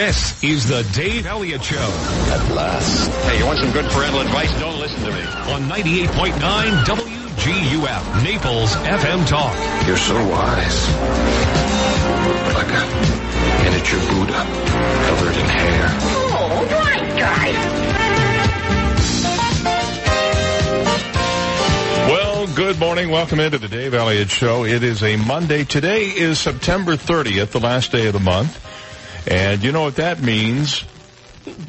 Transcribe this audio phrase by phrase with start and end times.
[0.00, 1.76] This is the Dave Elliott Show.
[1.76, 3.10] At last.
[3.26, 4.50] Hey, you want some good parental advice?
[4.58, 5.20] Don't listen to me.
[5.52, 6.40] On 98.9
[6.86, 9.54] WGUF, Naples FM Talk.
[9.86, 10.88] You're so wise.
[12.54, 12.86] Like a
[13.62, 14.42] miniature Buddha
[15.04, 15.86] covered in hair.
[16.32, 17.58] Oh, right, guys.
[22.08, 23.10] Well, good morning.
[23.10, 24.64] Welcome into the Dave Elliott Show.
[24.64, 25.64] It is a Monday.
[25.64, 28.68] Today is September 30th, the last day of the month.
[29.26, 30.80] And you know what that means?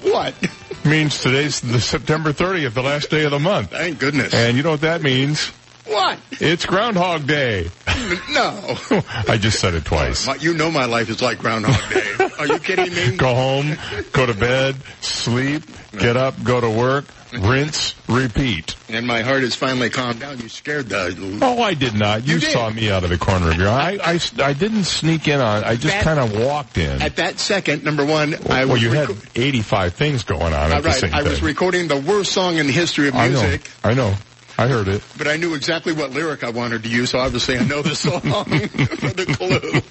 [0.01, 0.33] What?
[0.85, 3.71] means today's the September 30th, the last day of the month.
[3.71, 4.33] Thank goodness.
[4.33, 5.51] And you know what that means?
[5.85, 6.19] what?
[6.31, 7.69] It's Groundhog Day.
[8.29, 8.77] No.
[9.27, 10.27] I just said it twice.
[10.41, 12.29] You know my life is like Groundhog Day.
[12.39, 13.15] Are you kidding me?
[13.15, 13.77] Go home,
[14.11, 17.05] go to bed, sleep, get up, go to work,
[17.39, 18.75] rinse, repeat.
[18.89, 20.39] And my heart has finally calmed down.
[20.39, 21.39] You scared the...
[21.41, 22.25] Oh, I did not.
[22.27, 22.51] You, You did.
[22.51, 23.97] saw me out of the corner of your eye.
[24.03, 25.63] I, I, I didn't sneak in on.
[25.63, 27.01] I just kind of walked in.
[27.01, 28.83] At that second, number one, I well, was...
[28.83, 31.29] you had 85 things going on at the right, same I time.
[31.29, 33.41] was recording the worst song in the history of I know.
[33.41, 34.13] music, I know.
[34.57, 35.01] I heard it.
[35.17, 37.95] but I knew exactly what lyric I wanted to use, so obviously I know the
[37.95, 39.81] song for the clue.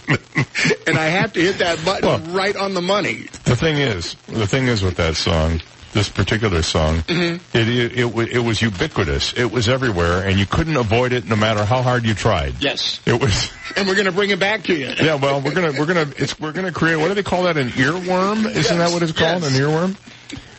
[0.87, 3.27] and I have to hit that button Well- right on the money.
[3.45, 5.61] The thing is, the thing is with that song,
[5.93, 7.57] this particular song, Mm-hmm.
[7.57, 9.33] it, it, it, it was ubiquitous.
[9.35, 12.55] It was everywhere, and you couldn't avoid it no matter how hard you tried.
[12.61, 13.01] Yes.
[13.07, 13.51] It was.
[13.77, 14.89] And we're to bring it back to you.
[15.01, 17.57] Yeah, well, we're gonna we're gonna it's we're gonna create what do they call that
[17.57, 18.45] an earworm?
[18.51, 19.43] Isn't that what it's called?
[19.43, 19.57] yes.
[19.57, 19.97] An earworm?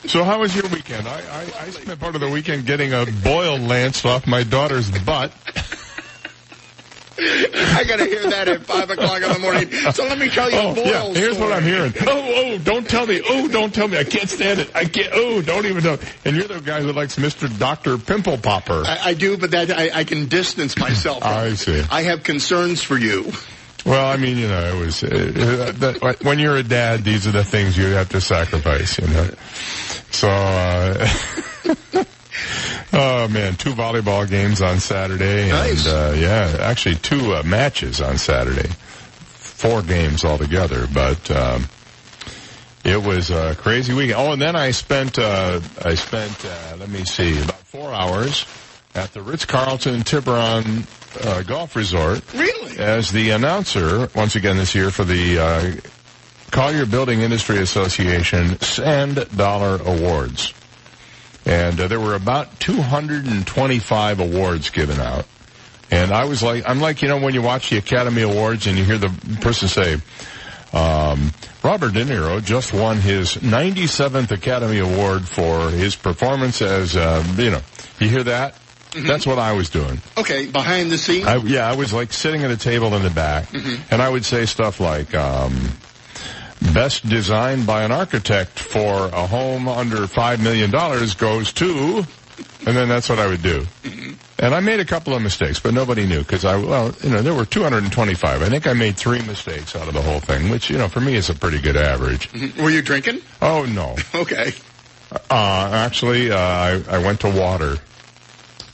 [0.09, 1.05] So how was your weekend?
[1.09, 4.89] I, I, I spent part of the weekend getting a boil lanced off my daughter's
[5.03, 5.33] butt.
[7.53, 9.69] I got to hear that at 5 o'clock in the morning.
[9.93, 11.51] So let me tell you Oh a yeah, here's what.
[11.51, 11.93] I'm hearing.
[12.01, 13.21] Oh oh, don't tell me.
[13.23, 13.97] Oh don't tell me.
[13.99, 14.75] I can't stand it.
[14.75, 15.09] I can't.
[15.13, 15.99] Oh don't even know.
[16.25, 17.47] And you're the guy who likes Mr.
[17.59, 18.83] Doctor Pimple Popper.
[18.85, 21.23] I, I do, but that I, I can distance myself.
[21.23, 21.83] I see.
[21.91, 23.31] I have concerns for you.
[23.85, 25.07] Well, I mean, you know, it was uh,
[25.77, 28.97] that, when you're a dad, these are the things you have to sacrifice.
[28.97, 29.29] You know,
[30.09, 30.27] so.
[30.29, 31.07] Uh,
[32.93, 35.85] Oh man, two volleyball games on Saturday, Nice.
[35.87, 38.67] and uh, yeah, actually two uh, matches on Saturday,
[39.23, 40.87] four games altogether.
[40.93, 41.65] But um,
[42.83, 44.19] it was a crazy weekend.
[44.19, 48.45] Oh, and then I spent uh, I spent uh, let me see about four hours
[48.93, 50.85] at the Ritz Carlton Tiburon
[51.23, 52.77] uh, Golf Resort Really?
[52.77, 55.71] as the announcer once again this year for the uh,
[56.51, 60.53] Collier Building Industry Association Sand Dollar Awards.
[61.45, 65.25] And uh, there were about 225 awards given out.
[65.89, 68.77] And I was like, I'm like, you know, when you watch the Academy Awards and
[68.77, 69.09] you hear the
[69.41, 69.95] person say,
[70.73, 71.31] um,
[71.63, 77.51] Robert De Niro just won his 97th Academy Award for his performance as, uh, you
[77.51, 77.61] know,
[77.99, 78.55] you hear that?
[78.95, 80.01] That's what I was doing.
[80.17, 81.25] Okay, behind the scenes.
[81.25, 84.25] I, yeah, I was like sitting at a table in the back, and I would
[84.25, 85.69] say stuff like, um,
[86.73, 92.05] "Best design by an architect for a home under five million dollars goes to,"
[92.65, 93.65] and then that's what I would do.
[94.39, 97.21] And I made a couple of mistakes, but nobody knew because I, well, you know,
[97.21, 98.41] there were 225.
[98.41, 100.99] I think I made three mistakes out of the whole thing, which you know, for
[101.01, 102.27] me is a pretty good average.
[102.57, 103.21] Were you drinking?
[103.41, 103.95] Oh no.
[104.15, 104.53] Okay.
[105.29, 107.77] Uh, actually, uh, I, I went to water.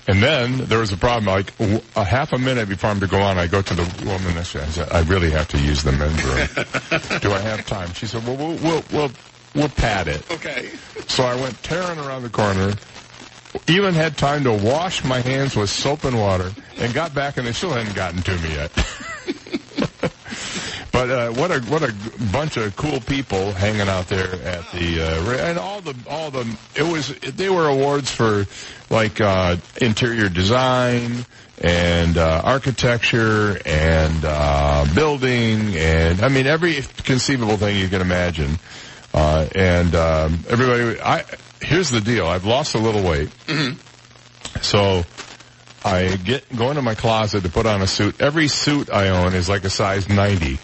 [0.07, 1.53] And then there was a problem, like
[1.95, 4.53] a half a minute before I'm to go on, I go to the woman next
[4.53, 4.63] to me.
[4.63, 7.19] I said, I really have to use the men's room.
[7.21, 7.91] Do I have time?
[7.91, 9.11] She said, well, we'll, we'll, we'll,
[9.53, 10.29] we'll pad it.
[10.31, 10.71] Okay.
[11.07, 12.73] So I went tearing around the corner,
[13.67, 17.45] even had time to wash my hands with soap and water, and got back and
[17.45, 18.71] they still hadn't gotten to me yet.
[20.91, 21.93] But uh, what a what a
[22.31, 26.57] bunch of cool people hanging out there at the uh, and all the all the
[26.75, 28.45] it was they were awards for
[28.89, 31.25] like uh, interior design
[31.61, 38.59] and uh, architecture and uh, building and I mean every conceivable thing you can imagine.
[39.13, 41.23] Uh, and um, everybody, I
[41.61, 43.29] here's the deal: I've lost a little weight,
[44.61, 45.03] so
[45.83, 48.21] I get go into my closet to put on a suit.
[48.21, 50.59] Every suit I own is like a size 90.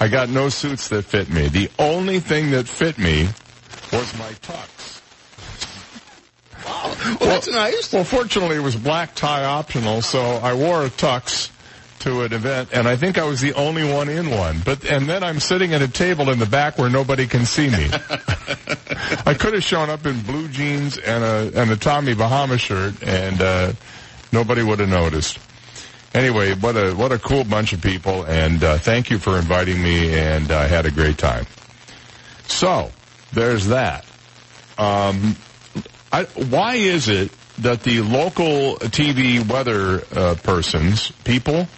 [0.00, 1.48] I got no suits that fit me.
[1.48, 3.28] The only thing that fit me
[3.92, 5.00] was my tux.
[7.20, 7.92] Well, that's nice.
[7.92, 11.50] Well, fortunately, it was black tie optional, so I wore a tux
[12.00, 14.60] to an event, and I think I was the only one in one.
[14.64, 17.68] But and then I'm sitting at a table in the back where nobody can see
[17.68, 17.88] me.
[19.26, 23.02] I could have shown up in blue jeans and a and a Tommy Bahama shirt,
[23.02, 23.72] and uh,
[24.32, 25.38] nobody would have noticed.
[26.12, 29.80] Anyway, what a what a cool bunch of people, and uh, thank you for inviting
[29.80, 31.46] me, and I had a great time.
[32.46, 32.90] So
[33.32, 34.04] there's that.
[34.76, 35.36] Um,
[36.12, 41.68] I, why is it that the local TV weather uh, persons, people,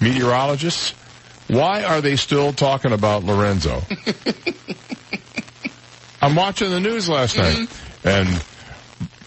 [0.00, 0.94] meteorologists,
[1.48, 3.82] why are they still talking about Lorenzo?
[6.22, 7.68] I'm watching the news last night,
[8.04, 8.28] and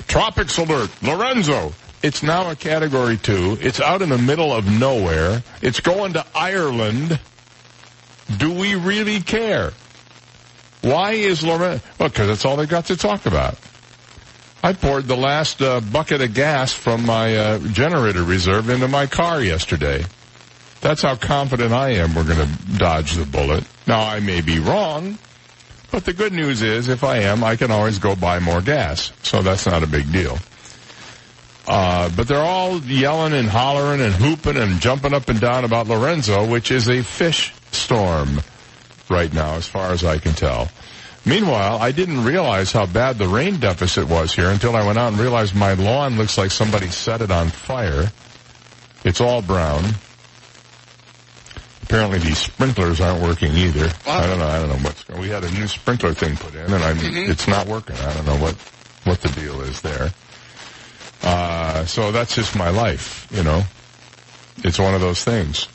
[0.08, 1.74] tropics alert, Lorenzo.
[2.04, 3.58] It's now a category two.
[3.62, 5.44] It's out in the middle of nowhere.
[5.62, 7.20] It's going to Ireland.
[8.38, 9.72] Do we really care?
[10.82, 11.84] Why is Lorenzo?
[12.00, 13.58] Well, because that's all they got to talk about.
[14.64, 19.08] I poured the last uh, bucket of gas from my uh, generator reserve into my
[19.08, 20.06] car yesterday.
[20.82, 23.64] That's how confident I am we're going to dodge the bullet.
[23.86, 25.20] Now, I may be wrong,
[25.92, 29.12] but the good news is if I am, I can always go buy more gas.
[29.22, 30.40] So that's not a big deal.
[31.72, 35.88] Uh, but they're all yelling and hollering and hooping and jumping up and down about
[35.88, 38.42] Lorenzo, which is a fish storm
[39.10, 40.68] right now, as far as I can tell.
[41.26, 45.14] Meanwhile, I didn't realize how bad the rain deficit was here until I went out
[45.14, 48.12] and realized my lawn looks like somebody set it on fire.
[49.06, 49.96] It's all brown.
[51.84, 53.90] Apparently these sprinklers aren't working either.
[54.06, 54.48] I don't know.
[54.48, 55.20] I don't know what's going.
[55.20, 55.24] On.
[55.24, 57.96] We had a new sprinkler thing put in, and I'm it's not working.
[57.96, 58.56] I don't know what
[59.06, 60.12] what the deal is there.
[61.24, 63.64] Uh, so that's just my life, you know.
[64.64, 65.68] It's one of those things.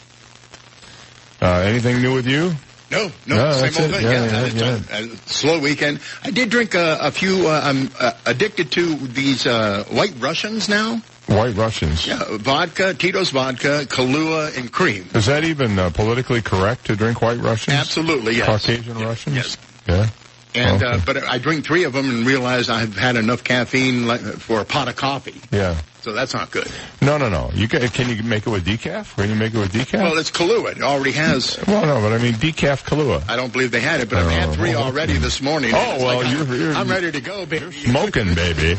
[1.40, 2.52] Uh, anything new with you?
[2.90, 3.96] No, no, No, same old it.
[3.96, 4.04] thing.
[4.04, 4.98] Yeah, Yeah, yeah, yeah.
[4.98, 6.00] A, a slow weekend.
[6.22, 7.48] I did drink a, a few.
[7.48, 11.02] Uh, I'm uh, addicted to these uh, White Russians now.
[11.26, 12.06] White Russians.
[12.06, 15.08] Yeah, vodka, Tito's vodka, Kahlua, and cream.
[15.14, 17.76] Is that even uh, politically correct to drink White Russians?
[17.76, 18.46] Absolutely, yes.
[18.46, 19.34] Caucasian Russians?
[19.36, 19.56] yes.
[19.88, 20.08] Yeah.
[20.56, 24.06] And uh, but I drink three of them and realize I've had enough caffeine
[24.38, 25.40] for a pot of coffee.
[25.50, 25.76] Yeah.
[26.02, 26.70] So that's not good.
[27.02, 27.50] No, no, no.
[27.52, 29.16] You can, can you make it with decaf?
[29.16, 30.00] Can you make it with decaf?
[30.02, 30.76] Well, it's Kahlua.
[30.76, 31.58] It already has.
[31.66, 33.28] Well, no, but I mean decaf Kahlua.
[33.28, 35.72] I don't believe they had it, but I've had three Oh, already this morning.
[35.74, 37.72] Oh, well, like, I'm- you're- you're- I'm ready to go, baby.
[37.72, 38.78] Smoking, baby.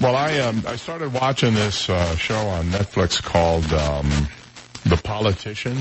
[0.00, 4.08] Well, I um I started watching this uh, show on Netflix called um,
[4.84, 5.76] The Politician.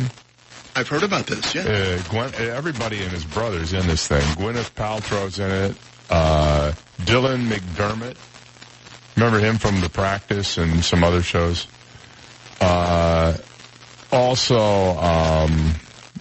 [0.76, 1.54] I've heard about this.
[1.54, 1.62] Yeah.
[1.64, 4.22] Uh, Gwen, everybody and his brothers in this thing.
[4.38, 5.76] Gwyneth Paltrow's in it.
[6.10, 8.18] Uh, Dylan McDermott.
[9.16, 11.68] Remember him from The Practice and some other shows.
[12.60, 13.38] Uh,
[14.12, 14.58] also,
[14.98, 15.74] um,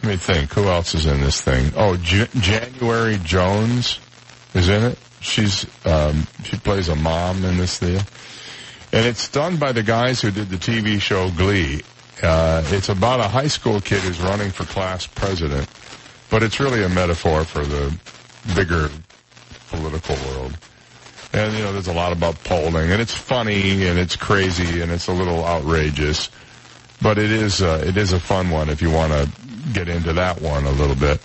[0.02, 0.52] let me think.
[0.52, 1.72] Who else is in this thing?
[1.76, 4.00] Oh, J- January Jones
[4.54, 4.99] is in it.
[5.20, 8.00] She's um, she plays a mom in this thing,
[8.93, 11.82] and it's done by the guys who did the TV show Glee.
[12.22, 15.69] Uh, it's about a high school kid who's running for class president,
[16.30, 17.92] but it's really a metaphor for the
[18.54, 18.88] bigger
[19.69, 20.56] political world.
[21.32, 24.92] And you know, there's a lot about polling, and it's funny, and it's crazy, and
[24.92, 26.30] it's a little outrageous,
[27.00, 29.28] but it is uh, it is a fun one if you want to
[29.72, 31.20] get into that one a little bit.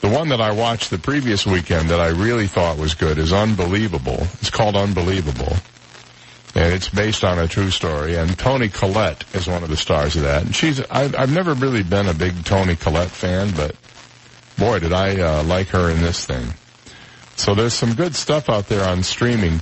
[0.00, 3.32] The one that I watched the previous weekend that I really thought was good is
[3.32, 4.26] Unbelievable.
[4.40, 5.56] It's called Unbelievable.
[6.54, 8.16] And it's based on a true story.
[8.16, 10.42] And Toni Collette is one of the stars of that.
[10.44, 13.74] And she's, I've, I've never really been a big Toni Collette fan, but
[14.58, 16.52] boy, did I uh, like her in this thing.
[17.36, 19.60] So there's some good stuff out there on streaming.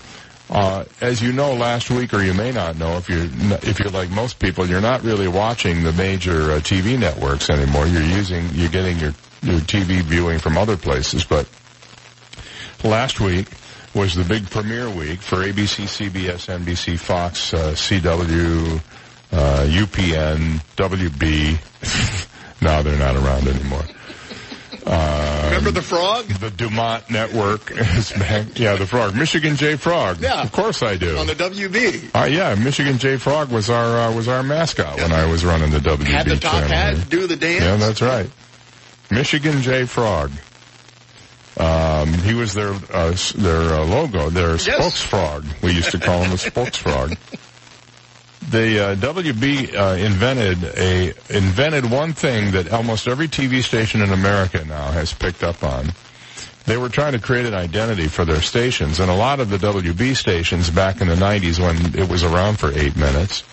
[0.51, 3.29] Uh, as you know, last week, or you may not know, if you're
[3.63, 7.87] if you're like most people, you're not really watching the major uh, TV networks anymore.
[7.87, 11.25] You're using, you're getting your your TV viewing from other places.
[11.25, 11.49] But
[12.83, 13.47] last week
[13.95, 18.81] was the big premiere week for ABC, CBS, NBC, Fox, uh, CW,
[19.33, 22.31] uh, UPN, WB.
[22.63, 23.83] now they're not around anymore.
[24.87, 28.59] Remember the frog The Dumont Network is back.
[28.59, 29.15] Yeah, the Frog.
[29.15, 30.21] Michigan J Frog.
[30.21, 30.43] Yeah.
[30.43, 31.19] Of course I do.
[31.19, 32.11] on the WB?
[32.15, 35.71] Uh, yeah, Michigan J Frog was our uh, was our mascot when I was running
[35.71, 36.69] the WB Had the top channel.
[36.69, 37.63] hat, do the dance.
[37.63, 38.31] Yeah, that's right.
[39.11, 40.31] Michigan J Frog.
[41.61, 45.45] Um, he was their uh, their uh, logo, their spokes frog.
[45.63, 47.17] We used to call him a spokes frog.
[48.49, 54.11] The uh, WB uh, invented a invented one thing that almost every TV station in
[54.11, 55.93] America now has picked up on.
[56.65, 59.59] They were trying to create an identity for their stations, and a lot of the
[59.59, 63.45] WB stations back in the '90s, when it was around for eight minutes,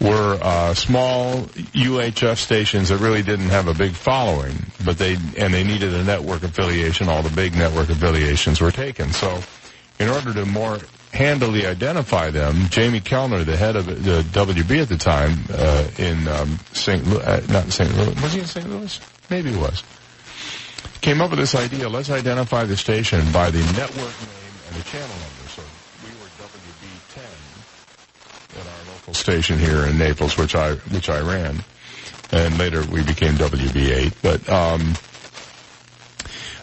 [0.00, 5.54] were uh, small UHF stations that really didn't have a big following, but they and
[5.54, 7.08] they needed a network affiliation.
[7.08, 9.12] All the big network affiliations were taken.
[9.12, 9.40] So,
[9.98, 10.78] in order to more
[11.12, 16.28] handily identify them, Jamie Kellner, the head of the WB at the time uh, in
[16.28, 17.04] um, St.
[17.06, 17.90] Louis, uh, not St.
[17.96, 18.68] Louis, was he in St.
[18.68, 19.00] Louis?
[19.30, 19.82] Maybe he was.
[21.00, 21.88] Came up with this idea.
[21.88, 25.48] Let's identify the station by the network name and the channel number.
[25.48, 25.62] So
[26.04, 27.22] we were WB10
[28.60, 31.62] at our local station here in Naples, which I which I ran,
[32.32, 34.14] and later we became WB8.
[34.20, 34.94] But um,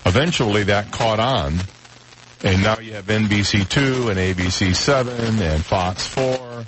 [0.06, 1.60] eventually that caught on,
[2.44, 6.66] and now you have NBC2 and ABC7 and Fox 4.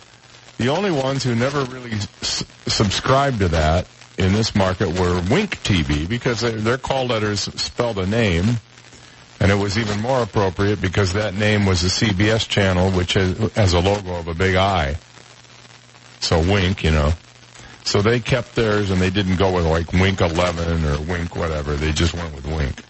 [0.59, 3.85] The only ones who never really s- subscribed to that
[4.17, 8.45] in this market were Wink TV because their, call letters spelled a name,
[9.41, 13.73] And it was even more appropriate because that name was the CBS channel, which has
[13.73, 14.95] a logo of a big eye.
[16.25, 17.13] So Wink, you know.
[17.83, 21.75] So they kept theirs and they didn't go with like Wink 11 or Wink whatever.
[21.75, 22.81] They just went with Wink.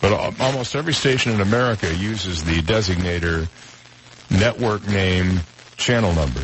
[0.00, 3.48] But almost every station in America uses the designator
[4.30, 5.40] network name
[5.76, 6.42] channel number.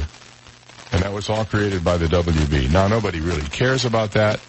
[0.90, 2.72] And that was all created by the WB.
[2.72, 4.40] Now nobody really cares about that,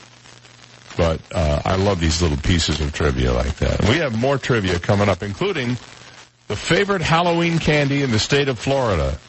[0.97, 3.87] but uh, I love these little pieces of trivia like that.
[3.87, 5.77] We have more trivia coming up, including
[6.47, 9.19] the favorite Halloween candy in the state of Florida.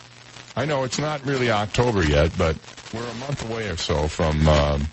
[0.58, 2.56] I know it's not really October yet, but
[2.94, 4.88] we're a month away or so from um,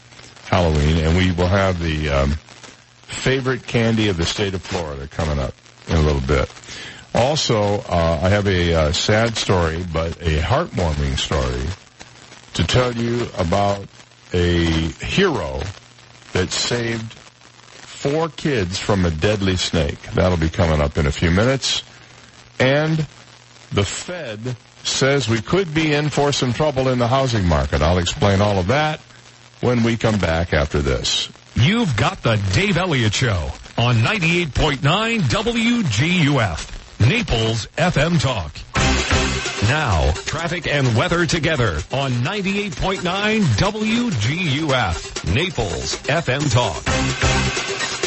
[0.46, 2.32] Halloween, and we will have the um,
[3.08, 5.55] favorite candy of the state of Florida coming up
[5.88, 6.51] in a little bit.
[7.15, 11.70] Also, uh, I have a uh, sad story, but a heartwarming story
[12.55, 13.88] to tell you about
[14.34, 15.62] a hero
[16.34, 20.01] that saved four kids from a deadly snake.
[20.13, 21.84] That'll be coming up in a few minutes.
[22.60, 23.08] And
[23.72, 27.82] the Fed says we could be in for some trouble in the housing market.
[27.82, 29.00] I'll explain all of that
[29.62, 31.30] when we come back after this.
[31.56, 38.54] You've got the Dave Elliott Show on 98.9 WGUF, Naples FM Talk.
[39.70, 48.03] Now, traffic and weather together on 98.9 WGUF, Naples FM Talk.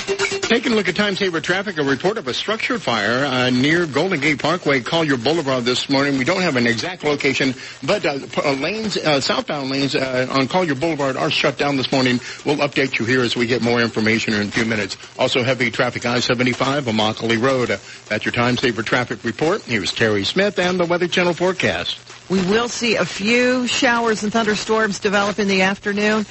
[0.46, 3.84] Taking a look at time saver traffic, a report of a structure fire uh, near
[3.84, 6.18] Golden Gate Parkway, Collier Boulevard this morning.
[6.18, 10.46] We don't have an exact location, but uh, uh, lanes, uh, southbound lanes uh, on
[10.46, 12.20] Collier Boulevard are shut down this morning.
[12.44, 14.96] We'll update you here as we get more information in a few minutes.
[15.18, 17.72] Also heavy traffic I-75, Immokalee Road.
[17.72, 19.62] Uh, that's your time saver traffic report.
[19.62, 21.98] Here's Terry Smith and the Weather Channel forecast.
[22.30, 26.24] We will see a few showers and thunderstorms develop in the afternoon.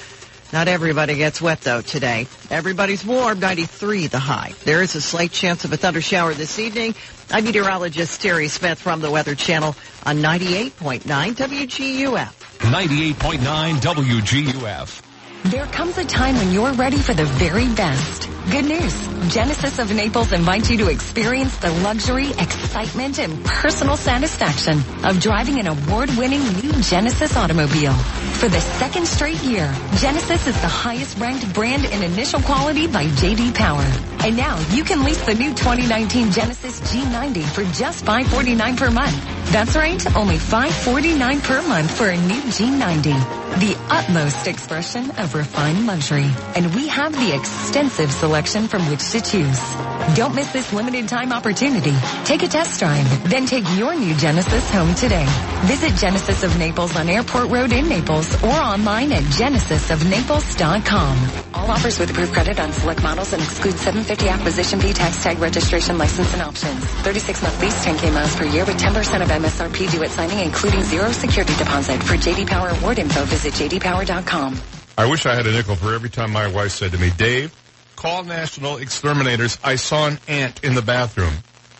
[0.55, 2.27] Not everybody gets wet though today.
[2.49, 4.53] Everybody's warm, 93 the high.
[4.63, 6.95] There is a slight chance of a thunder shower this evening.
[7.29, 12.31] I'm meteorologist Terry Smith from the Weather Channel on 98.9 WGUF.
[12.59, 15.04] 98.9 WGUF.
[15.45, 18.27] There comes a time when you're ready for the very best.
[18.49, 19.07] Good news.
[19.31, 25.59] Genesis of Naples invites you to experience the luxury, excitement, and personal satisfaction of driving
[25.59, 27.93] an award-winning new Genesis automobile.
[27.93, 33.05] For the second straight year, Genesis is the highest ranked brand in initial quality by
[33.05, 33.85] JD Power.
[34.25, 39.51] And now you can lease the new 2019 Genesis G90 for just 549 per month.
[39.51, 43.43] That's right, only 549 per month for a new G90.
[43.59, 46.31] The utmost expression of refined luxury.
[46.55, 49.59] And we have the extensive selection from which to choose.
[50.15, 51.93] Don't miss this limited time opportunity.
[52.23, 55.25] Take a test drive, then take your new Genesis home today.
[55.65, 61.29] Visit Genesis of Naples on Airport Road in Naples or online at genesisofnaples.com.
[61.53, 65.39] All offers with approved credit on select models and exclude 750 acquisition fee, tax tag,
[65.39, 66.83] registration, license, and options.
[67.03, 70.81] 36 month lease, 10k miles per year with 10% of MSRP due at signing, including
[70.83, 72.01] zero security deposit.
[72.03, 74.74] For JD Power award info, visit jdpower.com.
[74.97, 77.53] I wish I had a nickel for every time my wife said to me, Dave,
[77.97, 79.59] call National Exterminators.
[79.63, 81.33] I saw an ant in the bathroom.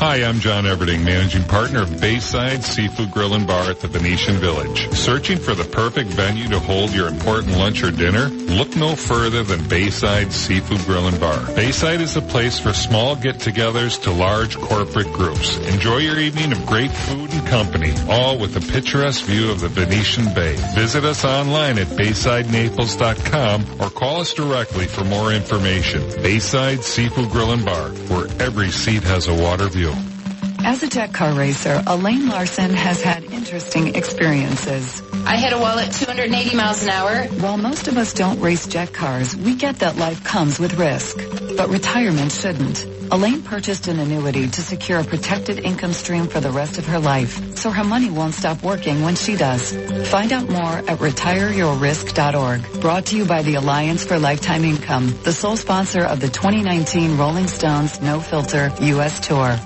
[0.00, 4.36] Hi, I'm John Everding, managing partner of Bayside Seafood Grill and Bar at the Venetian
[4.36, 4.90] Village.
[4.94, 8.28] Searching for the perfect venue to hold your important lunch or dinner?
[8.28, 11.54] Look no further than Bayside Seafood Grill and Bar.
[11.54, 15.58] Bayside is a place for small get-togethers to large corporate groups.
[15.68, 19.68] Enjoy your evening of great food and company, all with a picturesque view of the
[19.68, 20.56] Venetian Bay.
[20.74, 26.00] Visit us online at BaysideNaples.com or call us directly for more information.
[26.22, 29.89] Bayside Seafood Grill and Bar, where every seat has a water view.
[30.62, 35.02] As a jet car racer, Elaine Larson has had interesting experiences.
[35.24, 37.24] I hit a wall at 280 miles an hour.
[37.40, 41.16] While most of us don't race jet cars, we get that life comes with risk.
[41.56, 42.84] But retirement shouldn't.
[43.10, 46.98] Elaine purchased an annuity to secure a protected income stream for the rest of her
[47.00, 49.72] life, so her money won't stop working when she does.
[50.08, 52.80] Find out more at retireyourrisk.org.
[52.80, 57.16] Brought to you by the Alliance for Lifetime Income, the sole sponsor of the 2019
[57.16, 59.26] Rolling Stones No Filter U.S.
[59.26, 59.58] Tour.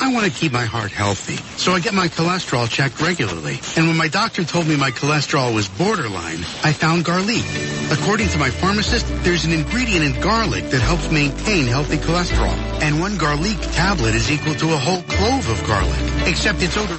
[0.00, 3.60] I want to keep my heart healthy, so I get my cholesterol checked regularly.
[3.76, 7.44] And when my doctor told me my cholesterol was borderline, I found garlic.
[7.90, 12.56] According to my pharmacist, there's an ingredient in garlic that helps maintain healthy cholesterol.
[12.82, 16.98] And one garlic tablet is equal to a whole clove of garlic, except it's odor.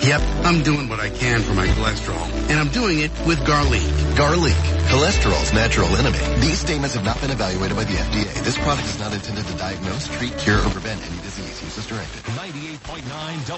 [0.00, 3.82] Yep, I'm doing what I can for my cholesterol, and I'm doing it with garlic.
[4.16, 4.54] Garlic,
[4.88, 6.18] cholesterol's natural enemy.
[6.40, 8.44] These statements have not been evaluated by the FDA.
[8.44, 11.62] This product is not intended to diagnose, treat, cure, or prevent any disease.
[11.62, 12.22] Use as directed.
[12.22, 13.02] 98.9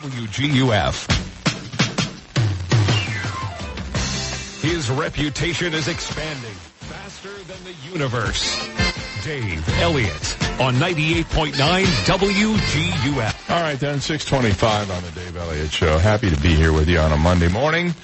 [0.00, 1.28] WGUF.
[4.62, 8.68] His reputation is expanding faster than the universe.
[9.22, 13.50] Dave Elliott on 98.9 WGUF.
[13.50, 15.98] All right, then, 625 on the Dave Elliott Show.
[15.98, 17.94] Happy to be here with you on a Monday morning.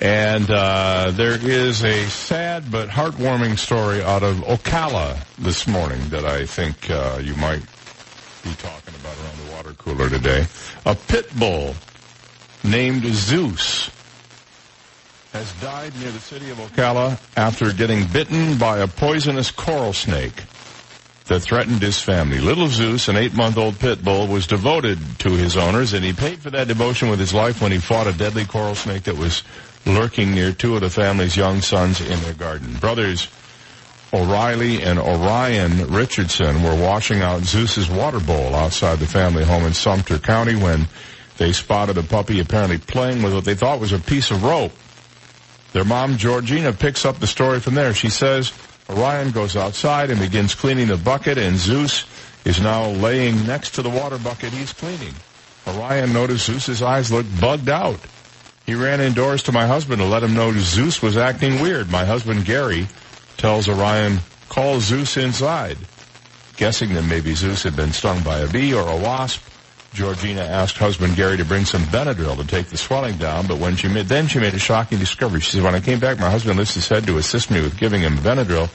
[0.00, 6.24] And uh, there is a sad but heartwarming story out of Ocala this morning that
[6.24, 7.62] I think uh, you might
[8.44, 10.46] be talking about around the water cooler today.
[10.86, 11.74] A pit bull
[12.62, 13.90] named Zeus
[15.32, 20.44] has died near the city of Ocala after getting bitten by a poisonous coral snake
[21.26, 22.40] that threatened his family.
[22.40, 26.50] Little Zeus, an eight-month-old pit bull, was devoted to his owners, and he paid for
[26.50, 29.42] that devotion with his life when he fought a deadly coral snake that was
[29.86, 32.74] lurking near two of the family's young sons in their garden.
[32.74, 33.28] Brothers
[34.12, 39.72] O'Reilly and Orion Richardson were washing out Zeus's water bowl outside the family home in
[39.72, 40.86] Sumter County when
[41.38, 44.72] they spotted a puppy apparently playing with what they thought was a piece of rope.
[45.72, 47.94] Their mom, Georgina, picks up the story from there.
[47.94, 48.52] She says
[48.92, 52.04] Orion goes outside and begins cleaning the bucket, and Zeus
[52.44, 55.14] is now laying next to the water bucket he's cleaning.
[55.66, 58.00] Orion noticed Zeus's eyes looked bugged out.
[58.66, 61.90] He ran indoors to my husband to let him know Zeus was acting weird.
[61.90, 62.86] My husband, Gary,
[63.36, 65.78] tells Orion, call Zeus inside.
[66.56, 69.42] Guessing that maybe Zeus had been stung by a bee or a wasp,
[69.94, 73.76] Georgina asked husband Gary to bring some Benadryl to take the swelling down, but when
[73.76, 75.40] she made, then she made a shocking discovery.
[75.40, 77.76] She said, when I came back, my husband lifts his head to assist me with
[77.76, 78.70] giving him Benadryl.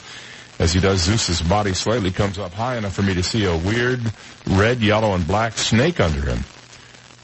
[0.60, 3.58] As he does, Zeus's body slightly comes up high enough for me to see a
[3.58, 4.02] weird
[4.46, 6.44] red, yellow, and black snake under him.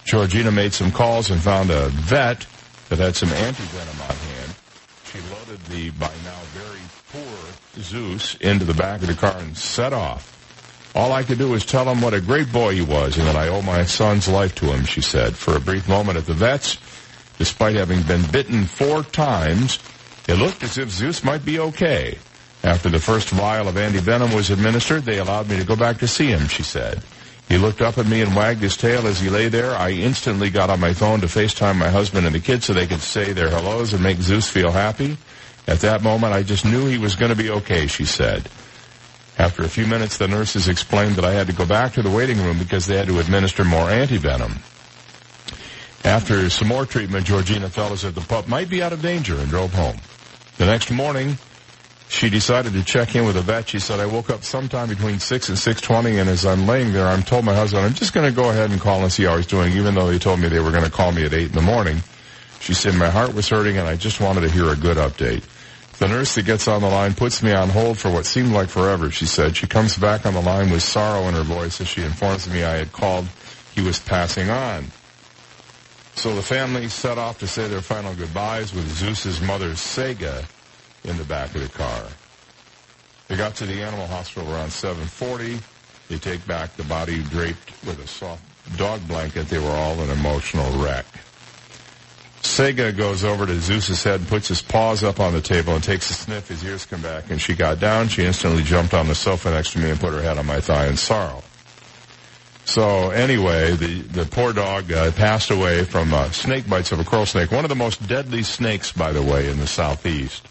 [0.05, 2.45] Georgina made some calls and found a vet
[2.89, 4.55] that had some anti-venom on hand.
[5.05, 6.79] She loaded the, by now very
[7.11, 10.32] poor Zeus into the back of the car and set off.
[10.95, 13.35] All I could do was tell him what a great boy he was and that
[13.35, 15.35] I owe my son's life to him, she said.
[15.35, 16.77] For a brief moment at the vet's,
[17.39, 19.79] despite having been bitten four times,
[20.27, 22.17] it looked as if Zeus might be okay.
[22.63, 26.07] After the first vial of anti-venom was administered, they allowed me to go back to
[26.07, 27.03] see him, she said.
[27.49, 29.75] He looked up at me and wagged his tail as he lay there.
[29.75, 32.87] I instantly got on my phone to FaceTime my husband and the kids so they
[32.87, 35.17] could say their hellos and make Zeus feel happy.
[35.67, 38.47] At that moment, I just knew he was going to be okay, she said.
[39.37, 42.09] After a few minutes, the nurses explained that I had to go back to the
[42.09, 44.57] waiting room because they had to administer more antivenom.
[46.05, 49.35] After some more treatment, Georgina felt as if the pup might be out of danger
[49.37, 49.97] and drove home.
[50.57, 51.37] The next morning,
[52.09, 53.69] she decided to check in with a vet.
[53.69, 57.07] She said, I woke up sometime between 6 and 6.20, and as I'm laying there,
[57.07, 59.37] I'm told my husband, I'm just going to go ahead and call and see how
[59.37, 61.47] he's doing, even though they told me they were going to call me at 8
[61.47, 62.03] in the morning.
[62.59, 65.43] She said, my heart was hurting, and I just wanted to hear a good update.
[65.99, 68.69] The nurse that gets on the line puts me on hold for what seemed like
[68.69, 69.55] forever, she said.
[69.55, 72.63] She comes back on the line with sorrow in her voice as she informs me
[72.63, 73.27] I had called.
[73.75, 74.85] He was passing on.
[76.15, 80.45] So the family set off to say their final goodbyes with Zeus's mother, Sega,
[81.03, 82.03] in the back of the car.
[83.27, 85.59] They got to the animal hospital around 740.
[86.09, 88.43] They take back the body draped with a soft
[88.77, 89.47] dog blanket.
[89.47, 91.05] They were all an emotional wreck.
[92.43, 95.83] Sega goes over to Zeus's head and puts his paws up on the table and
[95.83, 96.49] takes a sniff.
[96.49, 98.09] His ears come back, and she got down.
[98.09, 100.59] She instantly jumped on the sofa next to me and put her head on my
[100.59, 101.41] thigh in sorrow.
[102.65, 107.03] So anyway, the, the poor dog uh, passed away from uh, snake bites of a
[107.03, 107.51] coral snake.
[107.51, 110.45] One of the most deadly snakes, by the way, in the southeast.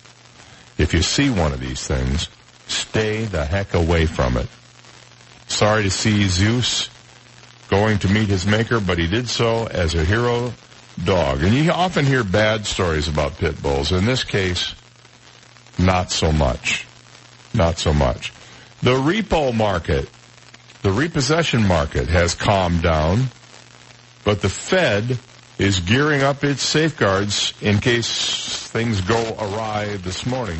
[0.79, 2.31] If you see one of these things,
[2.69, 4.49] stay the heck away from it.
[5.47, 6.89] Sorry to see Zeus
[7.69, 10.53] going to meet his maker, but he did so as a hero
[11.05, 11.43] dog.
[11.43, 13.93] And you often hear bad stories about pit bulls.
[13.93, 14.75] In this case,
[15.79, 16.87] not so much.
[17.55, 18.33] Not so much.
[18.83, 20.09] The repo market,
[20.83, 23.27] the repossession market has calmed down,
[24.25, 25.19] but the Fed
[25.59, 30.59] is gearing up its safeguards in case things go awry this morning.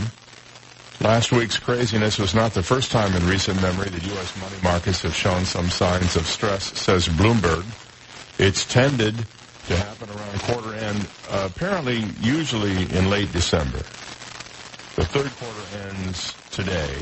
[1.01, 4.41] Last week's craziness was not the first time in recent memory that U.S.
[4.41, 7.65] money markets have shown some signs of stress, says Bloomberg.
[8.39, 9.27] It's tended
[9.69, 13.79] to happen around quarter end, uh, apparently usually in late December.
[14.97, 16.95] The third quarter ends today.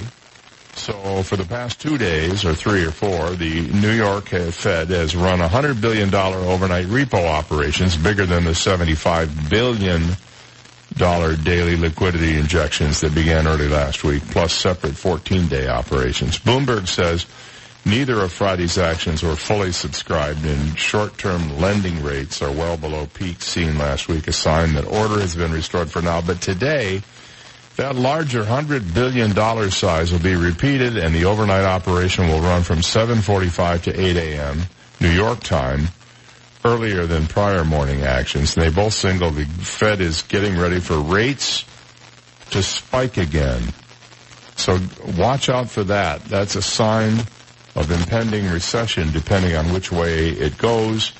[0.74, 5.16] So for the past two days, or three or four, the New York Fed has
[5.16, 10.16] run $100 billion overnight repo operations, bigger than the $75 billion
[10.96, 16.38] daily liquidity injections that began early last week, plus separate 14-day operations.
[16.38, 17.26] Bloomberg says
[17.84, 23.46] neither of Friday's actions were fully subscribed, and short-term lending rates are well below peaks
[23.46, 26.20] seen last week, a sign that order has been restored for now.
[26.20, 27.02] But today,
[27.76, 32.78] that larger $100 billion size will be repeated, and the overnight operation will run from
[32.78, 34.62] 7.45 to 8 a.m.
[35.00, 35.88] New York time,
[36.64, 38.56] earlier than prior morning actions.
[38.56, 41.64] And They both signal the Fed is getting ready for rates
[42.50, 43.62] to spike again.
[44.56, 44.78] So
[45.16, 46.24] watch out for that.
[46.26, 47.20] That's a sign
[47.74, 51.12] of impending recession depending on which way it goes.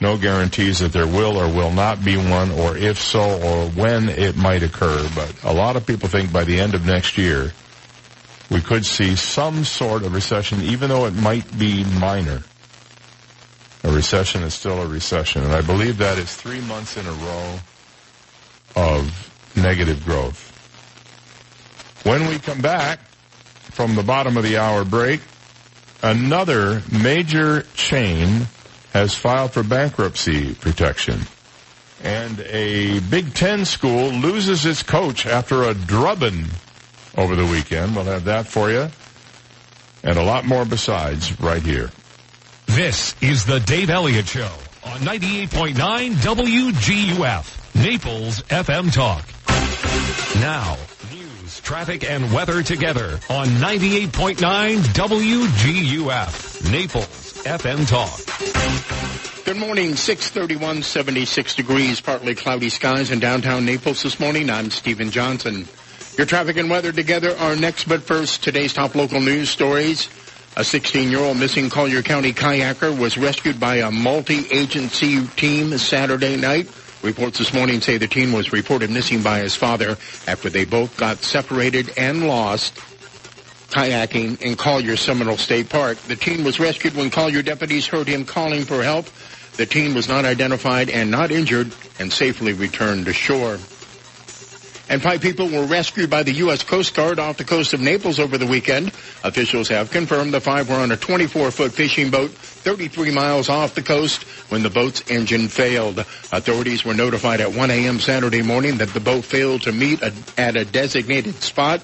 [0.00, 4.08] No guarantees that there will or will not be one, or if so, or when
[4.08, 5.08] it might occur.
[5.14, 7.52] But a lot of people think by the end of next year,
[8.50, 12.42] we could see some sort of recession, even though it might be minor.
[13.84, 15.42] A recession is still a recession.
[15.44, 17.58] And I believe that is three months in a row
[18.74, 20.48] of negative growth.
[22.04, 23.00] When we come back
[23.70, 25.20] from the bottom of the hour break,
[26.02, 28.46] another major chain
[28.92, 31.20] has filed for bankruptcy protection.
[32.02, 36.46] And a Big Ten school loses its coach after a drubbing
[37.16, 37.94] over the weekend.
[37.94, 38.88] We'll have that for you.
[40.02, 41.90] And a lot more besides right here.
[42.66, 44.50] This is the Dave Elliott Show
[44.84, 45.74] on 98.9
[46.14, 49.24] WGUF, Naples FM Talk.
[50.40, 50.76] Now,
[51.52, 59.44] news, traffic, and weather together on 98.9 WGUF, Naples FM Talk.
[59.44, 64.50] Good morning, 631, 76 degrees, partly cloudy skies in downtown Naples this morning.
[64.50, 65.66] I'm Stephen Johnson.
[66.16, 70.08] Your traffic and weather together are next, but first, today's top local news stories.
[70.54, 76.68] A 16-year-old missing Collier County kayaker was rescued by a multi-agency team Saturday night.
[77.02, 79.96] Reports this morning say the teen was reported missing by his father
[80.28, 82.78] after they both got separated and lost
[83.70, 85.98] kayaking in Collier Seminole State Park.
[85.98, 89.06] The teen was rescued when Collier deputies heard him calling for help.
[89.56, 93.58] The teen was not identified and not injured and safely returned to shore.
[94.92, 96.64] And five people were rescued by the U.S.
[96.64, 98.88] Coast Guard off the coast of Naples over the weekend.
[99.24, 103.80] Officials have confirmed the five were on a 24-foot fishing boat 33 miles off the
[103.80, 106.00] coast when the boat's engine failed.
[106.30, 108.00] Authorities were notified at 1 a.m.
[108.00, 111.80] Saturday morning that the boat failed to meet a, at a designated spot.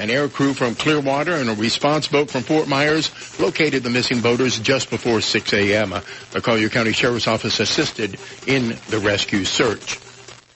[0.00, 4.22] An air crew from Clearwater and a response boat from Fort Myers located the missing
[4.22, 5.94] boaters just before 6 a.m.
[6.32, 10.00] The Collier County Sheriff's Office assisted in the rescue search.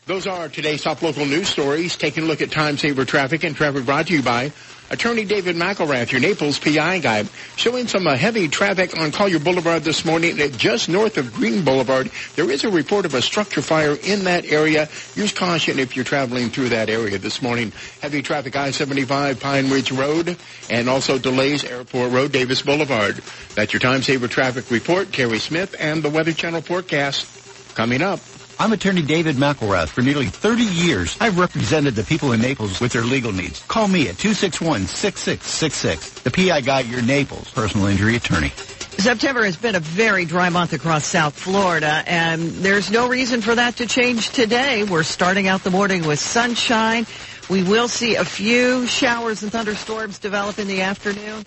[0.06, 1.96] Those are today's top local news stories.
[1.96, 4.52] Taking a look at time saver traffic and traffic brought to you by
[4.90, 7.24] Attorney David McElrath, your Naples PI guy,
[7.56, 12.10] showing some uh, heavy traffic on Collier Boulevard this morning, just north of Green Boulevard.
[12.36, 14.90] There is a report of a structure fire in that area.
[15.14, 17.72] Use caution if you're traveling through that area this morning.
[18.02, 20.36] Heavy traffic I-75 Pine Ridge Road,
[20.68, 23.22] and also delays Airport Road, Davis Boulevard.
[23.54, 25.12] That's your time saver traffic report.
[25.12, 28.20] Kerry Smith and the Weather Channel forecast coming up.
[28.58, 29.88] I'm attorney David McElrath.
[29.88, 33.62] For nearly 30 years, I've represented the people in Naples with their legal needs.
[33.64, 36.22] Call me at 261-6666.
[36.22, 38.52] The PI Guy, your Naples personal injury attorney.
[38.98, 43.52] September has been a very dry month across South Florida, and there's no reason for
[43.54, 44.84] that to change today.
[44.84, 47.06] We're starting out the morning with sunshine.
[47.50, 51.44] We will see a few showers and thunderstorms develop in the afternoon.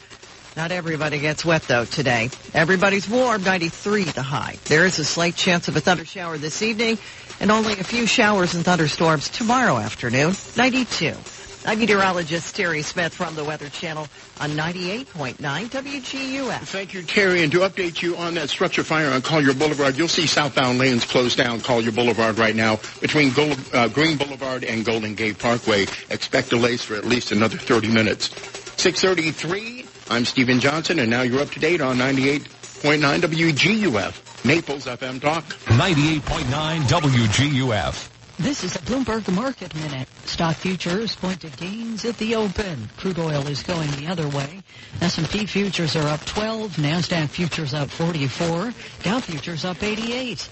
[0.58, 2.32] Not everybody gets wet though today.
[2.52, 4.56] Everybody's warm, 93 the high.
[4.66, 6.98] There is a slight chance of a thunder shower this evening
[7.40, 11.14] and only a few showers and thunderstorms tomorrow afternoon, 92.
[11.68, 14.08] I'm meteorologist Terry Smith from the Weather Channel
[14.40, 16.60] on 98.9 WGUF.
[16.62, 17.44] Thank you, Terry.
[17.44, 21.06] And to update you on that structure fire on Collier Boulevard, you'll see southbound lanes
[21.06, 25.84] closed down Collier Boulevard right now between Gold, uh, Green Boulevard and Golden Gate Parkway.
[26.10, 28.32] Expect delays for at least another 30 minutes.
[28.78, 35.20] 633, I'm Stephen Johnson, and now you're up to date on 98.9 WGUF, Naples FM
[35.20, 35.44] Talk.
[35.66, 38.10] 98.9 WGUF.
[38.40, 40.08] This is a Bloomberg Market Minute.
[40.26, 42.88] Stock futures point to gains at the open.
[42.96, 44.62] Crude oil is going the other way.
[45.02, 46.76] S&P futures are up 12.
[46.76, 48.74] NASDAQ futures up 44.
[49.02, 50.48] Dow futures up 88.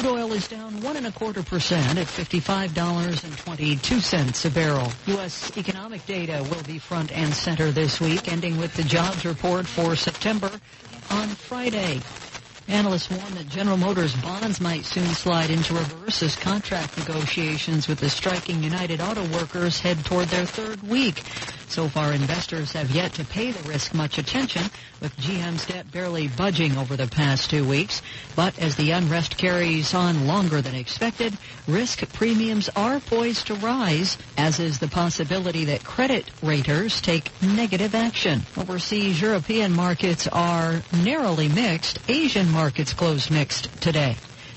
[0.00, 4.90] Crude oil is down one and a quarter percent at $55.22 a barrel.
[5.08, 5.54] U.S.
[5.58, 9.94] economic data will be front and center this week, ending with the jobs report for
[9.96, 10.50] September
[11.10, 12.00] on Friday.
[12.66, 18.00] Analysts warn that General Motors bonds might soon slide into reverse as contract negotiations with
[18.00, 21.22] the striking United Auto Workers head toward their third week.
[21.68, 24.62] So far, investors have yet to pay the risk much attention,
[25.00, 28.02] with GM's debt barely budging over the past two weeks.
[28.36, 31.36] But as the unrest carries on longer than expected,
[31.66, 37.94] risk premiums are poised to rise, as is the possibility that credit raters take negative
[37.94, 38.42] action.
[38.56, 41.98] Overseas European markets are narrowly mixed.
[42.08, 44.16] Asian markets closed mixed today.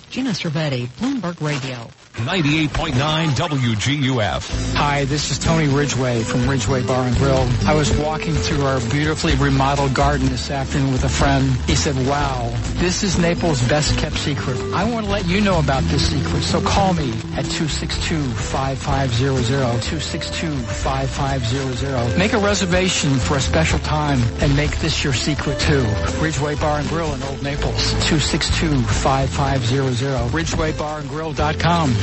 [0.10, 1.89] Gina Cervetti, Bloomberg Radio.
[2.13, 4.76] 98.9 WGUF.
[4.76, 7.49] Hi, this is Tony Ridgway from Ridgway Bar and Grill.
[7.65, 11.49] I was walking through our beautifully remodeled garden this afternoon with a friend.
[11.65, 14.60] He said, wow, this is Naples' best kept secret.
[14.76, 22.15] I want to let you know about this secret, so call me at 262-5500, 262-5500.
[22.17, 25.84] Make a reservation for a special time and make this your secret too.
[26.21, 32.02] Ridgway Bar and Grill in Old Naples, 262-5500, ridgwaybarandgrill.com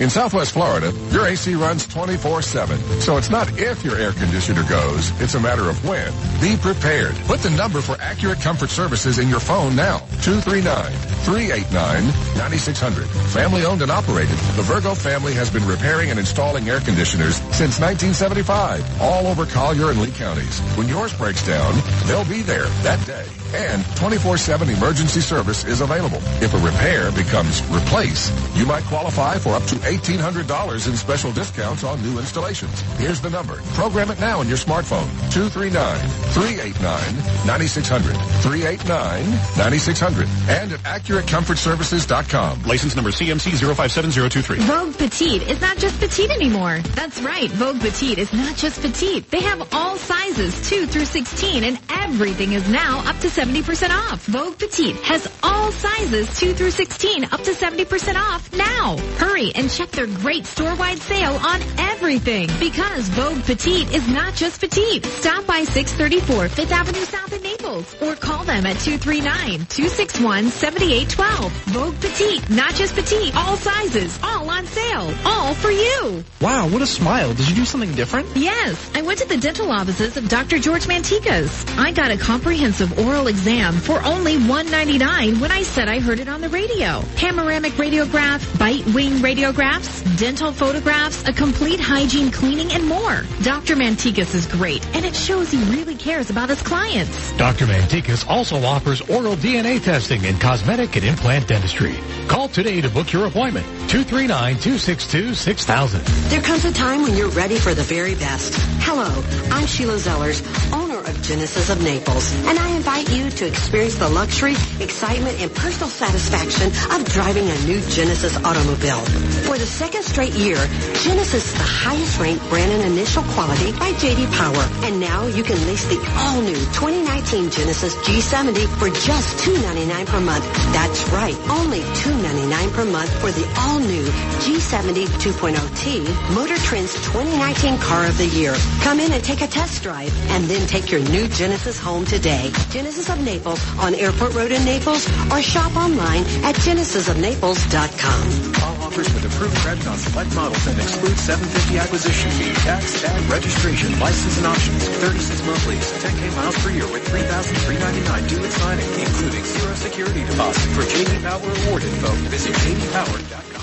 [0.00, 3.00] In Southwest Florida, your AC runs 24-7.
[3.00, 6.12] So it's not if your air conditioner goes, it's a matter of when.
[6.40, 7.14] Be prepared.
[7.26, 9.98] Put the number for Accurate Comfort Services in your phone now.
[10.22, 13.06] 239-389-9600.
[13.32, 17.78] Family owned and operated, the Virgo family has been repairing and installing air conditioners since
[17.78, 20.58] 1975, all over Collier and Lee counties.
[20.76, 21.72] When yours breaks down,
[22.06, 23.24] they'll be there that day.
[23.54, 26.18] And 24-7 emergency service is available.
[26.42, 31.84] If a repair becomes replace, you might qualify for up to $1,800 in special discounts
[31.84, 32.80] on new installations.
[32.98, 33.60] Here's the number.
[33.74, 35.06] Program it now on your smartphone.
[35.30, 38.14] 239-389-9600.
[38.42, 40.26] 389-9600.
[40.48, 42.64] And at AccurateComfortServices.com.
[42.64, 44.58] License number CMC 057023.
[44.66, 46.80] Vogue Petite is not just petite anymore.
[46.94, 47.50] That's right.
[47.52, 49.30] Vogue Petite is not just petite.
[49.30, 54.24] They have all sizes 2 through 16 and everything is now up to 70% off.
[54.24, 58.96] Vogue Petite has all sizes 2 through 16 up to 70% off now.
[59.18, 64.60] Hurry and check their great store-wide sale on everything because Vogue Petite is not just
[64.60, 65.04] petite.
[65.04, 71.50] Stop by 634 5th Avenue South in Naples or call them at 239-261-7812.
[71.66, 76.24] Vogue Petite, not just petite, all sizes, all on sale, all for you.
[76.40, 77.34] Wow, what a smile.
[77.34, 78.26] Did you do something different?
[78.34, 80.58] Yes, I went to the dental offices of Dr.
[80.58, 81.68] George Mantikas.
[81.78, 86.28] I got a comprehensive oral exam for only 199 when I said I heard it
[86.28, 87.02] on the radio.
[87.16, 93.24] Panoramic radiograph, bite wing radiographs, dental photographs, a complete hygiene cleaning, and more.
[93.42, 93.74] Dr.
[93.74, 97.36] Mantikas is great, and it shows he really cares about his clients.
[97.36, 97.66] Dr.
[97.66, 101.96] Mantikas also offers oral DNA testing and cosmetic and implant dentistry.
[102.28, 103.66] Call today to book your appointment.
[103.88, 106.30] 239-262-6000.
[106.30, 108.54] There comes a time when you're ready for the very best.
[108.86, 109.10] Hello,
[109.50, 110.40] I'm Sheila Zellers,
[110.72, 115.54] owner of Genesis of Naples, and I invite you to experience the luxury, excitement, and
[115.54, 119.00] personal satisfaction of driving a new Genesis automobile.
[119.46, 120.56] For the second straight year,
[121.02, 124.26] Genesis is the highest ranked brand in initial quality by J.D.
[124.26, 124.64] Power.
[124.84, 130.44] And now you can lease the all-new 2019 Genesis G70 for just 299 per month.
[130.72, 134.04] That's right, only 299 per month for the all-new
[134.44, 138.54] G70 2.0T, Motor Trend's 2019 Car of the Year.
[138.82, 142.50] Come in and take a test drive and then take your new Genesis home today.
[142.70, 148.22] Genesis of Naples on Airport Road in Naples or shop online at genesisofnaples.com.
[148.62, 153.20] All offers with approved credit on select models and exclude 750 acquisition fee, tax, tag,
[153.30, 154.88] registration, license and options.
[154.88, 160.62] 36 monthlies, 10k miles per year with 3,399 due at signing, including zero security deposit.
[160.72, 163.53] For JD Power award info, visit jdpower.com.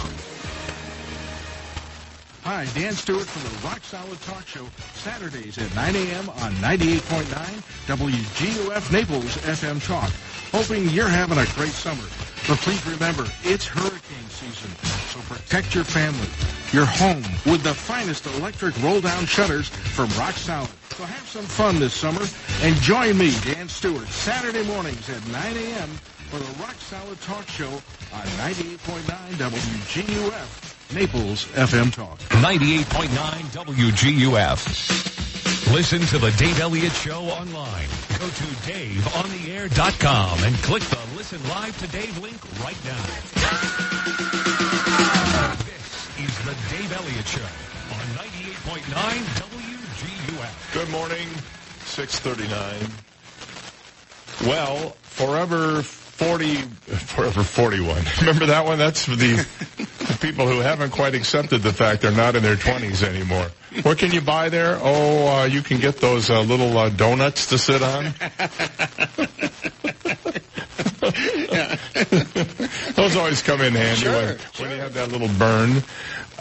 [2.43, 6.27] Hi, Dan Stewart from the Rock Solid Talk Show, Saturdays at 9 a.m.
[6.41, 7.29] on 98.9
[7.85, 10.09] WGUF Naples FM Talk.
[10.51, 12.01] Hoping you're having a great summer.
[12.47, 14.71] But please remember, it's hurricane season,
[15.13, 16.27] so protect your family,
[16.73, 20.71] your home, with the finest electric roll-down shutters from Rock Solid.
[20.97, 22.25] So have some fun this summer
[22.63, 25.89] and join me, Dan Stewart, Saturday mornings at 9 a.m.
[26.31, 29.05] for the Rock Solid Talk Show on 98.9
[29.37, 30.80] WGUF.
[30.93, 32.19] Naples FM Talk.
[32.43, 33.07] 98.9
[33.65, 35.11] WGUF.
[35.73, 37.87] Listen to the Dave Elliott Show online.
[38.19, 43.05] Go to DaveOnTheAir.com and click the Listen Live to Dave link right now.
[45.63, 47.47] This is the Dave Elliott Show
[47.93, 50.73] on 98.9 WGUF.
[50.73, 51.29] Good morning,
[51.85, 52.91] 639.
[54.49, 55.83] Well, forever
[56.21, 58.03] 40, forever 41.
[58.19, 58.77] Remember that one?
[58.77, 59.37] That's for the,
[59.77, 63.47] the people who haven't quite accepted the fact they're not in their 20s anymore.
[63.81, 64.77] What can you buy there?
[64.83, 68.13] Oh, uh, you can get those uh, little uh, donuts to sit on.
[72.93, 75.81] those always come in handy Sure, when, when you have that little burn.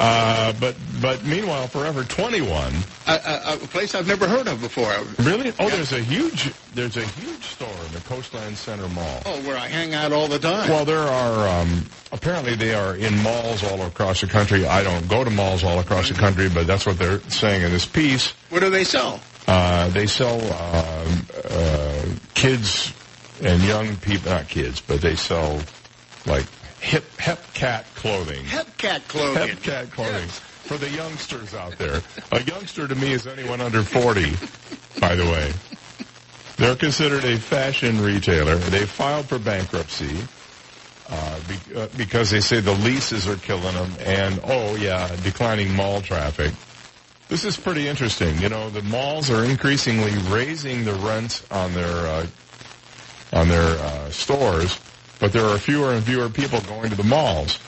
[0.03, 2.73] Uh, but but meanwhile, Forever 21.
[3.07, 4.91] A, a, a place I've never heard of before.
[5.23, 5.53] Really?
[5.61, 9.23] Oh, there's a huge there's a huge store in the Coastland Center Mall.
[9.27, 10.71] Oh, where I hang out all the time.
[10.71, 14.65] Well, there are um, apparently they are in malls all across the country.
[14.67, 17.71] I don't go to malls all across the country, but that's what they're saying in
[17.71, 18.31] this piece.
[18.49, 19.21] What do they sell?
[19.47, 22.95] Uh, they sell um, uh, kids
[23.43, 25.61] and young people, not kids, but they sell
[26.25, 26.47] like
[26.81, 28.45] hip hep cat clothing.
[28.45, 29.49] Hepcat clothing.
[29.49, 32.01] Hep cat clothing for the youngsters out there.
[32.33, 34.33] A youngster to me is anyone under 40,
[35.01, 35.53] by the way.
[36.57, 38.57] They're considered a fashion retailer.
[38.57, 40.19] They filed for bankruptcy
[41.11, 45.75] uh, be, uh, because they say the leases are killing them, and oh yeah, declining
[45.75, 46.53] mall traffic.
[47.29, 48.39] This is pretty interesting.
[48.39, 52.27] You know, the malls are increasingly raising the rents on their uh,
[53.33, 54.79] on their uh, stores,
[55.21, 57.59] but there are fewer and fewer people going to the malls.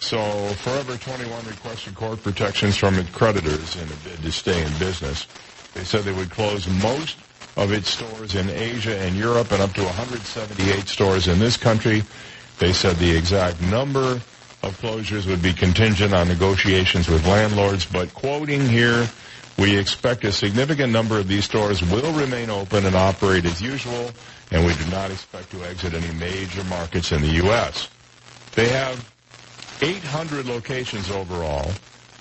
[0.00, 0.18] So
[0.62, 5.26] Forever 21 requested court protections from its creditors in a bid to stay in business.
[5.74, 7.16] They said they would close most
[7.56, 12.02] of its stores in Asia and Europe and up to 178 stores in this country.
[12.58, 14.20] They said the exact number
[14.62, 19.08] of closures would be contingent on negotiations with landlords, but quoting here,
[19.58, 24.10] we expect a significant number of these stores will remain open and operate as usual,
[24.50, 27.88] and we do not expect to exit any major markets in the U.S.
[28.54, 29.12] They have
[29.80, 31.70] 800 locations overall.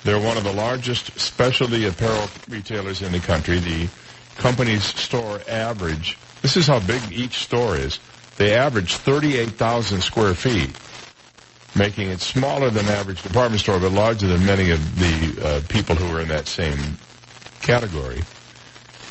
[0.04, 3.60] They're one of the largest specialty apparel retailers in the country.
[3.60, 3.88] The
[4.38, 8.00] company's store average, this is how big each store is,
[8.38, 10.72] they average 38,000 square feet,
[11.76, 15.96] making it smaller than average department store, but larger than many of the uh, people
[15.96, 16.98] who are in that same
[17.62, 18.22] category.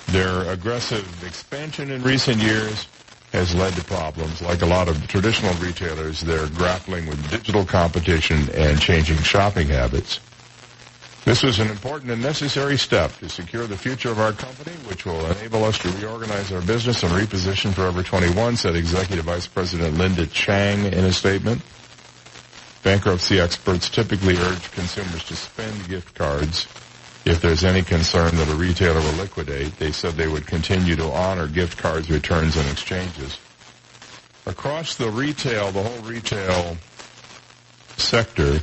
[0.08, 2.88] Their aggressive expansion in recent years
[3.32, 4.42] has led to problems.
[4.42, 10.20] Like a lot of traditional retailers, they're grappling with digital competition and changing shopping habits.
[11.24, 15.04] This was an important and necessary step to secure the future of our company, which
[15.04, 19.96] will enable us to reorganize our business and reposition Forever 21, said Executive Vice President
[19.98, 21.62] Linda Chang in a statement.
[22.82, 26.66] Bankruptcy experts typically urge consumers to spend gift cards
[27.24, 29.76] if there's any concern that a retailer will liquidate.
[29.78, 33.38] They said they would continue to honor gift cards, returns, and exchanges.
[34.46, 36.76] Across the retail, the whole retail
[37.96, 38.61] sector,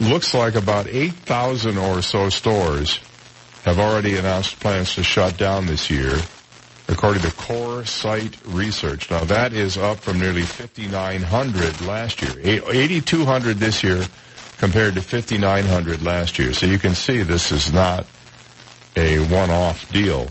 [0.00, 3.00] looks like about 8,000 or so stores
[3.64, 6.16] have already announced plans to shut down this year,
[6.88, 9.10] according to Coresight Research.
[9.10, 14.04] Now that is up from nearly 5,900 last year, 8,200 this year
[14.58, 16.52] compared to 5,900 last year.
[16.52, 18.06] So you can see this is not
[18.96, 20.28] a one-off deal.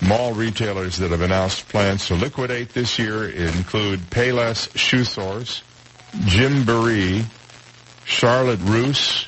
[0.00, 5.62] Mall retailers that have announced plans to liquidate this year include Payless Shoe Source,
[6.12, 7.24] Gymboree,
[8.04, 9.26] Charlotte Russe,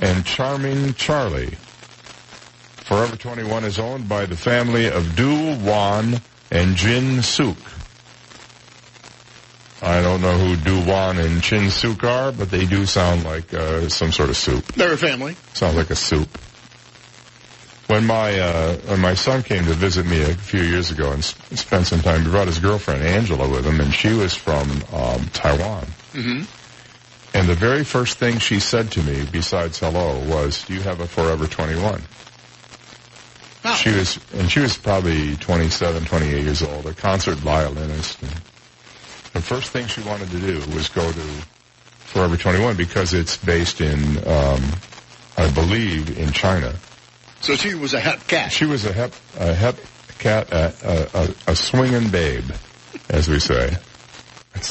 [0.00, 1.56] and Charming Charlie.
[2.84, 7.56] Forever 21 is owned by the family of Do Won and Jin Sook.
[9.84, 13.52] I don't know who Do Won and Chin Suk are, but they do sound like
[13.52, 14.64] uh, some sort of soup.
[14.72, 15.36] They're a family.
[15.52, 16.38] Sounds like a soup.
[17.86, 21.18] When my uh, when my son came to visit me a few years ago and
[21.18, 24.70] s- spent some time, he brought his girlfriend Angela with him, and she was from
[24.92, 25.84] um, Taiwan.
[26.14, 26.44] Mm-hmm.
[27.36, 31.00] And the very first thing she said to me, besides hello, was, "Do you have
[31.00, 32.00] a Forever 21?"
[33.76, 38.22] She was, and she was probably 27, 28 years old, a concert violinist.
[38.22, 38.30] And
[39.34, 41.20] the first thing she wanted to do was go to
[42.06, 44.62] Forever 21 because it's based in um,
[45.36, 46.74] I believe, in China.
[47.40, 48.52] So she was a hep cat.
[48.52, 49.76] She was a hep, a hep
[50.18, 50.72] cat, a,
[51.14, 52.44] a, a, swinging babe,
[53.10, 53.76] as we say.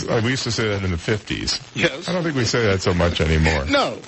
[0.09, 1.61] Uh, we used to say that in the 50s.
[1.75, 2.07] Yes.
[2.07, 3.65] I don't think we say that so much anymore.
[3.65, 3.99] No.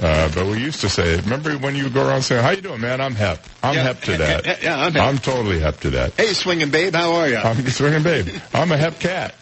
[0.00, 1.24] Uh, but we used to say it.
[1.24, 3.00] Remember when you go around saying, how you doing, man?
[3.00, 3.44] I'm hep.
[3.62, 3.82] I'm Yeah.
[3.82, 4.62] hep to that.
[4.62, 5.02] Yeah, I'm hep.
[5.02, 6.12] I'm totally hep to that.
[6.14, 7.36] Hey, swinging babe, how are you?
[7.36, 8.28] I'm swinging babe.
[8.54, 9.34] I'm a hep cat.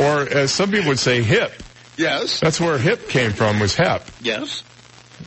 [0.00, 1.52] Or as some people would say, hip.
[1.96, 2.40] Yes.
[2.40, 4.06] That's where hip came from, was hep.
[4.20, 4.64] Yes.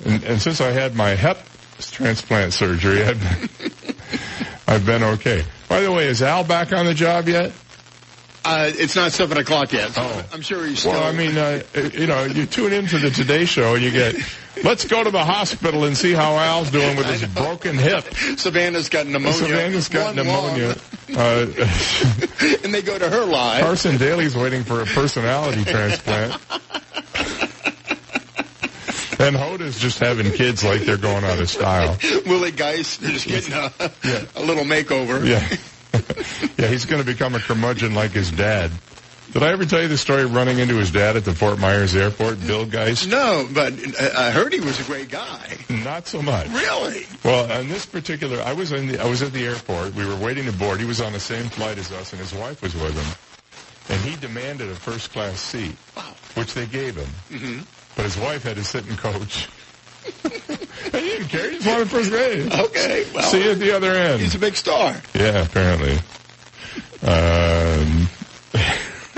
[0.05, 1.37] And, and since I had my hep
[1.79, 3.95] transplant surgery, I've been,
[4.67, 5.45] I've been okay.
[5.69, 7.51] By the way, is Al back on the job yet?
[8.45, 9.91] Uh, it's not seven o'clock yet.
[9.91, 10.91] So I'm sure he's still.
[10.91, 11.61] Well, I mean, uh,
[11.93, 14.15] you know, you tune into the Today Show and you get,
[14.63, 18.03] let's go to the hospital and see how Al's doing with his broken hip.
[18.37, 19.33] Savannah's got pneumonia.
[19.33, 20.75] Savannah's got One pneumonia.
[21.15, 21.45] Uh,
[22.63, 23.63] and they go to her live.
[23.63, 26.33] Carson Daly's waiting for a personality transplant.
[29.19, 31.97] And Hoda's just having kids like they're going out of style.
[32.25, 33.71] Willie Geist is getting a,
[34.35, 35.25] a little makeover.
[35.25, 35.47] Yeah.
[36.57, 38.71] yeah, he's going to become a curmudgeon like his dad.
[39.33, 41.57] Did I ever tell you the story of running into his dad at the Fort
[41.57, 43.09] Myers airport, Bill Geist?
[43.09, 43.73] No, but
[44.15, 45.57] I heard he was a great guy.
[45.69, 46.47] Not so much.
[46.49, 47.07] Really?
[47.23, 49.95] Well, on this particular, I was in the, I was at the airport.
[49.95, 50.79] We were waiting to board.
[50.79, 53.95] He was on the same flight as us, and his wife was with him.
[53.95, 55.75] And he demanded a first class seat,
[56.35, 57.09] which they gave him.
[57.31, 57.61] Mm-hmm.
[57.95, 59.49] But his wife had to sit in coach.
[60.85, 61.49] he didn't care.
[61.49, 62.51] He just wanted first grade.
[62.53, 63.23] Okay, well.
[63.29, 64.21] See you at the other end.
[64.21, 64.95] He's a big star.
[65.13, 65.97] Yeah, apparently.
[67.03, 68.07] Um,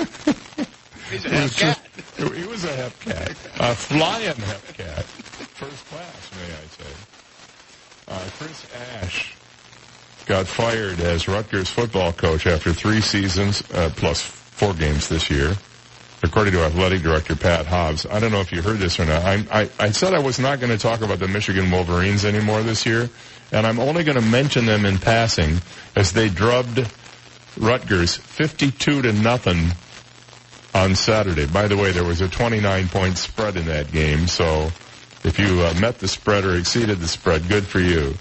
[1.11, 1.80] He's a he was cat.
[2.18, 3.32] just- he was a hep cat.
[3.59, 5.03] A flying hep cat.
[5.03, 6.91] First class, may I say.
[8.07, 8.66] Uh, Chris
[9.01, 9.36] Ash
[10.26, 15.55] got fired as Rutgers football coach after three seasons, uh, plus four games this year.
[16.26, 19.21] According to athletic director Pat Hobbs, I don't know if you heard this or not.
[19.23, 22.63] I, I, I said I was not going to talk about the Michigan Wolverines anymore
[22.63, 23.11] this year,
[23.51, 25.61] and I'm only going to mention them in passing
[25.95, 26.91] as they drubbed
[27.59, 29.67] Rutgers 52 to nothing
[30.73, 31.45] on Saturday.
[31.45, 34.71] By the way, there was a 29 point spread in that game, so
[35.23, 38.15] if you uh, met the spread or exceeded the spread, good for you.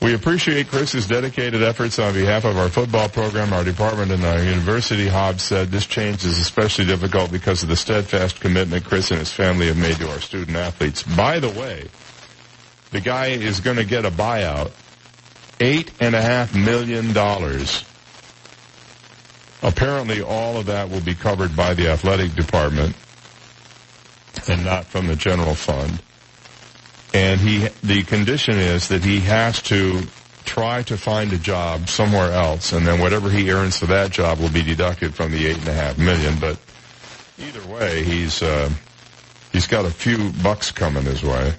[0.00, 4.40] We appreciate Chris's dedicated efforts on behalf of our football program, our department, and our
[4.42, 5.08] university.
[5.08, 9.32] Hobbs said this change is especially difficult because of the steadfast commitment Chris and his
[9.32, 11.02] family have made to our student athletes.
[11.02, 11.88] By the way,
[12.92, 14.70] the guy is going to get a buyout,
[15.58, 17.84] eight and a half million dollars.
[19.62, 22.94] Apparently, all of that will be covered by the athletic department
[24.48, 26.00] and not from the general fund
[27.14, 30.02] and he the condition is that he has to
[30.44, 34.38] try to find a job somewhere else, and then whatever he earns for that job
[34.38, 36.38] will be deducted from the eight and a half million.
[36.38, 36.58] But
[37.38, 38.70] either way, he's uh,
[39.52, 41.54] he's got a few bucks coming his way.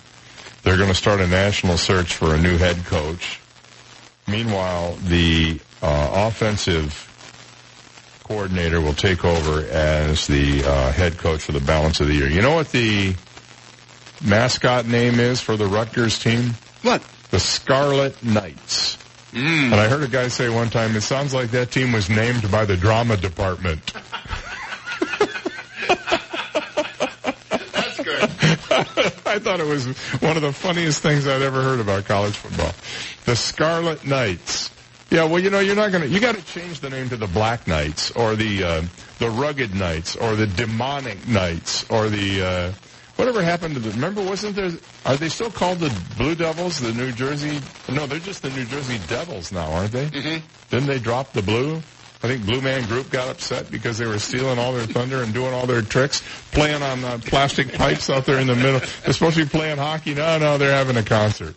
[0.64, 3.40] They're going to start a national search for a new head coach.
[4.28, 7.06] Meanwhile, the uh, offensive
[8.24, 12.28] coordinator will take over as the uh, head coach for the balance of the year.
[12.28, 13.16] You know what the
[14.24, 16.54] mascot name is for the Rutgers team?
[16.82, 17.04] What?
[17.32, 18.98] The Scarlet Knights.
[19.32, 19.66] Mm.
[19.66, 22.50] And I heard a guy say one time, it sounds like that team was named
[22.52, 23.94] by the drama department.
[27.50, 28.24] That's good.
[29.28, 29.86] I thought it was
[30.22, 32.74] one of the funniest things I'd ever heard about college football.
[33.26, 34.72] The Scarlet Knights.
[35.12, 36.06] Yeah, well, you know, you're not gonna.
[36.06, 38.84] You got to change the name to the Black Knights or the uh,
[39.18, 42.72] the Rugged Knights or the Demonic Knights or the uh,
[43.20, 43.92] whatever happened to the.
[43.92, 44.72] Remember, wasn't there?
[45.06, 46.80] Are they still called the Blue Devils?
[46.80, 47.60] The New Jersey?
[47.92, 50.06] No, they're just the New Jersey Devils now, aren't they?
[50.06, 50.46] Mm-hmm.
[50.70, 51.82] Didn't they drop the blue?
[52.22, 55.34] I think Blue Man Group got upset because they were stealing all their thunder and
[55.34, 58.80] doing all their tricks, playing on uh, plastic pipes out there in the middle.
[59.04, 60.16] They're supposed to be playing hockey.
[60.16, 61.56] No, no, they're having a concert.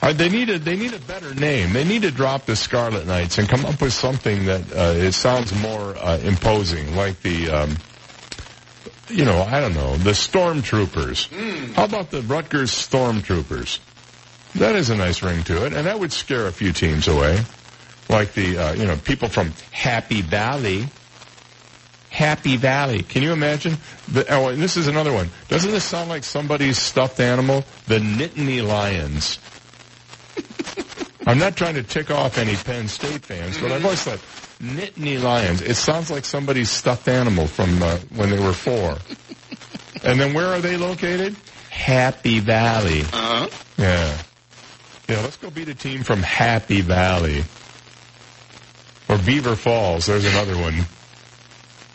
[0.00, 1.72] Uh, they need a they need a better name.
[1.72, 5.12] They need to drop the Scarlet Knights and come up with something that uh, it
[5.12, 7.50] sounds more uh, imposing, like the.
[7.50, 7.76] Um,
[9.08, 11.72] you know, I don't know, the Stormtroopers.
[11.74, 13.78] How about the Rutgers Stormtroopers?
[14.54, 17.40] That is a nice ring to it, and that would scare a few teams away.
[18.08, 20.86] Like the, uh, you know, people from Happy Valley.
[22.10, 23.02] Happy Valley.
[23.02, 23.76] Can you imagine?
[24.12, 25.30] The, oh, and this is another one.
[25.48, 27.64] Doesn't this sound like somebody's stuffed animal?
[27.88, 29.40] The Nittany Lions.
[31.26, 34.20] I'm not trying to tick off any Penn State fans, but I've always thought
[34.60, 35.60] Nittany Lions.
[35.62, 38.96] It sounds like somebody's stuffed animal from uh, when they were four.
[40.02, 41.36] And then where are they located?
[41.70, 43.02] Happy Valley.
[43.02, 43.48] Uh-huh.
[43.78, 44.18] Yeah.
[45.08, 47.44] Yeah, let's go beat a team from Happy Valley.
[49.08, 50.06] Or Beaver Falls.
[50.06, 50.86] There's another one.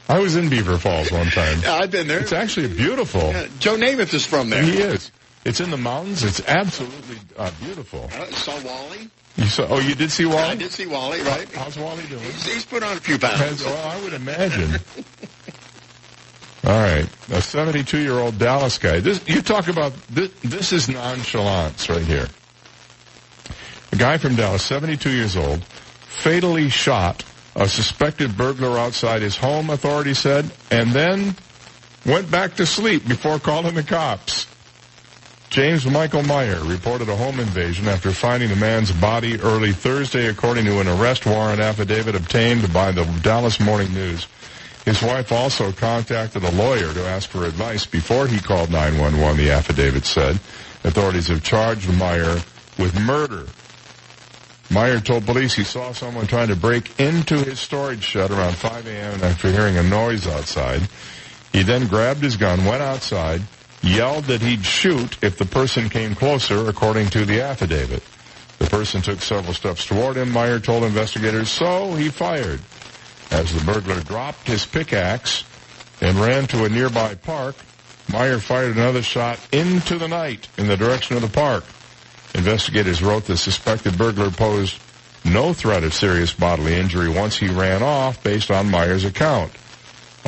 [0.07, 1.61] I was in Beaver Falls one time.
[1.61, 2.19] Yeah, I've been there.
[2.19, 3.29] It's actually beautiful.
[3.29, 4.63] Uh, Joe Namath is from there.
[4.63, 5.11] He is.
[5.45, 6.23] It's in the mountains.
[6.23, 8.09] It's absolutely uh, beautiful.
[8.13, 9.07] Uh, saw Wally.
[9.59, 10.41] Oh, you did see Wally?
[10.41, 11.47] I did see Wally, right?
[11.53, 12.21] How's Wally doing?
[12.23, 13.39] He's, he's put on a few pounds.
[13.39, 14.71] Has, well, I would imagine.
[16.65, 18.99] All right, a 72-year-old Dallas guy.
[18.99, 19.93] This you talk about.
[20.09, 22.27] This, this is nonchalance right here.
[23.91, 27.23] A guy from Dallas, 72 years old, fatally shot
[27.55, 29.69] a suspected burglar outside his home.
[29.69, 31.35] Authorities said, and then
[32.05, 34.45] went back to sleep before calling the cops.
[35.49, 40.65] James Michael Meyer reported a home invasion after finding the man's body early Thursday, according
[40.65, 44.27] to an arrest warrant affidavit obtained by the Dallas Morning News.
[44.85, 49.51] His wife also contacted a lawyer to ask for advice before he called 911, the
[49.51, 50.35] affidavit said.
[50.83, 52.39] Authorities have charged Meyer
[52.77, 53.47] with murder.
[54.69, 58.85] Meyer told police he saw someone trying to break into his storage shed around 5
[58.85, 59.23] a.m.
[59.23, 60.87] after hearing a noise outside.
[61.51, 63.41] He then grabbed his gun, went outside,
[63.81, 68.03] yelled that he'd shoot if the person came closer, according to the affidavit.
[68.57, 72.59] The person took several steps toward him, Meyer told investigators, so he fired.
[73.31, 75.43] As the burglar dropped his pickaxe
[76.01, 77.55] and ran to a nearby park,
[78.11, 81.63] Meyer fired another shot into the night in the direction of the park.
[82.33, 84.79] Investigators wrote the suspected burglar posed
[85.23, 89.51] no threat of serious bodily injury once he ran off based on Meyer's account.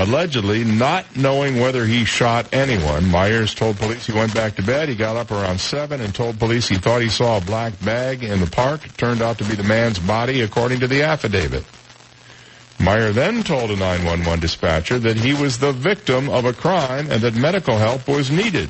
[0.01, 4.89] Allegedly, not knowing whether he shot anyone, Myers told police he went back to bed.
[4.89, 8.23] He got up around 7 and told police he thought he saw a black bag
[8.23, 8.83] in the park.
[8.83, 11.65] It turned out to be the man's body, according to the affidavit.
[12.79, 17.21] Meyer then told a 911 dispatcher that he was the victim of a crime and
[17.21, 18.69] that medical help was needed.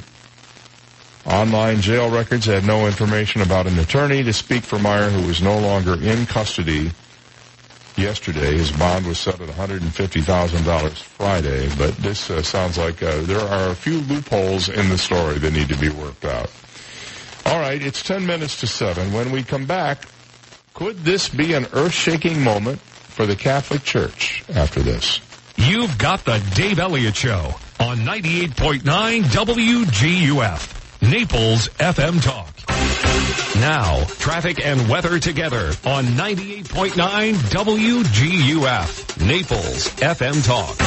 [1.26, 5.42] Online jail records had no information about an attorney to speak for Meyer, who was
[5.42, 6.92] no longer in custody
[7.98, 8.58] yesterday.
[8.58, 13.70] His bond was set at $150,000 Friday, but this uh, sounds like uh, there are
[13.70, 16.50] a few loopholes in the story that need to be worked out.
[17.46, 19.12] All right, it's 10 minutes to 7.
[19.14, 20.06] When we come back,
[20.74, 25.20] could this be an earth-shaking moment for the Catholic Church after this?
[25.58, 28.82] You've got the Dave Elliott Show on 98.9
[29.24, 30.78] WGUF.
[31.02, 32.81] Naples FM Talk.
[33.59, 39.12] Now, traffic and weather together on 98.9 WGUF.
[39.28, 40.78] Naples FM Talk.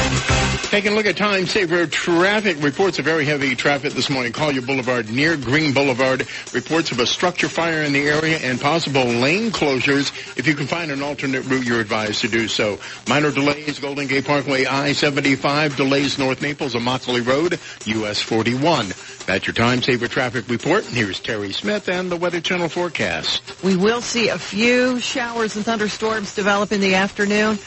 [0.69, 4.33] Taking a look at time saver traffic reports of very heavy traffic this morning.
[4.33, 6.27] Collier Boulevard near Green Boulevard.
[6.53, 10.11] Reports of a structure fire in the area and possible lane closures.
[10.37, 12.79] If you can find an alternate route, you're advised to do so.
[13.07, 18.87] Minor delays, Golden Gate Parkway I-75, delays North Naples, Immokalee Road, US 41.
[19.27, 20.83] That's your time saver traffic report.
[20.85, 23.63] Here's Terry Smith and the Weather Channel forecast.
[23.63, 27.57] We will see a few showers and thunderstorms develop in the afternoon.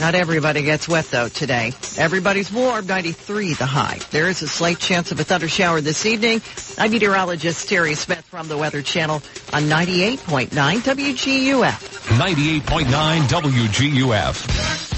[0.00, 1.72] Not everybody gets wet though today.
[1.96, 3.98] Everybody's warm, 93 the high.
[4.10, 6.40] There is a slight chance of a thunder shower this evening.
[6.78, 9.16] I'm meteorologist Terry Smith from the Weather Channel
[9.52, 12.08] on 98.9 WGUF.
[12.18, 14.88] 98.9 WGUF.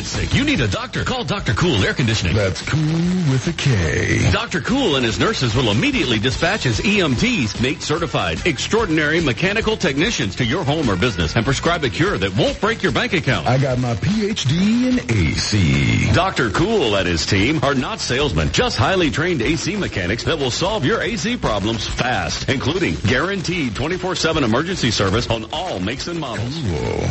[0.00, 1.04] When your AC gets sick, you need a doctor.
[1.04, 1.52] Call Dr.
[1.52, 2.34] Cool Air Conditioning.
[2.34, 4.30] That's cool with a K.
[4.32, 4.60] Dr.
[4.60, 10.44] Cool and his nurses will immediately dispatch his EMTs, NATE certified, extraordinary mechanical technicians to
[10.44, 13.46] your home or business and prescribe a cure that won't break your bank account.
[13.46, 16.12] I got my PhD in AC.
[16.12, 16.50] Dr.
[16.50, 20.84] Cool and his team are not salesmen, just highly trained AC mechanics that will solve
[20.84, 26.52] your AC problems fast, including guaranteed 24-7 emergency service on all makes and models.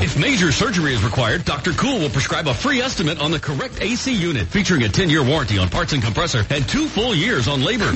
[0.01, 1.71] If major surgery is required, Dr.
[1.73, 5.57] Cool will prescribe a free estimate on the correct AC unit, featuring a 10-year warranty
[5.57, 7.91] on parts and compressor and two full years on labor.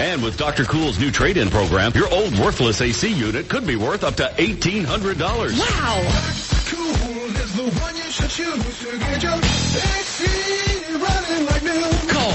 [0.00, 0.64] And with Dr.
[0.64, 5.58] Cool's new trade-in program, your old worthless AC unit could be worth up to $1,800.
[5.58, 6.02] Wow!
[6.66, 7.02] Cool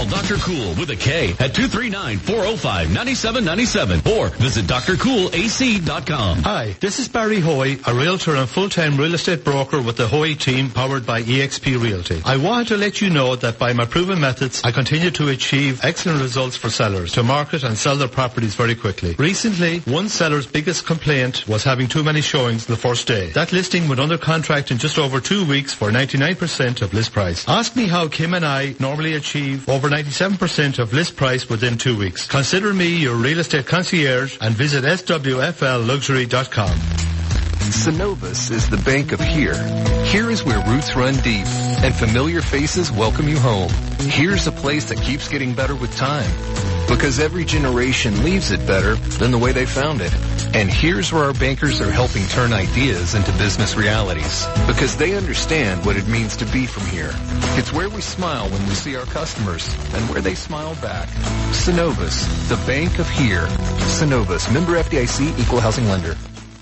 [0.10, 0.38] Dr.
[0.38, 6.38] Cool with a K at 239-405-9797 or visit drcoolac.com.
[6.40, 10.36] Hi, this is Barry Hoy, a realtor and full-time real estate broker with the Hoy
[10.36, 12.22] team powered by EXP Realty.
[12.26, 15.84] I wanted to let you know that by my proven methods, I continue to achieve
[15.84, 19.16] excellent results for sellers to market and sell their properties very quickly.
[19.18, 23.32] Recently, one seller's biggest complaint was having too many showings the first day.
[23.32, 27.48] That listing went under contract in just over two weeks for 99% of list price.
[27.48, 31.98] Ask me how Kim and I normally achieve over 97% of list price within two
[31.98, 32.28] weeks.
[32.28, 36.78] Consider me your real estate concierge and visit swflluxury.com.
[37.72, 39.56] Synovus is the bank of here.
[40.06, 41.48] Here is where roots run deep
[41.84, 43.72] and familiar faces welcome you home.
[44.02, 46.30] Here's a place that keeps getting better with time.
[46.88, 50.14] Because every generation leaves it better than the way they found it.
[50.56, 54.48] And here's where our bankers are helping turn ideas into business realities.
[54.66, 57.12] Because they understand what it means to be from here.
[57.58, 61.10] It's where we smile when we see our customers and where they smile back.
[61.52, 63.48] Synovus, the bank of here.
[64.00, 66.16] Synovus, member FDIC, equal housing lender.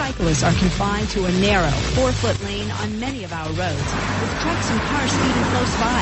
[0.00, 3.90] Cyclists are confined to a narrow, four-foot lane on many of our roads,
[4.22, 6.00] with trucks and cars speeding close by.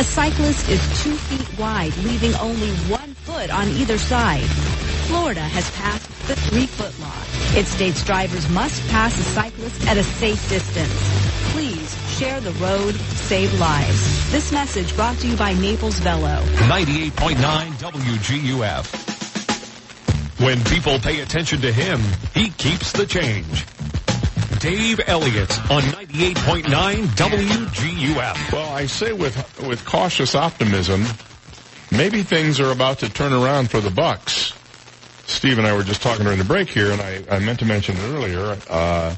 [0.00, 4.42] A cyclist is two feet wide, leaving only one foot on either side.
[5.06, 7.14] Florida has passed the three-foot law.
[7.56, 11.52] It states drivers must pass a cyclist at a safe distance.
[11.52, 12.96] Please share the road,
[13.30, 14.32] save lives.
[14.32, 16.42] This message brought to you by Naples Velo.
[16.66, 17.38] 98.9
[17.78, 19.17] WGUF.
[20.38, 22.00] When people pay attention to him,
[22.32, 23.66] he keeps the change.
[24.60, 26.64] Dave Elliott on 98.9
[27.16, 28.52] WGUF.
[28.52, 29.36] Well, I say with
[29.66, 31.04] with cautious optimism,
[31.90, 34.52] maybe things are about to turn around for the Bucks.
[35.26, 37.66] Steve and I were just talking during the break here, and I, I meant to
[37.66, 38.56] mention it earlier.
[38.68, 39.14] Uh,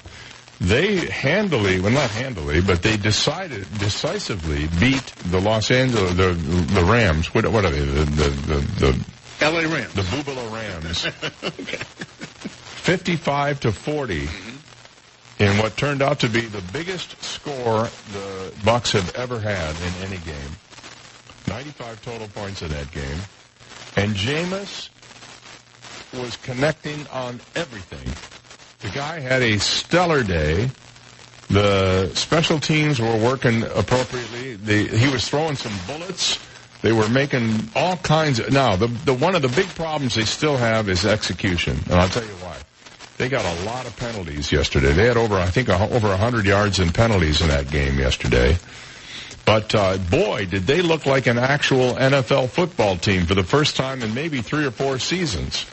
[0.60, 6.84] they handily, well, not handily, but they decided decisively beat the Los Angeles, the the
[6.84, 7.34] Rams.
[7.34, 7.80] What, what are they?
[7.80, 9.04] The the the, the
[9.40, 9.66] L.A.
[9.66, 9.94] Rams.
[9.94, 11.06] The Bubalo Rams.
[11.44, 11.82] okay.
[12.80, 15.42] 55 to 40 mm-hmm.
[15.42, 20.08] in what turned out to be the biggest score the Bucks have ever had in
[20.08, 20.56] any game.
[21.48, 23.18] 95 total points in that game.
[23.96, 24.88] And Jameis
[26.12, 28.12] was connecting on everything.
[28.80, 30.70] The guy had a stellar day.
[31.48, 34.54] The special teams were working appropriately.
[34.54, 36.38] The, he was throwing some bullets.
[36.82, 38.52] They were making all kinds of.
[38.52, 42.08] Now, the, the one of the big problems they still have is execution, and I'll
[42.08, 42.56] tell you why.
[43.18, 44.92] They got a lot of penalties yesterday.
[44.92, 48.56] They had over, I think, over 100 yards in penalties in that game yesterday.
[49.44, 53.76] But uh, boy, did they look like an actual NFL football team for the first
[53.76, 55.66] time in maybe three or four seasons.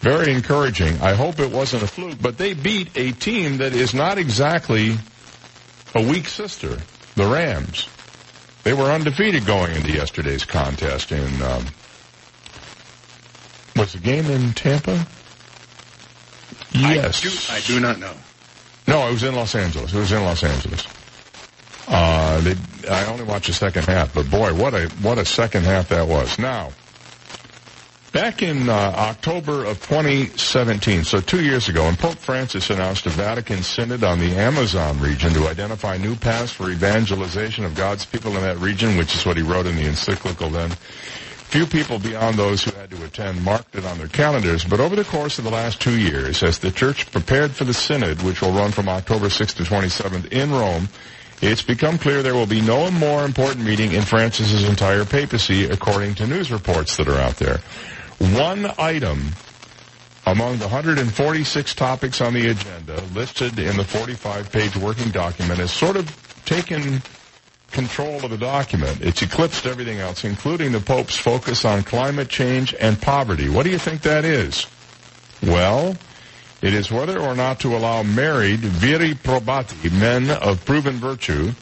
[0.00, 1.00] Very encouraging.
[1.00, 4.96] I hope it wasn't a fluke, but they beat a team that is not exactly
[5.94, 6.78] a weak sister,
[7.14, 7.88] the Rams.
[8.68, 11.64] They were undefeated going into yesterday's contest in, um,
[13.74, 15.06] was the game in Tampa?
[16.72, 17.24] Yes.
[17.50, 18.12] I do, I do not know.
[18.86, 19.94] No, it was in Los Angeles.
[19.94, 20.86] It was in Los Angeles.
[21.88, 22.56] Uh, they,
[22.90, 26.06] I only watched the second half, but boy, what a what a second half that
[26.06, 26.38] was.
[26.38, 26.72] Now,
[28.12, 33.10] back in uh, October of 2017, so two years ago, and Pope Francis announced a
[33.10, 38.36] Vatican synod on the Amazon region to identify new paths for evangelization of God's people
[38.36, 40.70] in that region, which is what he wrote in the encyclical then.
[40.70, 44.96] Few people beyond those who had to attend marked it on their calendars, but over
[44.96, 48.42] the course of the last two years, as the church prepared for the synod, which
[48.42, 50.88] will run from October 6th to 27th in Rome,
[51.40, 56.16] it's become clear there will be no more important meeting in Francis's entire papacy, according
[56.16, 57.60] to news reports that are out there.
[58.18, 59.32] One item
[60.26, 65.96] among the 146 topics on the agenda listed in the 45-page working document has sort
[65.96, 66.06] of
[66.44, 67.02] taken
[67.70, 69.00] control of the document.
[69.00, 73.48] It's eclipsed everything else, including the Pope's focus on climate change and poverty.
[73.48, 74.66] What do you think that is?
[75.42, 75.96] Well,
[76.60, 81.52] It is whether or not to allow married viri probati, men of proven virtue,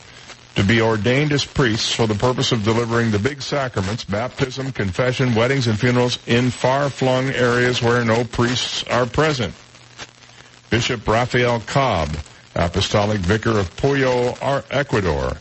[0.57, 5.35] to be ordained as priests for the purpose of delivering the big sacraments, baptism, confession,
[5.35, 9.55] weddings, and funerals in far-flung areas where no priests are present.
[10.71, 12.09] Bishop Rafael Cob,
[12.55, 14.37] Apostolic Vicar of Puyo,
[14.71, 15.37] Ecuador,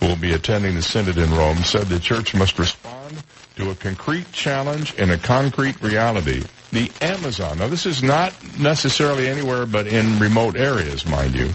[0.00, 3.22] who will be attending the synod in Rome, said the church must respond
[3.54, 6.42] to a concrete challenge in a concrete reality.
[6.72, 11.50] The Amazon, now this is not necessarily anywhere but in remote areas, mind you.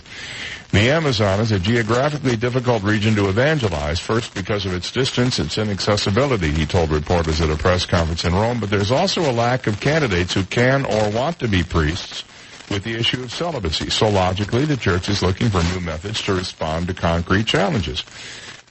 [0.71, 5.57] The Amazon is a geographically difficult region to evangelize, first because of its distance, its
[5.57, 9.67] inaccessibility, he told reporters at a press conference in Rome, but there's also a lack
[9.67, 12.23] of candidates who can or want to be priests
[12.69, 13.89] with the issue of celibacy.
[13.89, 18.05] So logically, the church is looking for new methods to respond to concrete challenges.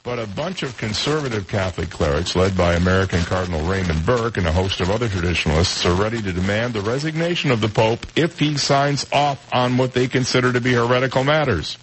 [0.03, 4.53] But a bunch of conservative Catholic clerics, led by American Cardinal Raymond Burke and a
[4.53, 8.57] host of other traditionalists, are ready to demand the resignation of the Pope if he
[8.57, 11.77] signs off on what they consider to be heretical matters.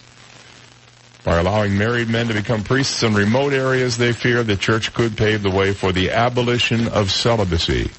[1.27, 5.17] By allowing married men to become priests in remote areas, they fear the church could
[5.17, 7.91] pave the way for the abolition of celibacy.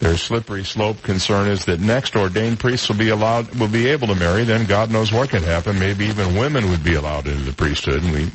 [0.00, 4.06] Their slippery slope concern is that next ordained priests will be allowed, will be able
[4.06, 5.78] to marry, then God knows what could happen.
[5.78, 8.30] Maybe even women would be allowed into the priesthood, and we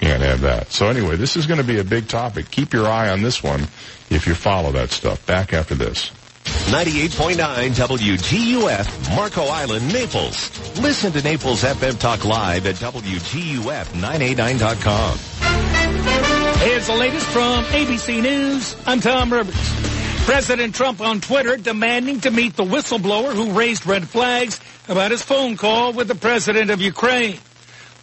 [0.00, 0.72] can't have that.
[0.72, 2.50] So anyway, this is going to be a big topic.
[2.50, 3.68] Keep your eye on this one
[4.10, 5.24] if you follow that stuff.
[5.26, 6.10] Back after this.
[6.44, 10.50] 98.9 WGUF, Marco Island, Naples.
[10.80, 15.18] Listen to Naples FM Talk Live at WGUF989.com.
[16.60, 18.76] Here's the latest from ABC News.
[18.86, 19.54] I'm Tom Rivers.
[20.24, 25.22] President Trump on Twitter demanding to meet the whistleblower who raised red flags about his
[25.22, 27.38] phone call with the president of Ukraine.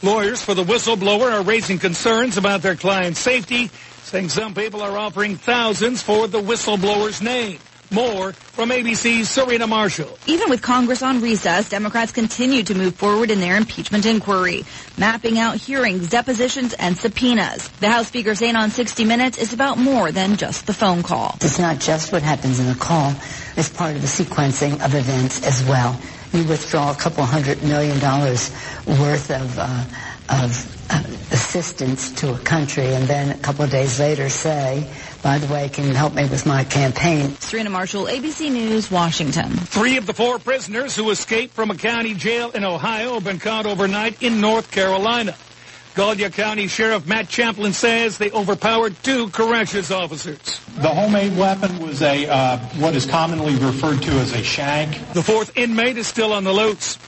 [0.03, 3.69] Lawyers for the whistleblower are raising concerns about their client's safety,
[4.03, 7.59] saying some people are offering thousands for the whistleblower's name.
[7.89, 10.17] More from ABC's Serena Marshall.
[10.27, 14.65] Even with Congress on recess, Democrats continue to move forward in their impeachment inquiry,
[14.97, 17.69] mapping out hearings, depositions, and subpoenas.
[17.79, 21.35] The House Speaker saying on 60 Minutes it's about more than just the phone call.
[21.41, 23.13] It's not just what happens in the call.
[23.55, 25.97] It's part of the sequencing of events as well.
[26.33, 28.51] You withdraw a couple hundred million dollars
[28.85, 29.85] worth of, uh,
[30.29, 34.89] of uh, assistance to a country and then a couple of days later say,
[35.21, 37.35] by the way, can you help me with my campaign?
[37.39, 39.51] Serena Marshall, ABC News, Washington.
[39.51, 43.39] Three of the four prisoners who escaped from a county jail in Ohio have been
[43.39, 45.35] caught overnight in North Carolina.
[45.95, 50.61] Gallia County Sheriff Matt Champlin says they overpowered two corrections officers.
[50.77, 55.13] The homemade weapon was a uh, what is commonly referred to as a shank.
[55.13, 56.99] The fourth inmate is still on the loose.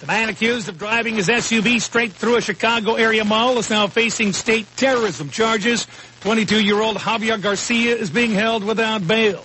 [0.00, 3.88] The man accused of driving his SUV straight through a Chicago area mall is now
[3.88, 5.86] facing state terrorism charges.
[6.22, 9.42] 22-year-old Javier Garcia is being held without bail.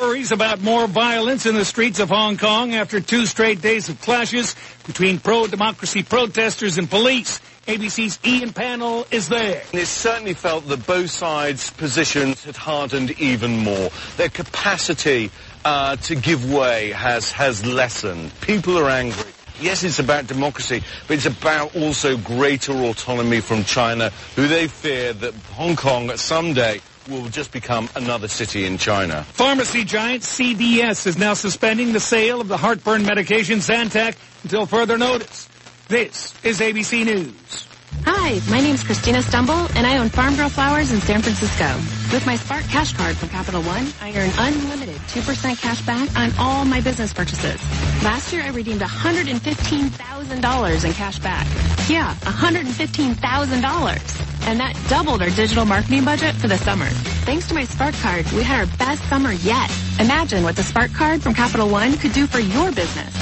[0.00, 4.00] Worries about more violence in the streets of Hong Kong after two straight days of
[4.00, 7.40] clashes between pro-democracy protesters and police.
[7.66, 9.62] ABC's Ian Pannell is there.
[9.72, 13.90] It certainly felt that both sides' positions had hardened even more.
[14.16, 15.30] Their capacity
[15.64, 18.32] uh, to give way has has lessened.
[18.40, 19.31] People are angry.
[19.62, 25.12] Yes, it's about democracy, but it's about also greater autonomy from China, who they fear
[25.12, 29.22] that Hong Kong someday will just become another city in China.
[29.22, 34.98] Pharmacy giant CVS is now suspending the sale of the heartburn medication Zantac until further
[34.98, 35.48] notice.
[35.86, 37.66] This is ABC News.
[38.04, 41.66] Hi, my name's Christina Stembel, and I own Farm Girl Flowers in San Francisco.
[42.12, 46.32] With my Spark Cash Card from Capital One, I earn unlimited 2% cash back on
[46.38, 47.62] all my business purchases.
[48.02, 51.46] Last year, I redeemed $115,000 in cash back.
[51.88, 54.48] Yeah, $115,000.
[54.48, 56.86] And that doubled our digital marketing budget for the summer.
[57.24, 59.70] Thanks to my Spark Card, we had our best summer yet.
[60.00, 63.14] Imagine what the Spark Card from Capital One could do for your business.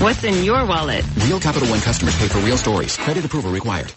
[0.00, 1.04] What's in your wallet?
[1.26, 2.96] Real Capital One customers pay for real stories.
[2.96, 3.92] Credit approval required.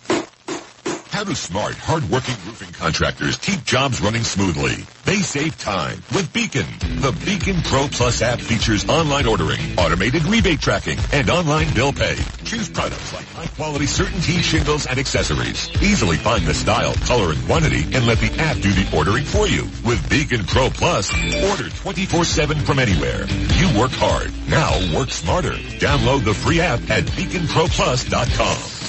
[1.19, 4.85] How do smart, hard-working roofing contractors keep jobs running smoothly?
[5.03, 6.65] They save time with Beacon.
[6.79, 12.15] The Beacon Pro Plus app features online ordering, automated rebate tracking, and online bill pay.
[12.45, 15.67] Choose products like high-quality CertainTeed shingles and accessories.
[15.83, 19.45] Easily find the style, color, and quantity, and let the app do the ordering for
[19.45, 19.63] you.
[19.83, 21.13] With Beacon Pro Plus,
[21.51, 23.25] order 24-7 from anywhere.
[23.59, 24.31] You work hard.
[24.47, 25.51] Now work smarter.
[25.83, 28.79] Download the free app at beaconproplus.com.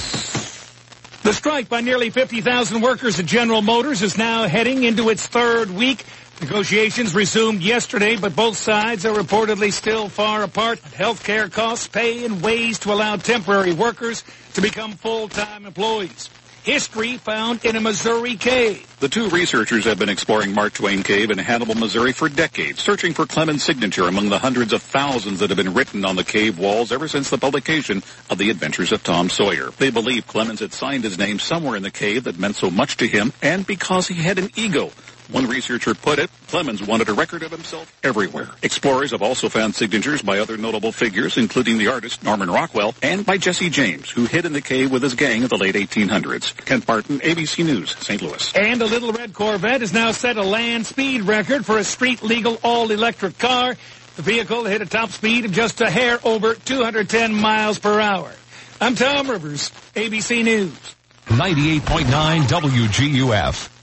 [1.23, 5.71] The strike by nearly 50,000 workers at General Motors is now heading into its third
[5.71, 6.07] week.
[6.41, 10.79] Negotiations resumed yesterday, but both sides are reportedly still far apart.
[10.79, 16.31] Health care costs, pay, and ways to allow temporary workers to become full-time employees.
[16.63, 18.87] History found in a Missouri cave.
[19.01, 23.15] The two researchers have been exploring Mark Twain Cave in Hannibal, Missouri for decades, searching
[23.15, 26.59] for Clemens' signature among the hundreds of thousands that have been written on the cave
[26.59, 29.71] walls ever since the publication of The Adventures of Tom Sawyer.
[29.79, 32.99] They believe Clemens had signed his name somewhere in the cave that meant so much
[32.99, 34.91] to him, and because he had an ego.
[35.33, 38.49] One researcher put it, Clemens wanted a record of himself everywhere.
[38.63, 43.25] Explorers have also found signatures by other notable figures, including the artist Norman Rockwell and
[43.25, 46.57] by Jesse James, who hid in the cave with his gang in the late 1800s.
[46.65, 48.21] Kent Barton, ABC News, St.
[48.21, 48.53] Louis.
[48.57, 52.25] And a little red Corvette has now set a land speed record for a street
[52.25, 53.77] legal all-electric car.
[54.17, 58.33] The vehicle hit a top speed of just a hair over 210 miles per hour.
[58.81, 60.97] I'm Tom Rivers, ABC News.
[61.27, 63.80] 98.9 WGUF.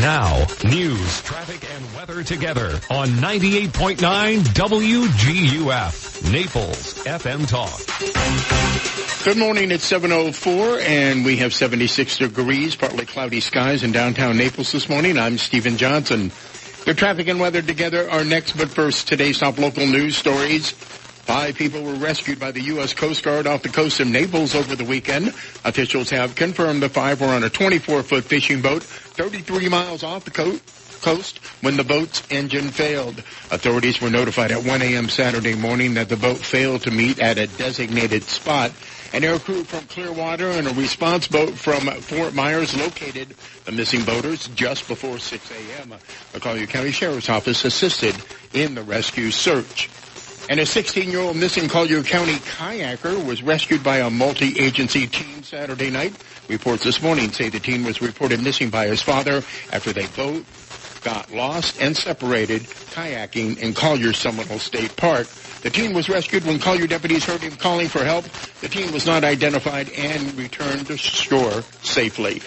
[0.00, 3.98] Now, news, traffic, and weather together on 98.9
[4.40, 6.32] WGUF.
[6.32, 7.80] Naples FM Talk.
[9.24, 9.70] Good morning.
[9.70, 15.18] It's 7:04, and we have 76 degrees, partly cloudy skies in downtown Naples this morning.
[15.18, 16.32] I'm Stephen Johnson.
[16.84, 20.74] The traffic and weather together are next, but first, today's top local news stories.
[21.22, 22.94] Five people were rescued by the U.S.
[22.94, 25.28] Coast Guard off the coast of Naples over the weekend.
[25.64, 30.30] Officials have confirmed the five were on a 24-foot fishing boat 33 miles off the
[30.30, 33.18] coast when the boat's engine failed.
[33.50, 35.08] Authorities were notified at 1 a.m.
[35.08, 38.72] Saturday morning that the boat failed to meet at a designated spot.
[39.12, 44.04] An air crew from Clearwater and a response boat from Fort Myers located the missing
[44.04, 45.94] boaters just before 6 a.m.
[46.32, 48.16] The Collier County Sheriff's Office assisted
[48.54, 49.90] in the rescue search.
[50.52, 56.12] And a 16-year-old missing Collier County kayaker was rescued by a multi-agency team Saturday night.
[56.46, 59.42] Reports this morning say the teen was reported missing by his father
[59.72, 65.26] after they both got lost and separated kayaking in Collier Seminole State Park.
[65.62, 68.26] The teen was rescued when Collier deputies heard him calling for help.
[68.60, 72.42] The teen was not identified and returned to shore safely.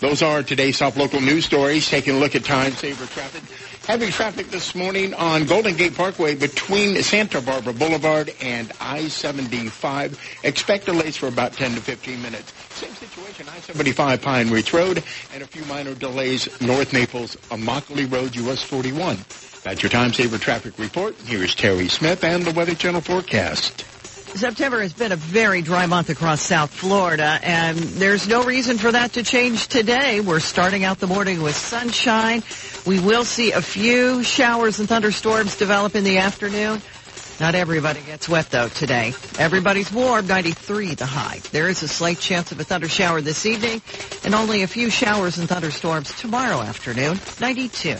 [0.00, 1.88] Those are today's top local news stories.
[1.88, 3.44] Taking a look at time saver traffic.
[3.86, 10.18] Heavy traffic this morning on Golden Gate Parkway between Santa Barbara Boulevard and I-75.
[10.42, 12.54] Expect delays for about 10 to 15 minutes.
[12.70, 15.04] Same situation, I-75 Pine Ridge Road
[15.34, 19.18] and a few minor delays North Naples, Immokalee Road, US 41.
[19.64, 21.14] That's your time saver traffic report.
[21.26, 23.84] Here's Terry Smith and the Weather Channel forecast.
[24.34, 28.90] September has been a very dry month across South Florida, and there's no reason for
[28.90, 30.20] that to change today.
[30.20, 32.42] We're starting out the morning with sunshine.
[32.84, 36.82] We will see a few showers and thunderstorms develop in the afternoon.
[37.38, 39.14] Not everybody gets wet though today.
[39.38, 41.38] Everybody's warm, 93 the high.
[41.52, 43.82] There is a slight chance of a thunder shower this evening
[44.24, 47.96] and only a few showers and thunderstorms tomorrow afternoon, 92.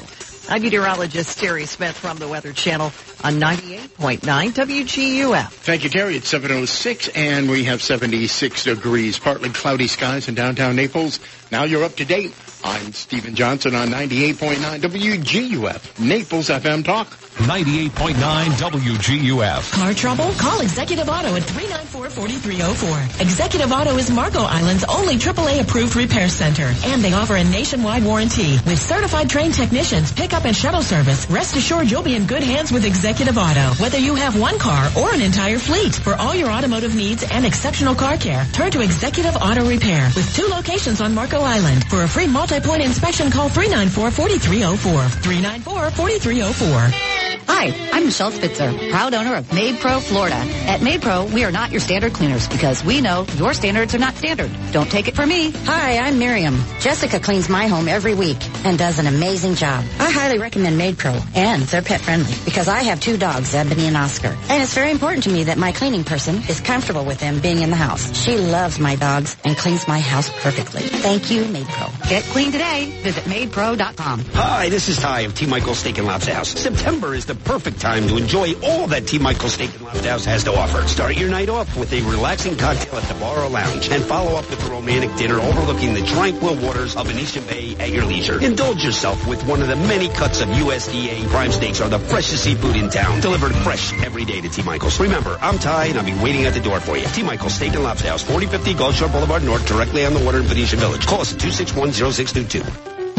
[0.46, 2.92] I'm meteorologist Terry Smith from the Weather Channel
[3.24, 5.48] on 98.9 WGUF.
[5.48, 6.16] Thank you, Terry.
[6.16, 11.18] It's 706 and we have 76 degrees, partly cloudy skies in downtown Naples.
[11.54, 12.34] Now you're up to date.
[12.64, 17.16] I'm Stephen Johnson on 98.9 WGUF, Naples FM Talk.
[17.34, 19.72] 98.9 WGUF.
[19.72, 20.30] Car trouble?
[20.34, 23.20] Call Executive Auto at 394-4304.
[23.20, 26.72] Executive Auto is Marco Island's only AAA approved repair center.
[26.84, 28.52] And they offer a nationwide warranty.
[28.64, 32.70] With certified trained technicians, pickup and shuttle service, rest assured you'll be in good hands
[32.70, 33.74] with Executive Auto.
[33.82, 35.92] Whether you have one car or an entire fleet.
[35.92, 40.04] For all your automotive needs and exceptional car care, turn to Executive Auto Repair.
[40.14, 41.84] With two locations on Marco Island.
[41.88, 45.08] For a free multi-point inspection, call 394-4304.
[45.22, 47.23] 394-4304.
[47.46, 50.36] Hi, I'm Michelle Spitzer, proud owner of MaidPro Florida.
[50.36, 54.14] At MaidPro, we are not your standard cleaners because we know your standards are not
[54.14, 54.50] standard.
[54.72, 55.50] Don't take it from me.
[55.64, 56.62] Hi, I'm Miriam.
[56.80, 59.84] Jessica cleans my home every week and does an amazing job.
[59.98, 63.96] I highly recommend MaidPro, and they're pet friendly because I have two dogs, Ebony and
[63.96, 64.36] Oscar.
[64.48, 67.60] And it's very important to me that my cleaning person is comfortable with them being
[67.60, 68.14] in the house.
[68.22, 70.82] She loves my dogs and cleans my house perfectly.
[70.82, 72.08] Thank you, MaidPro.
[72.08, 73.00] Get clean today.
[73.02, 74.20] Visit MaidPro.com.
[74.32, 75.46] Hi, this is Ty of T.
[75.46, 76.48] Michael's Steak and Lobster House.
[76.48, 79.18] September is the perfect time to enjoy all that T.
[79.18, 80.86] Michael's Steak and Lobster House has to offer.
[80.88, 84.36] Start your night off with a relaxing cocktail at the bar or lounge and follow
[84.36, 88.42] up with a romantic dinner overlooking the tranquil waters of Venetian Bay at your leisure.
[88.42, 92.44] Indulge yourself with one of the many cuts of USDA prime steaks or the freshest
[92.44, 93.20] seafood in town.
[93.20, 94.62] Delivered fresh every day to T.
[94.62, 94.98] Michael's.
[95.00, 97.06] Remember, I'm Ty and I'll be waiting at the door for you.
[97.06, 97.22] T.
[97.22, 100.44] Michael's Steak and Lobster House, 4050 Gulf Shore Boulevard North, directly on the water in
[100.44, 101.06] Venetian Village.
[101.06, 102.93] Call us at 261-0622.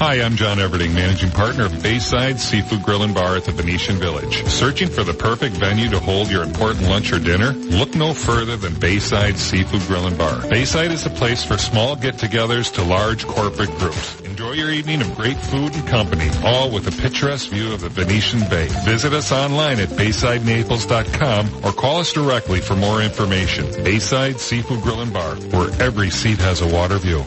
[0.00, 3.96] Hi, I'm John Everding, managing partner of Bayside Seafood Grill and Bar at the Venetian
[3.96, 4.42] Village.
[4.46, 7.52] Searching for the perfect venue to hold your important lunch or dinner?
[7.52, 10.48] Look no further than Bayside Seafood Grill and Bar.
[10.48, 14.29] Bayside is a place for small get-togethers to large corporate groups.
[14.30, 17.88] Enjoy your evening of great food and company, all with a picturesque view of the
[17.88, 18.68] Venetian Bay.
[18.84, 23.66] Visit us online at BaysideNaples.com or call us directly for more information.
[23.82, 27.24] Bayside Seafood Grill and Bar, where every seat has a water view.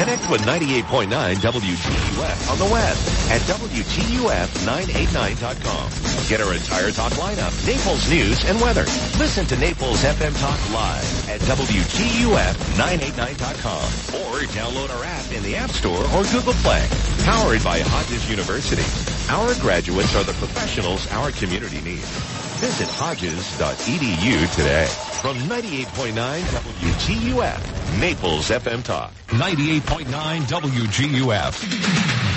[0.00, 2.96] Connect with 98.9 WGUF on the web
[3.30, 3.42] at
[3.76, 6.28] WGUF989.com.
[6.28, 8.84] Get our entire talk lineup, Naples news and weather.
[9.18, 15.68] Listen to Naples FM Talk live at WGUF989.com or download our app in the App
[15.70, 16.88] Store or Google Play.
[17.24, 18.82] Powered by Hodges University.
[19.30, 22.08] Our graduates are the professionals our community needs.
[22.56, 24.86] Visit hodges.edu today.
[25.20, 27.60] From 98.9 WGUF,
[28.00, 29.12] Naples FM Talk.
[29.28, 32.15] 98.9 WGUF.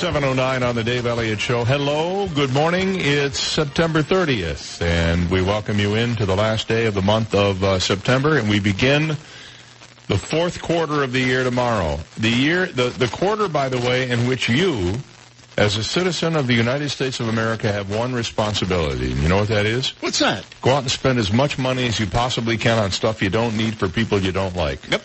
[0.00, 1.62] 709 on the Dave Elliott Show.
[1.62, 2.94] Hello, good morning.
[2.98, 7.62] It's September 30th, and we welcome you into the last day of the month of
[7.62, 9.08] uh, September, and we begin
[10.08, 11.98] the fourth quarter of the year tomorrow.
[12.16, 14.94] The year, the, the quarter, by the way, in which you,
[15.58, 19.08] as a citizen of the United States of America, have one responsibility.
[19.08, 19.90] You know what that is?
[20.00, 20.46] What's that?
[20.62, 23.54] Go out and spend as much money as you possibly can on stuff you don't
[23.54, 24.90] need for people you don't like.
[24.90, 25.02] Yep.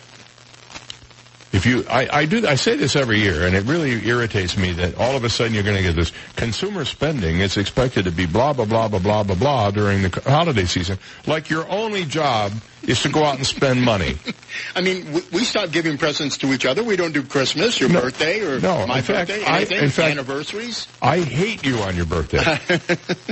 [1.56, 4.72] If you, I, I do, I say this every year, and it really irritates me
[4.74, 7.40] that all of a sudden you're going to get this consumer spending.
[7.40, 10.98] It's expected to be blah blah blah blah blah blah blah during the holiday season.
[11.26, 12.52] Like your only job
[12.82, 14.16] is to go out and spend money.
[14.76, 16.84] I mean, we, we stopped giving presents to each other.
[16.84, 18.02] We don't do Christmas, your No.
[18.02, 20.86] birthday, or No, my in fact, birthday, I- in fact- anniversaries.
[21.02, 22.38] I hate you on your birthday,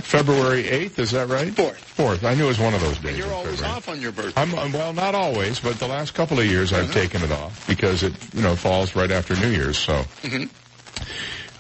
[0.03, 0.99] February eighth.
[0.99, 1.53] Is that right?
[1.55, 1.77] Fourth.
[1.79, 2.25] Fourth.
[2.25, 3.17] I knew it was one of those days.
[3.19, 3.77] You're always February.
[3.77, 4.41] off on your birthday.
[4.41, 6.93] I'm, I'm- well, not always, but the last couple of years I've uh-huh.
[6.95, 9.79] taken it off because it, you know, falls right after New Year's.
[9.79, 10.49] So Mhm.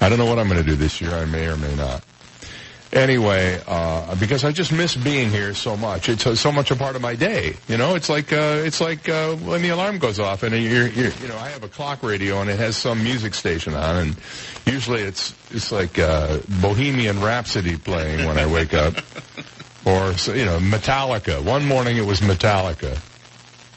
[0.00, 1.12] I don't know what I'm going to do this year.
[1.14, 2.02] I may or may not.
[2.92, 6.08] Anyway, uh, because I just miss being here so much.
[6.08, 7.56] It's uh, so much a part of my day.
[7.66, 10.86] You know, it's like uh, it's like uh, when the alarm goes off, and you're,
[10.88, 13.96] you're, you know, I have a clock radio, and it has some music station on,
[13.96, 14.16] and
[14.64, 18.94] usually it's it's like uh, Bohemian Rhapsody playing when I wake up,
[19.84, 21.42] or you know, Metallica.
[21.42, 22.96] One morning it was Metallica.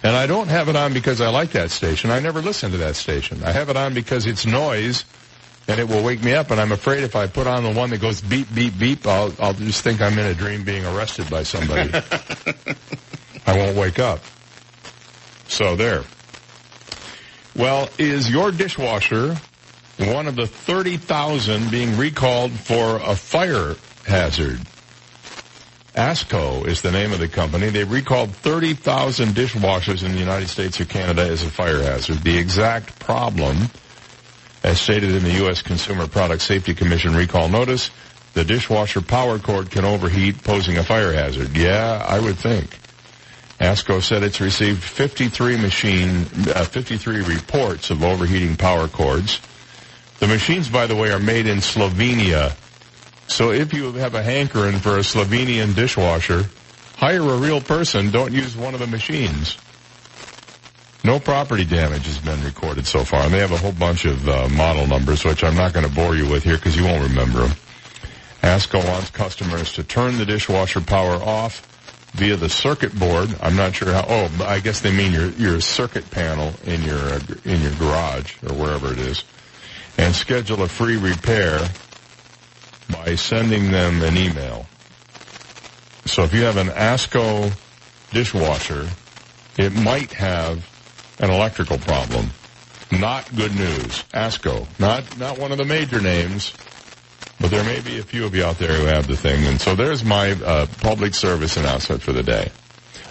[0.07, 2.11] And I don't have it on because I like that station.
[2.11, 3.43] I never listen to that station.
[3.43, 5.03] I have it on because it's noise
[5.67, 7.89] and it will wake me up and I'm afraid if I put on the one
[7.89, 11.29] that goes beep, beep, beep, I'll, I'll just think I'm in a dream being arrested
[11.29, 11.91] by somebody.
[13.45, 14.21] I won't wake up.
[15.49, 16.05] So there.
[17.53, 19.35] Well, is your dishwasher
[19.97, 24.61] one of the 30,000 being recalled for a fire hazard?
[25.97, 27.69] Asko is the name of the company.
[27.69, 32.19] They recalled 30,000 dishwashers in the United States or Canada as a fire hazard.
[32.19, 33.57] The exact problem,
[34.63, 35.63] as stated in the U.S.
[35.63, 37.89] Consumer Product Safety Commission recall notice,
[38.35, 41.57] the dishwasher power cord can overheat, posing a fire hazard.
[41.57, 42.77] Yeah, I would think.
[43.59, 49.41] Asko said it's received 53 machine, uh, 53 reports of overheating power cords.
[50.19, 52.55] The machines, by the way, are made in Slovenia.
[53.27, 56.45] So if you have a hankering for a Slovenian dishwasher,
[56.95, 58.09] hire a real person.
[58.09, 59.57] Don't use one of the machines.
[61.03, 63.21] No property damage has been recorded so far.
[63.21, 65.93] And they have a whole bunch of uh, model numbers, which I'm not going to
[65.93, 67.57] bore you with here because you won't remember them.
[68.41, 71.61] Asko wants customers to turn the dishwasher power off
[72.13, 73.35] via the circuit board.
[73.41, 74.05] I'm not sure how.
[74.07, 78.53] Oh, I guess they mean your your circuit panel in your in your garage or
[78.53, 79.23] wherever it is,
[79.97, 81.67] and schedule a free repair
[82.89, 84.65] by sending them an email.
[86.05, 87.51] So if you have an Asko
[88.11, 88.87] dishwasher,
[89.57, 90.65] it might have
[91.19, 92.29] an electrical problem.
[92.91, 94.03] Not good news.
[94.13, 96.53] Asko, not not one of the major names,
[97.39, 99.45] but there may be a few of you out there who have the thing.
[99.45, 102.49] And so there's my uh, public service announcement for the day.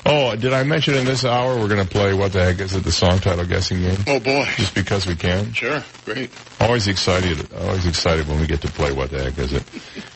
[0.08, 2.74] Oh, did I mention in this hour we're going to play what the heck is
[2.74, 2.84] it?
[2.84, 3.98] The song title guessing game.
[4.06, 4.44] Oh boy.
[4.56, 5.52] Just because we can.
[5.52, 5.82] Sure.
[6.04, 6.30] Great.
[6.60, 7.52] Always excited.
[7.54, 8.92] Always excited when we get to play.
[8.92, 9.64] What the heck is it?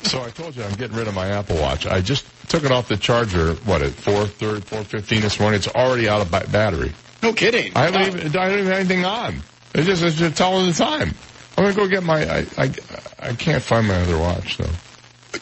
[0.03, 1.87] so I told you I'm getting rid of my Apple Watch.
[1.87, 3.55] I just took it off the charger.
[3.65, 5.59] What at four thirty, four fifteen this morning?
[5.59, 6.93] It's already out of ba- battery.
[7.23, 7.73] No kidding.
[7.75, 8.37] I haven't even.
[8.37, 9.41] I don't even have anything on.
[9.75, 11.15] It's just it's just telling the time.
[11.59, 12.23] I'm gonna go get my.
[12.23, 12.73] I I,
[13.19, 14.71] I can't find my other watch though.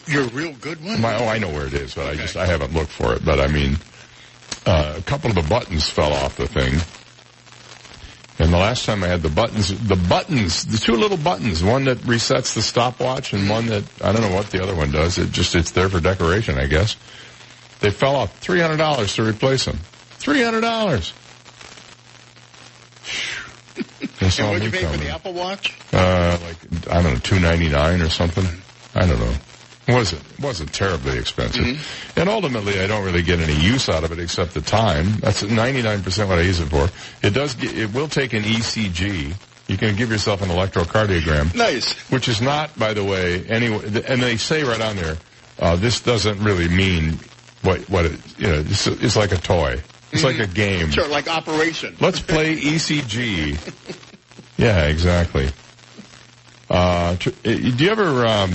[0.07, 0.99] Your real good one.
[1.01, 3.23] My oh I know where it is, but I just I haven't looked for it.
[3.23, 3.77] But I mean,
[4.65, 6.79] uh, a couple of the buttons fell off the thing.
[8.41, 11.85] And the last time I had the buttons, the buttons, the two little buttons, one
[11.85, 15.17] that resets the stopwatch and one that, I don't know what the other one does.
[15.17, 16.95] It just, it's there for decoration, I guess.
[17.81, 18.39] They fell off.
[18.41, 19.77] $300 to replace them.
[20.19, 21.13] $300.
[24.19, 25.77] That's And all what'd you pay for the Apple Watch?
[25.93, 28.45] Uh, like I don't know, two ninety nine or something.
[28.93, 29.33] I don't know.
[29.89, 34.11] It wasn't wasn't terribly expensive, and ultimately I don't really get any use out of
[34.11, 35.13] it except the time.
[35.19, 36.89] That's ninety nine percent what I use it for.
[37.25, 37.55] It does.
[37.55, 39.33] Get, it will take an ECG.
[39.67, 41.55] You can give yourself an electrocardiogram.
[41.55, 41.93] Nice.
[42.11, 43.67] Which is not, by the way, any.
[43.73, 45.17] And they say right on there,
[45.57, 47.17] uh, this doesn't really mean
[47.63, 48.39] what what it.
[48.39, 49.81] You know, it's, it's like a toy.
[50.11, 50.91] It's like a game.
[50.91, 51.95] Sure, like Operation.
[51.99, 53.57] Let's play ECG.
[54.57, 55.49] yeah, exactly.
[56.69, 58.51] Uh, tr- uh, do you ever um,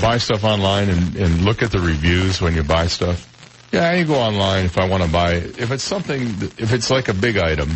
[0.00, 3.30] buy stuff online and, and look at the reviews when you buy stuff?
[3.72, 5.32] Yeah, I go online if I want to buy.
[5.32, 6.22] If it's something,
[6.58, 7.70] if it's like a big item,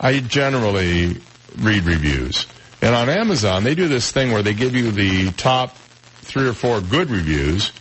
[0.00, 1.16] I generally
[1.58, 2.46] read reviews.
[2.80, 5.76] And on Amazon, they do this thing where they give you the top
[6.22, 7.72] three or four good reviews,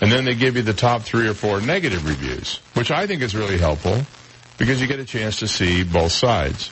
[0.00, 3.22] and then they give you the top three or four negative reviews, which I think
[3.22, 4.00] is really helpful
[4.56, 6.70] because you get a chance to see both sides.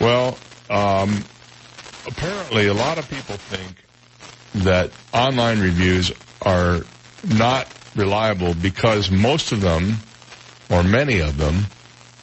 [0.00, 0.36] Well,
[0.68, 1.24] um,
[2.06, 3.76] apparently a lot of people think
[4.54, 6.80] that online reviews are
[7.24, 9.96] not reliable because most of them,
[10.70, 11.66] or many of them,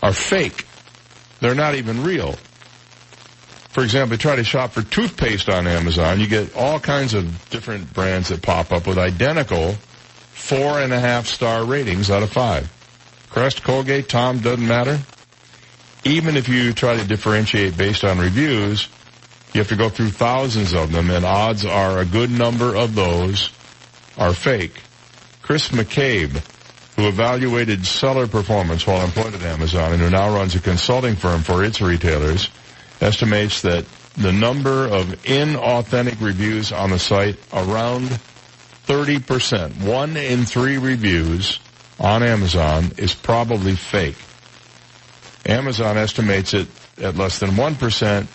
[0.01, 0.65] are fake.
[1.39, 2.35] They're not even real.
[3.69, 7.49] For example, you try to shop for toothpaste on Amazon, you get all kinds of
[7.49, 9.75] different brands that pop up with identical
[10.33, 12.71] four and a half star ratings out of five.
[13.29, 14.99] Crest, Colgate, Tom, doesn't matter.
[16.05, 18.87] Even if you try to differentiate based on reviews,
[19.53, 22.95] you have to go through thousands of them, and odds are a good number of
[22.95, 23.51] those
[24.17, 24.81] are fake.
[25.41, 26.43] Chris McCabe,
[26.95, 31.41] who evaluated seller performance while employed at Amazon and who now runs a consulting firm
[31.41, 32.49] for its retailers,
[32.99, 33.85] estimates that
[34.17, 38.19] the number of inauthentic reviews on the site around
[38.87, 39.83] 30%.
[39.83, 41.59] One in three reviews
[41.99, 44.17] on Amazon is probably fake.
[45.45, 46.67] Amazon estimates it
[47.01, 48.27] at less than 1%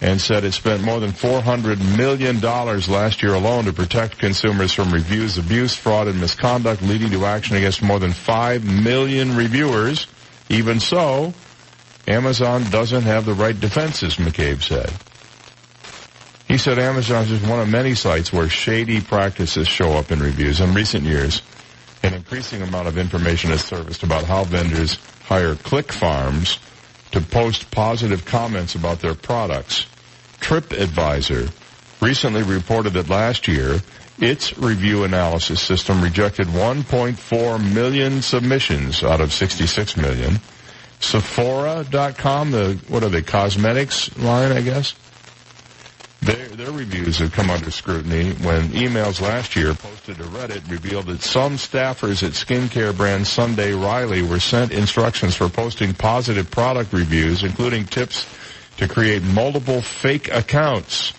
[0.00, 4.92] and said it spent more than $400 million last year alone to protect consumers from
[4.92, 10.06] reviews, abuse, fraud, and misconduct, leading to action against more than 5 million reviewers.
[10.48, 11.32] Even so,
[12.06, 14.92] Amazon doesn't have the right defenses, McCabe said.
[16.46, 20.20] He said Amazon is just one of many sites where shady practices show up in
[20.20, 20.60] reviews.
[20.60, 21.42] In recent years,
[22.04, 26.58] an increasing amount of information is surfaced about how vendors hire click farms
[27.16, 29.86] to post positive comments about their products.
[30.40, 31.50] TripAdvisor
[32.02, 33.80] recently reported that last year,
[34.18, 40.40] its review analysis system rejected 1.4 million submissions out of 66 million.
[41.00, 44.92] Sephora.com, the, what are they, cosmetics line, I guess?
[46.26, 51.06] Their, their reviews have come under scrutiny when emails last year posted to Reddit revealed
[51.06, 56.92] that some staffers at skincare brand Sunday Riley were sent instructions for posting positive product
[56.92, 58.26] reviews, including tips
[58.78, 61.12] to create multiple fake accounts.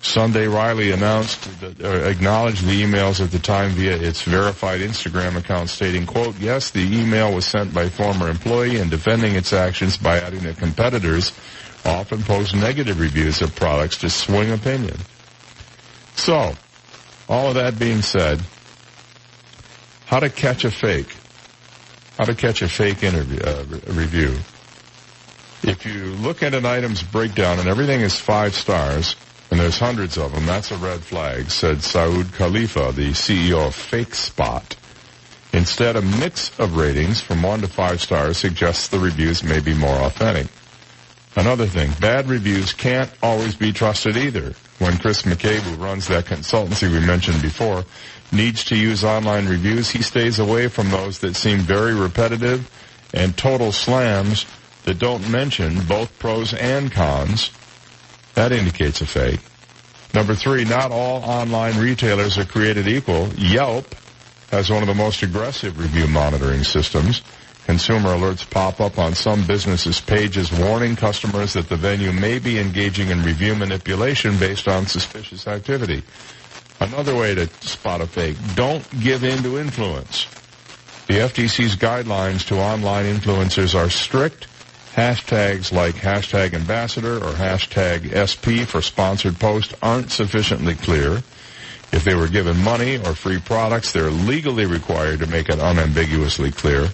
[0.00, 5.36] Sunday Riley announced that, uh, acknowledged the emails at the time via its verified Instagram
[5.36, 9.96] account stating, quote, yes, the email was sent by former employee and defending its actions
[9.96, 11.30] by adding that competitors
[11.84, 14.96] often post negative reviews of products to swing opinion.
[16.14, 16.54] So,
[17.28, 18.40] all of that being said,
[20.06, 21.14] how to catch a fake.
[22.16, 24.36] How to catch a fake interview, uh, review.
[25.62, 29.16] If you look at an item's breakdown and everything is five stars,
[29.50, 33.74] and there's hundreds of them, that's a red flag, said Saud Khalifa, the CEO of
[33.74, 34.76] Fakespot.
[35.52, 39.74] Instead, a mix of ratings from one to five stars suggests the reviews may be
[39.74, 40.46] more authentic.
[41.36, 44.54] Another thing, bad reviews can't always be trusted either.
[44.78, 47.84] When Chris McCabe, who runs that consultancy we mentioned before,
[48.32, 52.70] needs to use online reviews, he stays away from those that seem very repetitive
[53.12, 54.46] and total slams
[54.84, 57.50] that don't mention both pros and cons.
[58.34, 59.40] That indicates a fake.
[60.14, 63.28] Number three, not all online retailers are created equal.
[63.34, 63.94] Yelp
[64.50, 67.22] has one of the most aggressive review monitoring systems.
[67.68, 72.58] Consumer alerts pop up on some businesses' pages warning customers that the venue may be
[72.58, 76.02] engaging in review manipulation based on suspicious activity.
[76.80, 80.24] Another way to spot a fake, don't give in to influence.
[81.08, 84.46] The FTC's guidelines to online influencers are strict.
[84.94, 91.22] Hashtags like hashtag ambassador or hashtag SP for sponsored post aren't sufficiently clear.
[91.92, 96.50] If they were given money or free products, they're legally required to make it unambiguously
[96.50, 96.88] clear.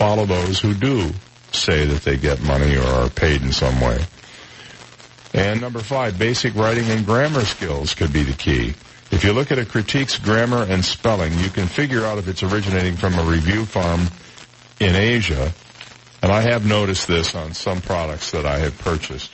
[0.00, 1.12] Follow those who do
[1.52, 4.02] say that they get money or are paid in some way.
[5.34, 8.72] And number five, basic writing and grammar skills could be the key.
[9.10, 12.42] If you look at a critique's grammar and spelling, you can figure out if it's
[12.42, 14.08] originating from a review farm
[14.80, 15.52] in Asia.
[16.22, 19.30] And I have noticed this on some products that I have purchased,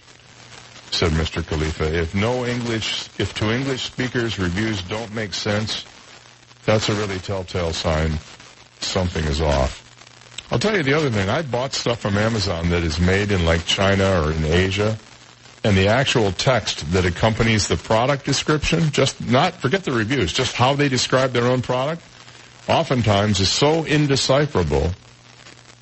[0.90, 1.47] said Mr.
[1.47, 1.97] Khalifa.
[1.97, 5.84] If no English, if to English speakers reviews don't make sense,
[6.64, 8.18] that's a really telltale sign
[8.80, 9.85] something is off.
[10.51, 11.28] I'll tell you the other thing.
[11.28, 14.97] I bought stuff from Amazon that is made in like China or in Asia
[15.66, 20.55] and the actual text that accompanies the product description, just not, forget the reviews, just
[20.55, 22.02] how they describe their own product,
[22.68, 24.93] oftentimes is so indecipherable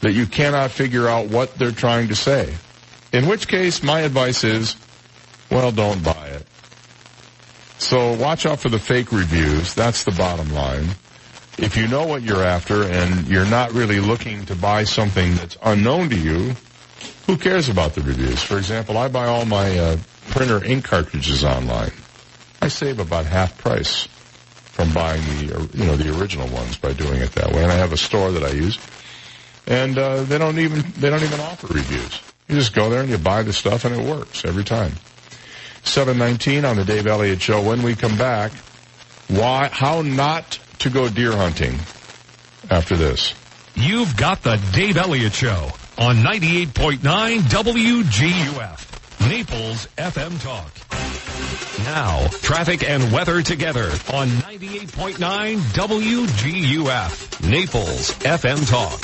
[0.00, 2.54] that you cannot figure out what they're trying to say.
[3.12, 4.74] In which case, my advice is,
[5.50, 6.46] well, don't buy it.
[7.76, 9.74] So watch out for the fake reviews.
[9.74, 10.86] That's the bottom line.
[11.56, 15.56] If you know what you're after and you're not really looking to buy something that's
[15.62, 16.54] unknown to you,
[17.26, 18.42] who cares about the reviews?
[18.42, 19.96] For example, I buy all my uh,
[20.28, 21.92] printer ink cartridges online.
[22.60, 24.08] I save about half price
[24.74, 27.62] from buying the uh, you know the original ones by doing it that way.
[27.62, 28.78] And I have a store that I use,
[29.66, 32.20] and uh, they don't even they don't even offer reviews.
[32.48, 34.92] You just go there and you buy the stuff, and it works every time.
[35.84, 37.62] 719 on the Dave Elliott Show.
[37.62, 38.52] When we come back,
[39.28, 41.78] why how not to go deer hunting
[42.70, 43.34] after this.
[43.74, 46.98] You've got the Dave Elliott Show on 98.9
[47.38, 50.70] WGUF, Naples FM Talk.
[51.86, 59.00] Now, traffic and weather together on 98.9 WGUF, Naples FM Talk.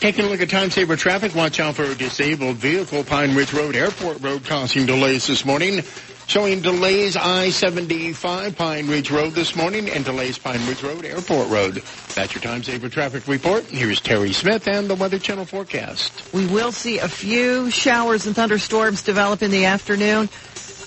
[0.00, 3.02] Taking a look at time saver traffic, watch out for a disabled vehicle.
[3.02, 5.82] Pine Ridge Road, Airport Road causing delays this morning.
[6.28, 11.82] Showing delays I-75 Pine Ridge Road this morning and delays Pine Ridge Road, Airport Road.
[12.14, 13.64] That's your time saver traffic report.
[13.64, 16.12] Here's Terry Smith and the Weather Channel forecast.
[16.34, 20.28] We will see a few showers and thunderstorms develop in the afternoon.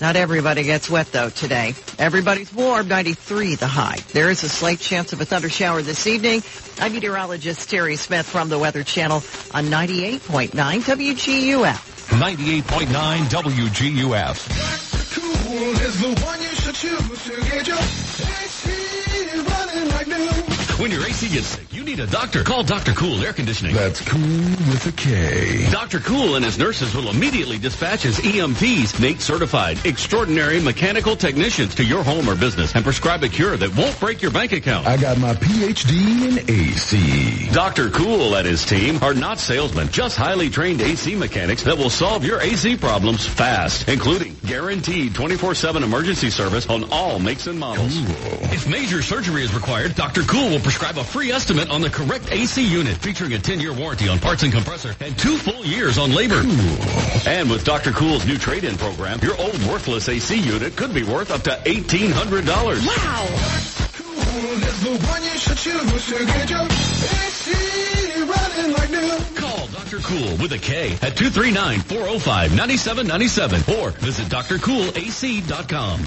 [0.00, 1.74] Not everybody gets wet though today.
[1.98, 3.98] Everybody's warm, 93 the high.
[4.12, 6.44] There is a slight chance of a thunder shower this evening.
[6.78, 9.16] I'm meteorologist Terry Smith from the Weather Channel
[9.52, 11.91] on 98.9 WGUF.
[12.08, 14.82] 98.9 WGUF
[15.52, 18.70] cool is the one you should choose to get your AC
[19.36, 20.61] running like new.
[20.82, 22.42] When your AC gets sick, you need a doctor.
[22.42, 22.90] Call Dr.
[22.90, 23.72] Cool Air Conditioning.
[23.72, 25.70] That's cool with a K.
[25.70, 26.00] Dr.
[26.00, 31.84] Cool and his nurses will immediately dispatch his EMTs, NATE certified, extraordinary mechanical technicians to
[31.84, 34.84] your home or business and prescribe a cure that won't break your bank account.
[34.88, 37.50] I got my PhD in AC.
[37.52, 37.88] Dr.
[37.90, 42.24] Cool and his team are not salesmen, just highly trained AC mechanics that will solve
[42.24, 47.96] your AC problems fast, including guaranteed 24-7 emergency service on all makes and models.
[47.96, 48.38] Cool.
[48.52, 50.22] If major surgery is required, Dr.
[50.22, 54.08] Cool will prescribe a free estimate on the correct AC unit featuring a 10-year warranty
[54.08, 56.40] on parts and compressor and two full years on labor.
[56.40, 56.78] Cool.
[57.26, 57.92] And with Dr.
[57.92, 62.86] Cool's new trade-in program, your old worthless AC unit could be worth up to $1,800.
[62.86, 63.26] Wow!
[63.94, 69.18] Cool is the one you should choose to get your AC running like new.
[69.34, 69.98] Call Dr.
[69.98, 76.06] Cool with a K at 239-405-9797 or visit drcoolac.com.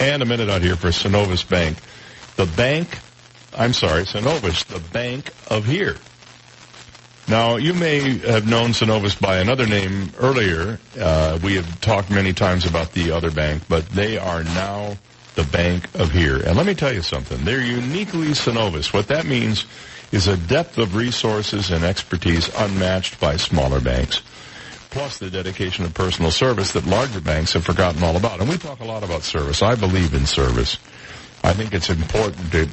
[0.00, 1.78] And a minute out here for Synovus Bank.
[2.36, 2.98] The bank
[3.56, 5.96] I'm sorry, Synovus, the bank of here.
[7.26, 10.78] Now, you may have known Synovus by another name earlier.
[10.98, 14.96] Uh, we have talked many times about the other bank, but they are now
[15.34, 16.36] the bank of here.
[16.36, 17.44] And let me tell you something.
[17.44, 18.92] They're uniquely Synovus.
[18.92, 19.64] What that means
[20.12, 24.22] is a depth of resources and expertise unmatched by smaller banks.
[24.90, 28.40] Plus the dedication of personal service that larger banks have forgotten all about.
[28.40, 29.62] And we talk a lot about service.
[29.62, 30.78] I believe in service.
[31.42, 32.68] I think it's important to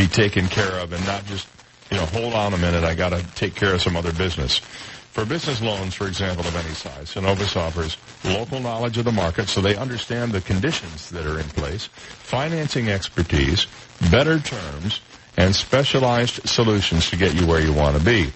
[0.00, 1.46] be taken care of and not just,
[1.90, 4.60] you know, hold on a minute, I gotta take care of some other business.
[5.12, 9.48] For business loans, for example, of any size, Synovus offers local knowledge of the market
[9.48, 11.90] so they understand the conditions that are in place,
[12.22, 13.66] financing expertise,
[14.10, 15.02] better terms,
[15.36, 18.32] and specialized solutions to get you where you want to be.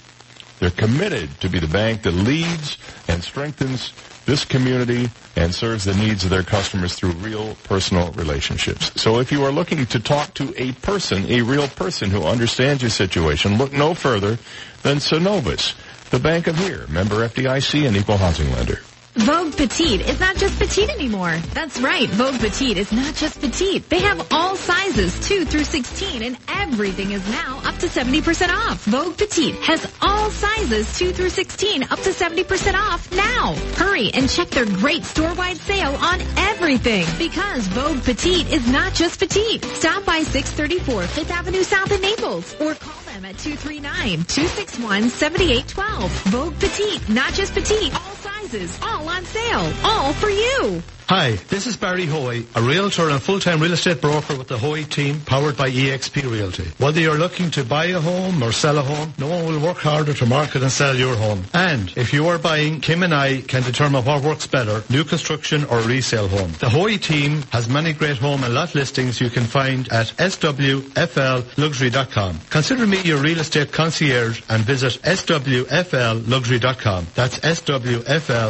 [0.61, 2.77] They're committed to be the bank that leads
[3.09, 3.95] and strengthens
[4.27, 8.91] this community and serves the needs of their customers through real personal relationships.
[9.01, 12.83] So if you are looking to talk to a person, a real person who understands
[12.83, 14.39] your situation, look no further
[14.83, 15.75] than Synovus,
[16.11, 18.79] the bank of here, member FDIC and equal housing lender.
[19.17, 21.39] Vogue Petite is not just petite anymore.
[21.53, 23.89] That's right, Vogue Petite is not just petite.
[23.89, 28.83] They have all sizes, 2 through 16, and everything is now up to 70% off.
[28.85, 33.55] Vogue Petite has all sizes, 2 through 16, up to 70% off now.
[33.77, 39.21] Hurry and check their great store-wide sale on everything because Vogue Petite is not just
[39.21, 39.65] petite.
[39.65, 46.09] Stop by 634 Fifth Avenue South in Naples or call them at 239-261-7812.
[46.31, 48.44] Vogue Petite, not just petite, all sizes,
[48.83, 50.81] all on sale, all for you.
[51.07, 54.85] Hi, this is Barry Hoy, a realtor and full-time real estate broker with the Hoy
[54.85, 56.65] team powered by EXP Realty.
[56.79, 59.77] Whether you're looking to buy a home or sell a home, no one will work
[59.77, 61.45] harder to market and sell your home.
[61.53, 65.67] And if you are buying, Kim and I can determine what works better, new construction
[65.67, 66.53] or resale home.
[66.59, 72.41] The Hoy team has many great home and lot listings you can find at swflluxury.com.
[72.49, 77.07] Consider me your real estate concierge and visit swflluxury.com.
[77.15, 77.39] That's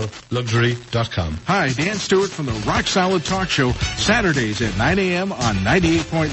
[0.02, 1.38] swflluxury.com.
[1.46, 5.32] Hi, Dan Stewart from the Rock Solid Talk Show, Saturdays at 9 a.m.
[5.32, 6.30] on 98.9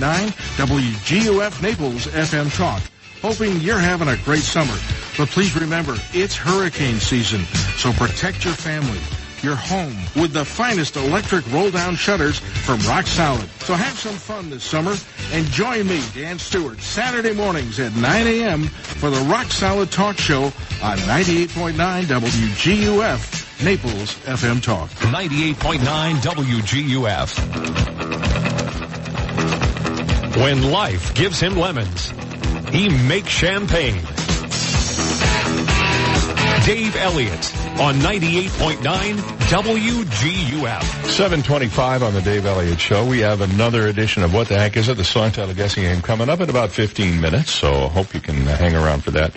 [0.58, 2.82] WGUF Naples FM Talk.
[3.22, 4.74] Hoping you're having a great summer.
[5.18, 7.44] But please remember, it's hurricane season,
[7.78, 9.00] so protect your family,
[9.44, 13.48] your home, with the finest electric roll-down shutters from Rock Solid.
[13.60, 14.96] So have some fun this summer
[15.34, 18.64] and join me, Dan Stewart, Saturday mornings at 9 a.m.
[18.64, 20.46] for the Rock Solid Talk Show
[20.82, 21.74] on 98.9
[22.06, 23.51] WGUF.
[23.64, 24.90] Naples FM Talk.
[24.90, 27.38] 98.9 WGUF.
[30.38, 32.12] When life gives him lemons,
[32.72, 34.02] he makes champagne.
[36.66, 38.82] Dave Elliott on 98.9
[39.50, 40.84] WGUF.
[41.10, 43.06] 725 on the Dave Elliott Show.
[43.06, 44.98] We have another edition of What the Heck Is It?
[44.98, 48.38] The Songtitle Guessing Game coming up in about 15 minutes, so I hope you can
[48.38, 49.34] hang around for that.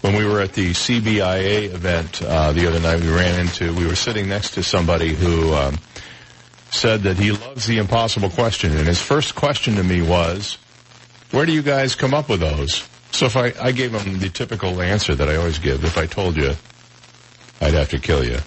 [0.00, 3.86] When we were at the CBIA event uh, the other night, we ran into, we
[3.86, 5.78] were sitting next to somebody who um,
[6.70, 8.76] said that he loves the impossible question.
[8.76, 10.56] And his first question to me was,
[11.32, 12.88] where do you guys come up with those?
[13.10, 16.06] So if I, I gave him the typical answer that I always give, if I
[16.06, 16.54] told you,
[17.60, 18.38] I'd have to kill you.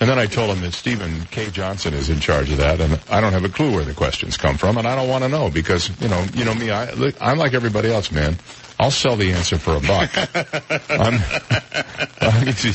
[0.00, 1.50] And then I told him that Stephen K.
[1.50, 4.36] Johnson is in charge of that, and I don't have a clue where the questions
[4.36, 7.12] come from, and I don't want to know because you know, you know me, I,
[7.20, 8.36] I'm like everybody else, man.
[8.82, 10.10] I'll sell the answer for a buck.
[10.90, 11.20] I'm,
[12.20, 12.72] I'm, easy,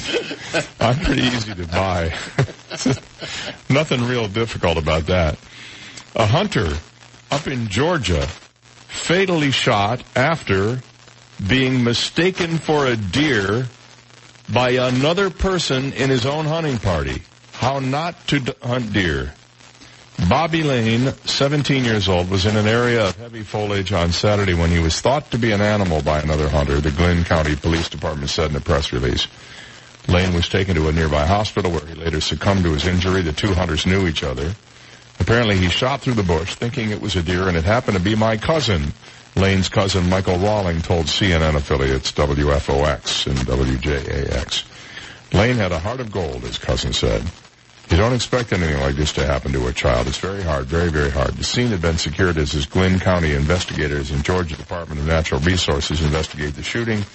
[0.80, 2.18] I'm pretty easy to buy.
[3.70, 5.38] Nothing real difficult about that.
[6.16, 6.78] A hunter
[7.30, 8.26] up in Georgia
[8.88, 10.82] fatally shot after
[11.46, 13.68] being mistaken for a deer
[14.48, 17.22] by another person in his own hunting party.
[17.52, 19.34] How not to d- hunt deer.
[20.26, 24.72] Bobby Lane, 17 years old, was in an area of heavy foliage on Saturday when
[24.72, 28.30] he was thought to be an animal by another hunter, the Glynn County Police Department
[28.30, 29.28] said in a press release.
[30.08, 33.22] Lane was taken to a nearby hospital where he later succumbed to his injury.
[33.22, 34.54] The two hunters knew each other.
[35.20, 38.04] Apparently he shot through the bush thinking it was a deer and it happened to
[38.04, 38.94] be my cousin.
[39.36, 44.64] Lane's cousin Michael Rawling told CNN affiliates WFOX and WJAX.
[45.34, 47.24] Lane had a heart of gold, his cousin said.
[47.90, 50.08] You don't expect anything like this to happen to a child.
[50.08, 51.36] It's very hard, very, very hard.
[51.36, 55.40] The scene had been secured as his Glynn County investigators and Georgia Department of Natural
[55.42, 57.06] Resources investigate the shooting.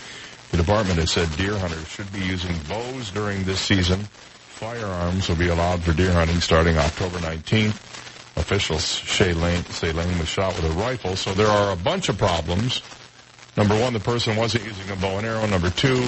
[0.51, 4.01] The department has said deer hunters should be using bows during this season.
[4.01, 7.77] Firearms will be allowed for deer hunting starting October 19th.
[8.37, 12.09] Officials say Lane, say Lane was shot with a rifle, so there are a bunch
[12.09, 12.81] of problems.
[13.57, 15.47] Number one, the person wasn't using a bow and arrow.
[15.47, 16.07] Number two,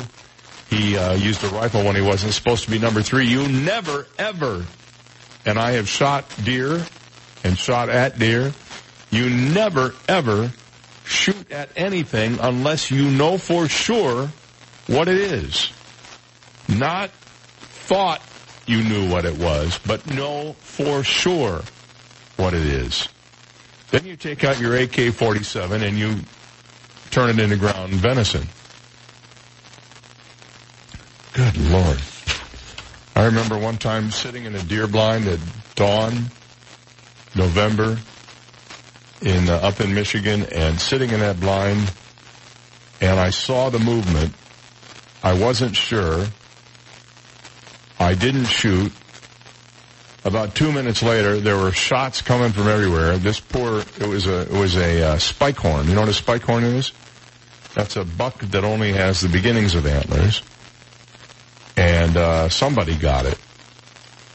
[0.70, 2.78] he uh, used a rifle when he wasn't supposed to be.
[2.78, 4.64] Number three, you never, ever,
[5.44, 6.84] and I have shot deer
[7.44, 8.52] and shot at deer,
[9.10, 10.50] you never, ever
[11.04, 14.30] shoot at anything unless you know for sure
[14.86, 15.70] what it is.
[16.68, 18.22] Not thought
[18.66, 21.62] you knew what it was, but know for sure
[22.36, 23.08] what it is.
[23.90, 26.16] Then you take out your AK-47 and you
[27.10, 28.48] turn it into ground venison.
[31.34, 31.98] Good Lord.
[33.16, 35.40] I remember one time sitting in a deer blind at
[35.74, 36.30] dawn,
[37.34, 37.98] November,
[39.20, 41.92] in uh, up in Michigan, and sitting in that blind,
[43.00, 44.32] and I saw the movement.
[45.24, 46.24] I wasn't sure.
[47.98, 48.92] I didn't shoot.
[50.24, 53.18] About two minutes later, there were shots coming from everywhere.
[53.18, 55.88] This poor, it was a, it was a uh, spike horn.
[55.88, 56.92] You know what a spike horn is?
[57.74, 60.40] That's a buck that only has the beginnings of antlers.
[61.76, 63.38] And uh, somebody got it,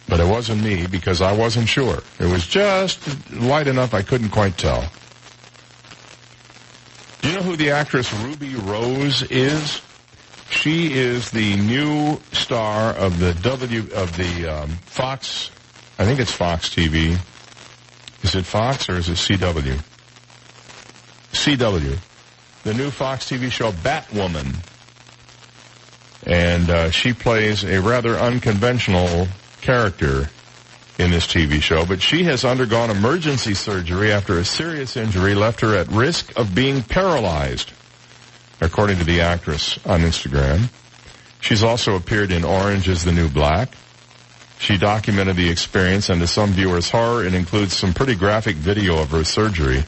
[0.07, 2.03] but it wasn't me because I wasn't sure.
[2.19, 4.89] It was just light enough I couldn't quite tell.
[7.21, 9.81] Do you know who the actress Ruby Rose is?
[10.49, 15.51] She is the new star of the W of the um, Fox.
[15.97, 17.17] I think it's Fox TV.
[18.23, 19.79] Is it Fox or is it CW?
[21.33, 21.97] CW,
[22.63, 24.55] the new Fox TV show Batwoman,
[26.25, 29.27] and uh, she plays a rather unconventional
[29.61, 30.29] character
[30.97, 35.61] in this TV show, but she has undergone emergency surgery after a serious injury left
[35.61, 37.71] her at risk of being paralyzed,
[38.59, 40.69] according to the actress on Instagram.
[41.39, 43.69] She's also appeared in Orange is the New Black.
[44.59, 49.01] She documented the experience, and to some viewers' horror, it includes some pretty graphic video
[49.01, 49.85] of her surgery.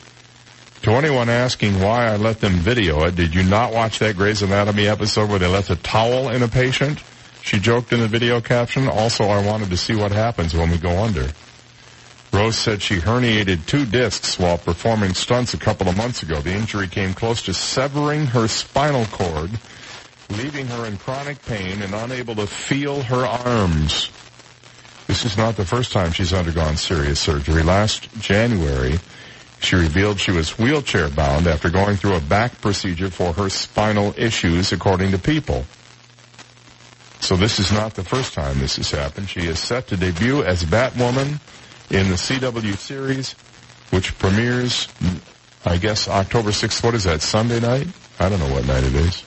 [0.84, 4.41] To anyone asking why I let them video it, did you not watch that Grey's
[4.41, 7.03] Anatomy episode where they left a towel in a patient?
[7.44, 10.80] She joked in the video caption, also I wanted to see what happens when we
[10.80, 11.28] go under.
[12.34, 16.41] Rose said she herniated two discs while performing stunts a couple of months ago.
[16.41, 19.52] The injury came close to severing her spinal cord,
[20.32, 24.10] leaving her in chronic pain and unable to feel her arms.
[25.06, 27.62] This is not the first time she's undergone serious surgery.
[27.62, 28.98] Last January,
[29.62, 34.14] she revealed she was wheelchair bound after going through a back procedure for her spinal
[34.18, 35.66] issues, according to People.
[37.20, 39.30] So this is not the first time this has happened.
[39.30, 41.40] She is set to debut as Batwoman
[41.92, 43.34] in the CW series,
[43.92, 44.88] which premieres,
[45.64, 46.84] I guess, October 6th.
[46.84, 47.88] What is that, Sunday night?
[48.20, 49.24] I don't know what night it is.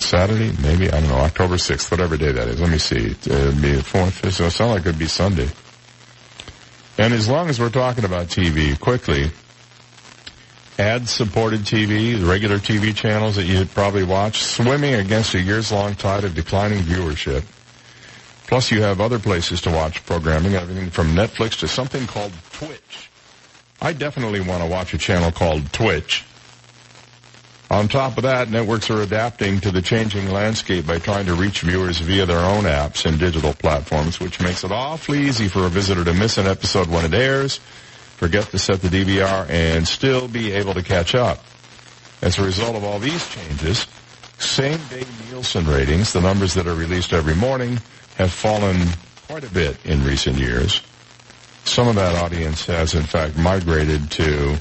[0.00, 0.90] Saturday, maybe?
[0.90, 1.16] I don't know.
[1.16, 2.60] October 6th, whatever day that is.
[2.60, 3.10] Let me see.
[3.12, 5.48] It'd be the 4th, so it sounds like it'd be Sunday.
[6.98, 9.30] And as long as we're talking about TV, quickly,
[10.78, 16.24] ad-supported TV, the regular TV channels that you probably watch, swimming against a years-long tide
[16.24, 17.44] of declining viewership.
[18.46, 23.10] Plus you have other places to watch programming, everything from Netflix to something called Twitch.
[23.82, 26.24] I definitely want to watch a channel called Twitch.
[27.68, 31.62] On top of that, networks are adapting to the changing landscape by trying to reach
[31.62, 35.68] viewers via their own apps and digital platforms, which makes it awfully easy for a
[35.68, 37.58] visitor to miss an episode when it airs,
[38.18, 41.44] forget to set the DVR, and still be able to catch up.
[42.22, 43.88] As a result of all these changes,
[44.38, 47.80] same-day Nielsen ratings, the numbers that are released every morning,
[48.16, 48.80] have fallen
[49.26, 50.82] quite a bit in recent years.
[51.64, 54.56] Some of that audience has in fact migrated to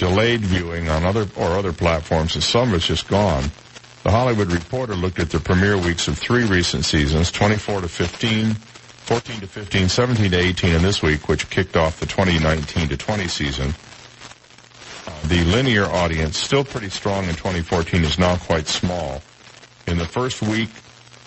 [0.00, 3.44] delayed viewing on other or other platforms, and some is just gone.
[4.02, 8.54] The Hollywood Reporter looked at the premiere weeks of three recent seasons, 24 to 15,
[8.54, 12.96] 14 to 15, 17 to 18, and this week, which kicked off the 2019 to
[12.96, 13.74] 20 season.
[15.06, 19.20] Uh, the linear audience, still pretty strong in 2014, is now quite small.
[19.86, 20.70] In the first week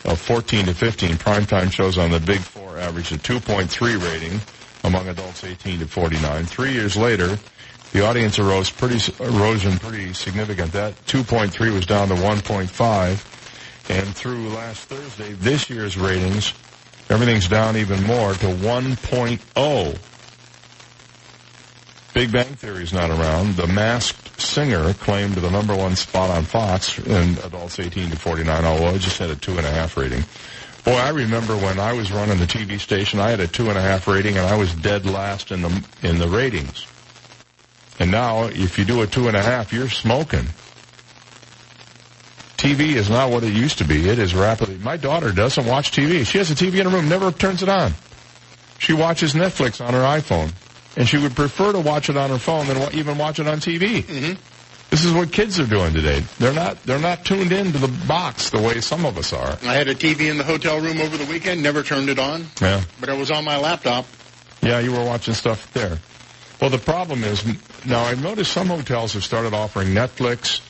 [0.03, 4.41] of 14 to 15, primetime shows on the Big Four averaged a 2.3 rating
[4.83, 6.45] among adults 18 to 49.
[6.45, 7.37] Three years later,
[7.93, 10.73] the audience arose pretty, erosion pretty significant.
[10.73, 13.89] That 2.3 was down to 1.5.
[13.89, 16.53] And through last Thursday, this year's ratings,
[17.09, 19.97] everything's down even more to 1.0.
[22.13, 23.55] Big Bang Theory is not around.
[23.55, 28.65] The Masked Singer claimed the number one spot on Fox in adults 18 to 49,
[28.65, 30.23] although it just had a two and a half rating.
[30.83, 33.77] Boy, I remember when I was running the TV station, I had a two and
[33.77, 36.87] a half rating, and I was dead last in the in the ratings.
[37.99, 40.45] And now, if you do a two and a half, you're smoking.
[42.57, 44.07] TV is not what it used to be.
[44.09, 44.77] It is rapidly.
[44.77, 46.25] My daughter doesn't watch TV.
[46.25, 47.93] She has a TV in her room, never turns it on.
[48.79, 50.53] She watches Netflix on her iPhone,
[50.97, 53.59] and she would prefer to watch it on her phone than even watch it on
[53.59, 54.03] TV.
[54.03, 54.33] Mm-hmm.
[54.89, 56.23] This is what kids are doing today.
[56.37, 56.81] They're not.
[56.83, 59.57] They're not tuned into the box the way some of us are.
[59.63, 62.45] I had a TV in the hotel room over the weekend, never turned it on,
[62.61, 62.81] Yeah.
[62.99, 64.05] but it was on my laptop.
[64.61, 65.97] Yeah, you were watching stuff there.
[66.63, 67.43] Well, the problem is
[67.85, 70.61] now I've noticed some hotels have started offering Netflix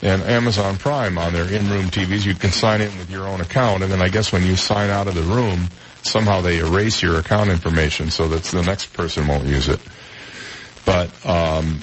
[0.00, 2.24] and Amazon Prime on their in-room TVs.
[2.24, 4.90] You can sign in with your own account, and then I guess when you sign
[4.90, 5.66] out of the room,
[6.04, 9.80] somehow they erase your account information so that the next person won't use it.
[10.84, 11.80] But um,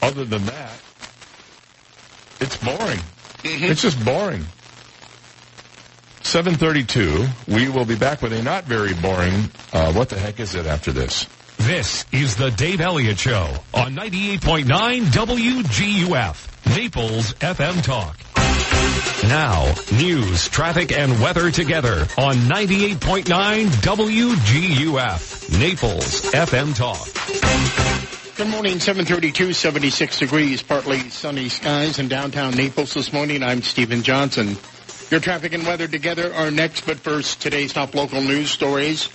[0.00, 0.80] other than that,
[2.38, 3.00] it's boring.
[3.42, 4.44] It's just boring.
[6.22, 7.26] 732.
[7.52, 10.66] We will be back with a not very boring, uh, what the heck is it
[10.66, 11.26] after this?
[11.66, 14.66] This is the Dave Elliott Show on 98.9
[15.06, 18.18] WGUF, Naples FM Talk.
[19.30, 23.24] Now, news, traffic, and weather together on 98.9
[23.80, 28.36] WGUF, Naples FM Talk.
[28.36, 33.42] Good morning, 732, 76 degrees, partly sunny skies in downtown Naples this morning.
[33.42, 34.58] I'm Stephen Johnson.
[35.10, 39.08] Your traffic and weather together are next, but first, today's top local news stories.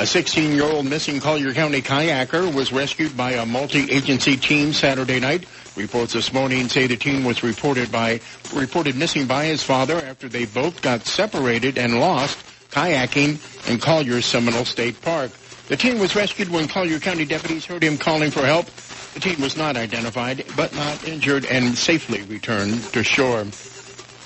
[0.00, 5.44] A 16-year-old missing Collier County kayaker was rescued by a multi-agency team Saturday night.
[5.76, 8.20] Reports this morning say the teen was reported by
[8.54, 12.38] reported missing by his father after they both got separated and lost
[12.70, 13.36] kayaking
[13.70, 15.32] in Collier Seminole State Park.
[15.68, 18.70] The teen was rescued when Collier County deputies heard him calling for help.
[19.12, 23.40] The teen was not identified, but not injured and safely returned to shore.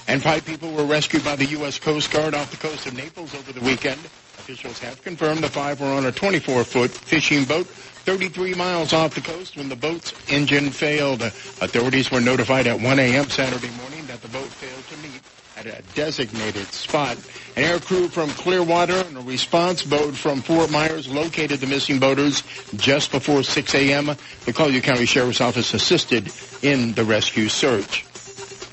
[0.06, 1.80] And five people were rescued by the U.S.
[1.80, 3.98] Coast Guard off the coast of Naples over the weekend.
[4.39, 7.66] Officials have confirmed the five were on a 24-foot fishing boat
[8.05, 11.23] 33 miles off the coast when the boat's engine failed.
[11.23, 13.31] Authorities were notified at 1 a.m.
[13.31, 15.23] Saturday morning that the boat failed to meet
[15.56, 17.16] at a designated spot.
[17.56, 21.98] An air crew from Clearwater and a response boat from Fort Myers located the missing
[21.98, 22.43] boaters
[22.77, 24.11] just before 6 a.m.
[24.44, 26.31] The Collier County Sheriff's Office assisted
[26.62, 28.05] in the rescue search.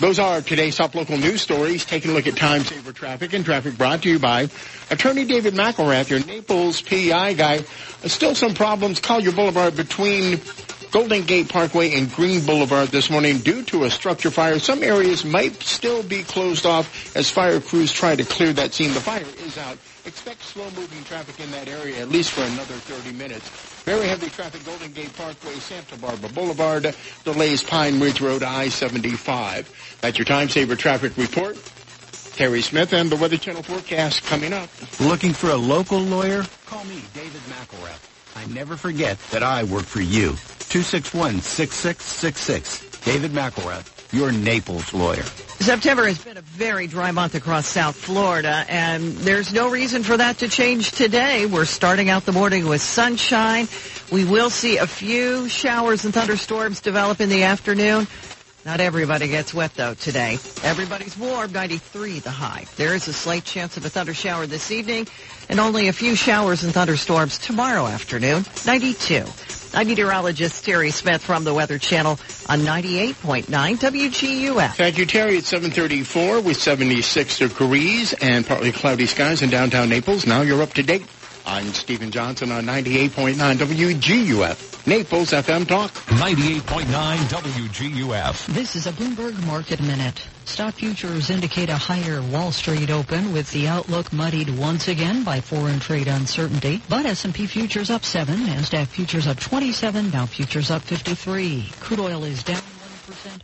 [0.02, 1.86] Those are today's top local news stories.
[1.86, 4.49] Taking a look at time saver traffic and traffic brought to you by
[4.90, 7.57] Attorney David McElrath, your Naples PI guy.
[8.03, 8.99] Uh, still some problems.
[8.99, 10.41] Collier Boulevard between
[10.90, 14.57] Golden Gate Parkway and Green Boulevard this morning due to a structure fire.
[14.57, 18.95] Some areas might still be closed off as fire crews try to clear that scene.
[18.95, 19.78] The fire is out.
[20.06, 23.48] Expect slow-moving traffic in that area at least for another 30 minutes.
[23.84, 29.99] Very heavy traffic, Golden Gate Parkway, Santa Barbara Boulevard, delays Pine Ridge Road, I-75.
[30.02, 31.57] That's your time saver traffic report.
[32.34, 34.69] Terry Smith and the Weather Channel forecast coming up.
[34.99, 36.44] Looking for a local lawyer?
[36.65, 38.07] Call me, David McElrath.
[38.36, 40.32] I never forget that I work for you.
[40.32, 43.03] 261-6666.
[43.03, 45.24] David McElrath, your Naples lawyer.
[45.60, 50.18] September has been a very dry month across South Florida, and there's no reason for
[50.18, 51.46] that to change today.
[51.46, 53.68] We're starting out the morning with sunshine.
[54.12, 58.08] We will see a few showers and thunderstorms develop in the afternoon.
[58.66, 60.38] Not everybody gets wet though today.
[60.64, 62.66] Everybody's warm, 93 the high.
[62.76, 65.08] There is a slight chance of a thunder shower this evening
[65.50, 69.26] and only a few showers and thunderstorms tomorrow afternoon, 92.
[69.73, 72.19] I'm meteorologist Terry Smith from the Weather Channel
[72.49, 74.76] on 98.9 WGUF.
[74.76, 75.38] Thank you, Terry.
[75.38, 80.26] It's 734 with 76 degrees and partly cloudy skies in downtown Naples.
[80.26, 81.06] Now you're up to date.
[81.45, 84.88] I'm Stephen Johnson on 98.9 WGUF.
[84.88, 85.91] Naples FM Talk.
[85.91, 86.85] 98.9
[87.18, 88.48] WGUF.
[88.48, 90.27] This is a Bloomberg Market Minute.
[90.45, 95.41] Stock futures indicate a higher Wall Street open with the outlook muddied once again by
[95.41, 96.81] foreign trade uncertainty.
[96.89, 101.69] But S&P futures up 7, NASDAQ futures up 27, Dow futures up 53.
[101.80, 102.61] Crude oil is down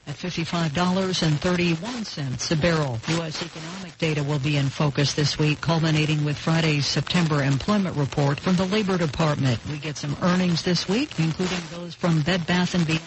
[0.08, 3.00] at $55.31 a barrel.
[3.10, 3.44] U.S.
[3.44, 8.56] economic data will be in focus this week, culminating with Friday's September employment report from
[8.56, 9.60] the Labor Department.
[9.70, 13.02] We get some earnings this week, including those from Bed Bath & Beyond,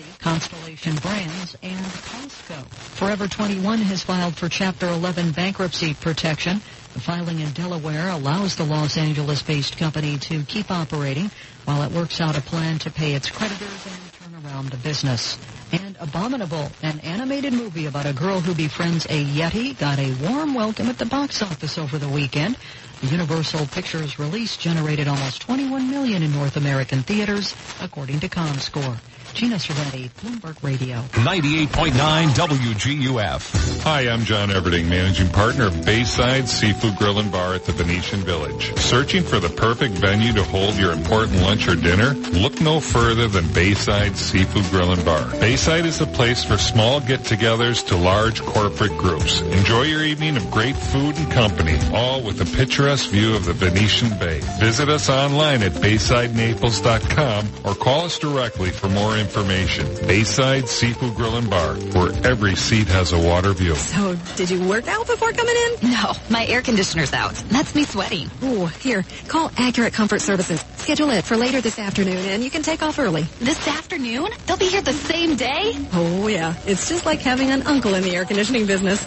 [0.00, 2.66] Pepsi, Constellation Brands, and Costco.
[2.96, 6.60] Forever 21 has filed for Chapter 11 bankruptcy protection.
[6.94, 11.30] The filing in Delaware allows the Los Angeles-based company to keep operating
[11.64, 15.38] while it works out a plan to pay its creditors and turn around the business.
[15.72, 20.54] And Abominable, an animated movie about a girl who befriends a Yeti, got a warm
[20.54, 22.56] welcome at the box office over the weekend.
[23.02, 28.98] The Universal Pictures release generated almost 21 million in North American theaters, according to ComScore.
[29.34, 31.00] Gina Cervetti, Bloomberg Radio.
[31.12, 31.92] 98.9
[32.34, 33.82] WGUF.
[33.84, 38.20] Hi, I'm John Everding, managing partner of Bayside Seafood Grill and Bar at the Venetian
[38.20, 38.76] Village.
[38.78, 42.12] Searching for the perfect venue to hold your important lunch or dinner?
[42.32, 45.30] Look no further than Bayside Seafood Grill and Bar.
[45.40, 49.40] Bayside is the place for small get-togethers to large corporate groups.
[49.40, 53.54] Enjoy your evening of great food and company, all with a picturesque view of the
[53.54, 54.40] Venetian Bay.
[54.58, 59.86] Visit us online at BaysideNaples.com or call us directly for more information.
[60.06, 63.74] Bayside Seafood Grill and Bar, where every seat has a water view.
[63.76, 65.90] So, did you work out before coming in?
[65.90, 67.34] No, my air conditioner's out.
[67.50, 68.30] That's me sweating.
[68.42, 70.60] Ooh, here, call Accurate Comfort Services.
[70.76, 73.22] Schedule it for later this afternoon, and you can take off early.
[73.38, 74.30] This afternoon?
[74.46, 75.76] They'll be here the same day?
[75.92, 76.54] Oh, yeah.
[76.66, 79.06] It's just like having an uncle in the air conditioning business.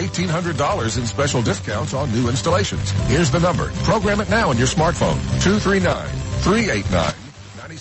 [0.07, 2.91] $1,800 in special discounts on new installations.
[3.07, 3.71] Here's the number.
[3.83, 5.17] Program it now on your smartphone.
[5.41, 7.20] 239-389-9600.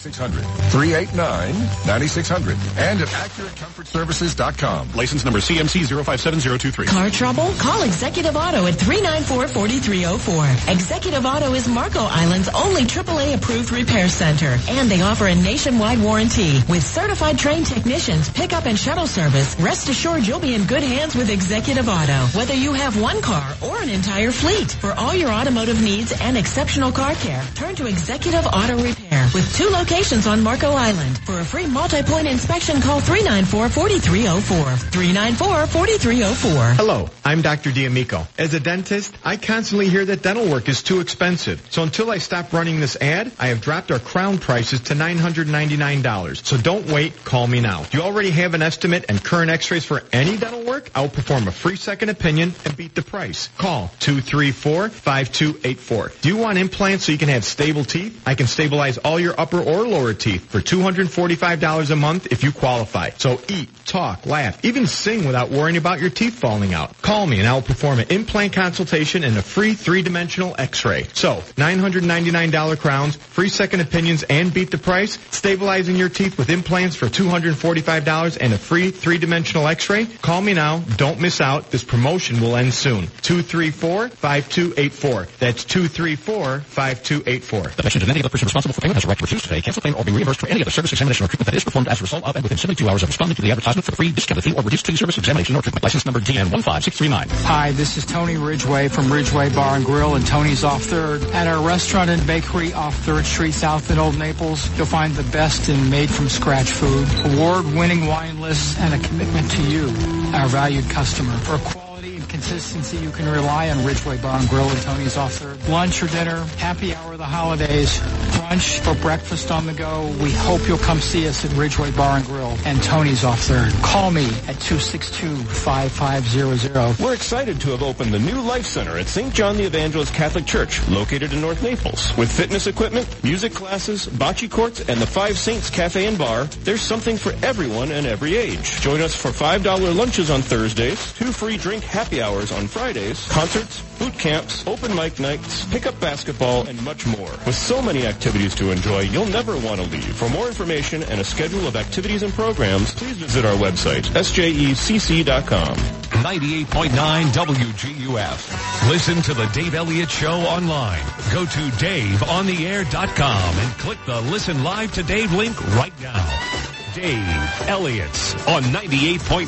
[0.01, 0.45] 9600.
[0.73, 2.57] 389-9600.
[2.79, 4.93] And at AccurateComfortServices.com.
[4.95, 6.87] License number CMC 057023.
[6.87, 7.53] Car trouble?
[7.59, 10.73] Call Executive Auto at 394-4304.
[10.73, 14.57] Executive Auto is Marco Island's only AAA approved repair center.
[14.69, 16.63] And they offer a nationwide warranty.
[16.69, 21.15] With certified trained technicians, pickup and shuttle service, rest assured you'll be in good hands
[21.15, 22.27] with Executive Auto.
[22.39, 24.71] Whether you have one car or an entire fleet.
[24.71, 29.55] For all your automotive needs and exceptional car care, turn to Executive Auto Repair with
[29.57, 31.19] two locations on Marco Island.
[31.19, 34.91] For a free multi-point inspection, call 394-4304.
[34.91, 36.77] 394-4304.
[36.77, 37.73] Hello, I'm Dr.
[37.73, 38.25] D'Amico.
[38.39, 41.67] As a dentist, I constantly hear that dental work is too expensive.
[41.71, 46.47] So until I stop running this ad, I have dropped our crown prices to $999.
[46.47, 47.83] So don't wait, call me now.
[47.83, 50.89] Do you already have an estimate and current x-rays for any dental work?
[50.95, 53.49] I'll perform a free second opinion and beat the price.
[53.59, 56.21] Call 234-5284.
[56.21, 58.23] Do you want implants so you can have stable teeth?
[58.25, 62.53] I can stabilize all your upper or lower teeth for $245 a month if you
[62.53, 63.11] qualify.
[63.11, 67.01] So eat, talk, laugh, even sing without worrying about your teeth falling out.
[67.03, 71.05] Call me and I'll perform an implant consultation and a free three-dimensional x-ray.
[71.15, 76.97] So, $999 crowns, free second opinions, and beat the price, stabilizing your teeth with implants
[76.97, 80.07] for $245 and a free three-dimensional x-ray.
[80.07, 80.79] Call me now.
[80.97, 81.71] Don't miss out.
[81.71, 83.07] This promotion will end soon.
[83.23, 85.39] 234-5284.
[85.39, 87.77] That's 234-5284.
[87.77, 89.49] The patient and any other person responsible for payment has a right to refuse to
[89.49, 91.65] pay, cancel claim, or be reimbursed for any other service, examination, or treatment that is
[91.65, 93.93] performed as a result of and within 72 hours of responding to the advertisement for
[93.93, 95.83] free discounted fee or reduced fee service, examination, or treatment.
[95.83, 97.31] License number DN15639.
[97.45, 101.33] Hi, this is Tony Ridgway from Ridgway Bar and Grill and Tony's off 3rd.
[101.33, 105.31] At our restaurant and bakery off 3rd Street South in Old Naples, you'll find the
[105.31, 109.87] best in made-from-scratch food, award-winning wine lists, and a commitment to you,
[110.35, 111.37] our valued customer.
[111.39, 111.90] For quality
[112.31, 115.69] consistency, you can rely on Ridgeway Bar and Grill and Tony's off 3rd.
[115.69, 120.07] Lunch or dinner, happy hour of the holidays, brunch for breakfast on the go.
[120.23, 123.83] We hope you'll come see us at Ridgeway Bar and Grill and Tony's off 3rd.
[123.83, 127.01] Call me at 262-5500.
[127.01, 129.35] We're excited to have opened the new Life Center at St.
[129.35, 132.17] John the Evangelist Catholic Church, located in North Naples.
[132.17, 136.83] With fitness equipment, music classes, bocce courts, and the Five Saints Cafe and Bar, there's
[136.83, 138.81] something for everyone and every age.
[138.81, 143.83] Join us for $5 lunches on Thursdays, two free drink happy hours on Fridays, concerts,
[143.99, 147.31] boot camps, open mic nights, pickup basketball, and much more.
[147.47, 150.17] With so many activities to enjoy, you'll never want to leave.
[150.17, 155.77] For more information and a schedule of activities and programs, please visit our website, sjecc.com.
[156.21, 158.91] 98.9 WGUF.
[158.91, 161.03] Listen to the Dave Elliott Show online.
[161.33, 166.70] Go to DaveOnTheAir.com and click the Listen Live to Dave link right now.
[166.95, 169.47] Dave Elliott's on 98.9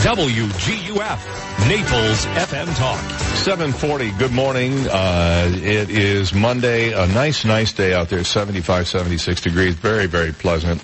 [0.00, 3.00] WGUF, Naples FM Talk.
[3.36, 4.86] 740, good morning.
[4.88, 10.32] Uh, it is Monday, a nice, nice day out there, 75, 76 degrees, very, very
[10.32, 10.82] pleasant.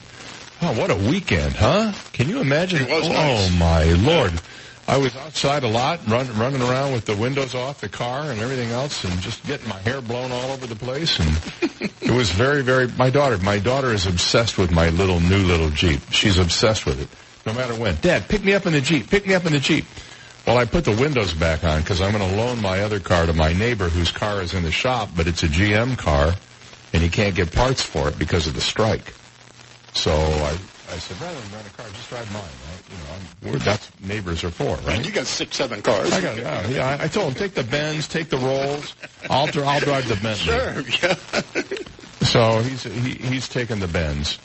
[0.60, 1.92] Oh, what a weekend, huh?
[2.12, 2.82] Can you imagine?
[2.82, 3.58] It was oh, nice.
[3.58, 4.32] my lord.
[4.90, 8.40] I was outside a lot, run, running around with the windows off the car and
[8.40, 11.20] everything else, and just getting my hair blown all over the place.
[11.20, 12.88] And it was very, very.
[12.88, 16.00] My daughter, my daughter is obsessed with my little new little Jeep.
[16.10, 17.08] She's obsessed with it,
[17.46, 17.98] no matter when.
[18.00, 19.08] Dad, pick me up in the Jeep.
[19.08, 19.84] Pick me up in the Jeep.
[20.44, 23.26] Well, I put the windows back on because I'm going to loan my other car
[23.26, 26.34] to my neighbor whose car is in the shop, but it's a GM car,
[26.92, 29.14] and he can't get parts for it because of the strike.
[29.94, 30.58] So I,
[30.92, 32.42] I said, rather than rent a car, just drive mine.
[32.42, 32.82] Right?
[32.90, 35.04] You know, I'm, we're, that's neighbors are for, right?
[35.10, 36.12] You got six, seven cars.
[36.12, 36.96] I got, yeah, yeah.
[37.00, 38.94] I, I told him take the Benz, take the Rolls.
[39.28, 40.34] I'll, I'll drive the Bentley.
[40.36, 41.16] Sure, yeah.
[42.22, 44.38] So he's he, he's taking the Benz.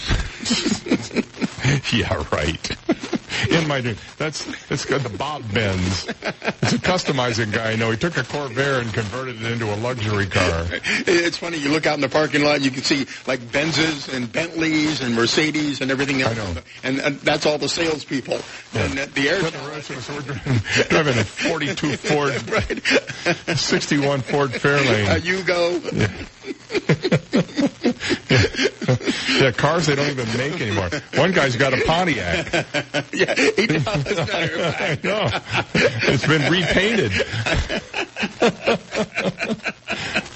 [1.92, 2.70] yeah, right.
[3.48, 6.06] In my dream, that's that's got the Bob Benz.
[6.08, 7.72] It's a customizing guy.
[7.72, 10.66] I know he took a Corvair and converted it into a luxury car.
[11.06, 11.58] It's funny.
[11.58, 15.14] You look out in the parking lot, you can see like Benzes and Bentleys and
[15.14, 16.38] Mercedes and everything else.
[16.38, 16.60] I know.
[16.82, 18.38] And, and that's all the salespeople.
[18.74, 19.40] And uh, the air.
[19.80, 20.58] So we're driving,
[20.88, 23.58] driving a 42 Ford, right.
[23.58, 25.10] 61 Ford Fairlane.
[25.10, 25.80] Uh, you go.
[25.92, 26.08] Yeah,
[29.60, 30.88] cars they don't even make anymore.
[31.14, 32.52] One guy's got a Pontiac.
[33.12, 33.86] yeah, he does.
[33.86, 35.28] I know.
[35.74, 37.12] It's been repainted.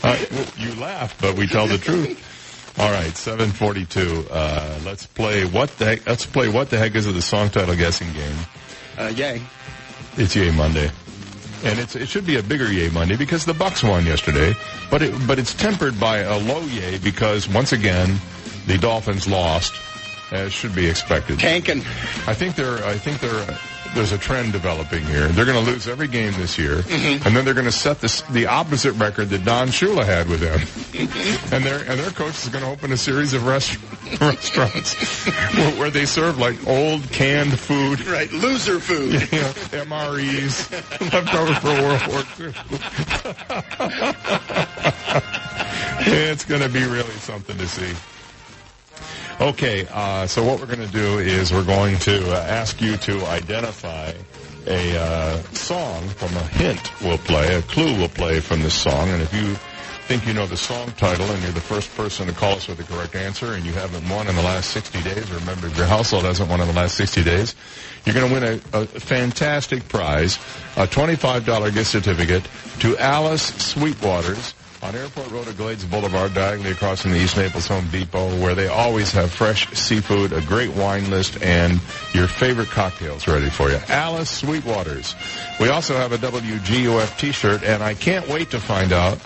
[0.04, 0.18] Uh,
[0.58, 2.78] you laugh, but we tell the truth.
[2.78, 4.26] All right, 742.
[4.30, 7.48] Uh, let's play what the heck, let's play what the heck is it the song
[7.48, 8.36] title guessing game.
[8.98, 9.40] Uh, yay.
[10.18, 10.90] It's Yay Monday.
[11.64, 14.54] And it's, it should be a bigger Yay Monday because the Bucks won yesterday,
[14.90, 18.18] but it, but it's tempered by a low Yay because once again,
[18.66, 19.74] the Dolphins lost,
[20.30, 21.38] as should be expected.
[21.38, 21.78] Tanking.
[22.26, 23.58] I think they're, I think they're,
[23.94, 25.28] there's a trend developing here.
[25.28, 27.24] They're going to lose every game this year, Mhm.
[27.26, 30.40] and then they're going to set this, the opposite record that Don Shula had with
[30.40, 30.60] them.
[31.52, 33.78] and their and their coach is going to open a series of rest,
[34.20, 34.94] restaurants
[35.54, 38.04] where, where they serve like old canned food.
[38.06, 39.14] Right, loser food.
[39.34, 39.52] You know,
[39.84, 40.70] MREs
[41.12, 42.52] left over for World War II.
[46.06, 47.92] it's going to be really something to see.
[49.40, 52.96] Okay, uh, so what we're going to do is we're going to uh, ask you
[52.98, 54.12] to identify
[54.68, 59.08] a uh, song from a hint we'll play, a clue we'll play from this song,
[59.08, 59.56] and if you
[60.06, 62.78] think you know the song title and you're the first person to call us with
[62.78, 65.76] the correct answer and you haven't won in the last 60 days, or remember if
[65.76, 67.56] your household hasn't won in the last 60 days,
[68.04, 70.36] you're going to win a, a fantastic prize,
[70.76, 72.46] a $25 gift certificate
[72.78, 74.54] to Alice Sweetwaters
[74.84, 78.54] on Airport Road at Glades Boulevard, diagonally across from the East Naples Home Depot, where
[78.54, 81.80] they always have fresh seafood, a great wine list, and
[82.12, 83.78] your favorite cocktails ready for you.
[83.88, 85.14] Alice Sweetwaters.
[85.58, 89.16] We also have a WGUF t-shirt, and I can't wait to find out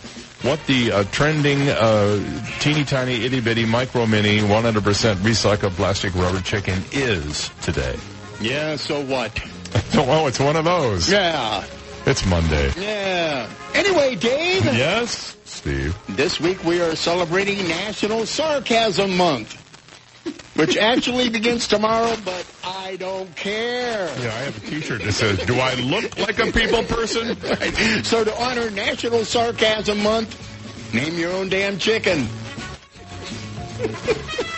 [0.43, 2.21] what the uh, trending uh,
[2.61, 4.81] teeny tiny itty bitty micro mini 100%
[5.17, 7.97] recycled plastic rubber chicken is today.
[8.41, 9.37] Yeah, so what?
[9.95, 11.11] well, it's one of those.
[11.11, 11.65] Yeah.
[12.09, 12.73] It's Monday.
[12.79, 13.47] Yeah.
[13.75, 14.65] Anyway, Dave.
[14.65, 15.95] Yes, Steve.
[16.09, 19.53] This week we are celebrating National Sarcasm Month,
[20.57, 24.07] which actually begins tomorrow, but I don't care.
[24.21, 27.37] Yeah, I have a t-shirt that says, do I look like a people person?
[27.43, 28.07] Right.
[28.07, 32.27] So to honor National Sarcasm Month, name your own damn chicken.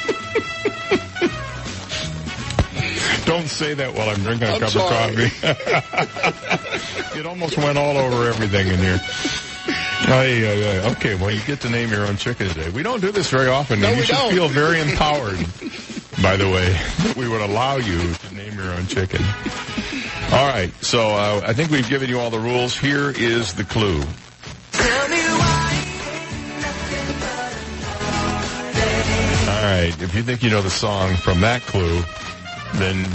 [3.24, 5.24] Don't say that while I'm drinking a I'm cup sorry.
[5.24, 7.18] of coffee.
[7.20, 8.98] it almost went all over everything in here.
[10.08, 10.90] Ay, ay, ay.
[10.92, 12.70] Okay, well, you get to name your own chicken today.
[12.70, 14.32] We don't do this very often, No, and you should don't.
[14.32, 15.38] feel very empowered,
[16.22, 16.72] by the way,
[17.04, 19.22] that we would allow you to name your own chicken.
[20.32, 22.76] All right, so uh, I think we've given you all the rules.
[22.76, 24.02] Here is the clue.
[29.48, 32.02] All right, if you think you know the song from that clue,
[32.74, 33.06] then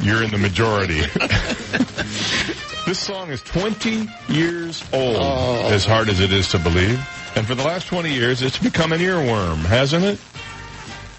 [0.00, 1.00] you're in the majority.
[2.86, 5.70] this song is 20 years old, oh.
[5.72, 7.00] as hard as it is to believe.
[7.34, 10.20] And for the last 20 years, it's become an earworm, hasn't it?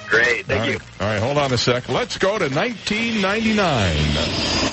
[0.09, 0.47] Great.
[0.47, 0.78] Thank All you.
[1.01, 1.89] All right, hold on a sec.
[1.89, 4.72] Let's go to 1999.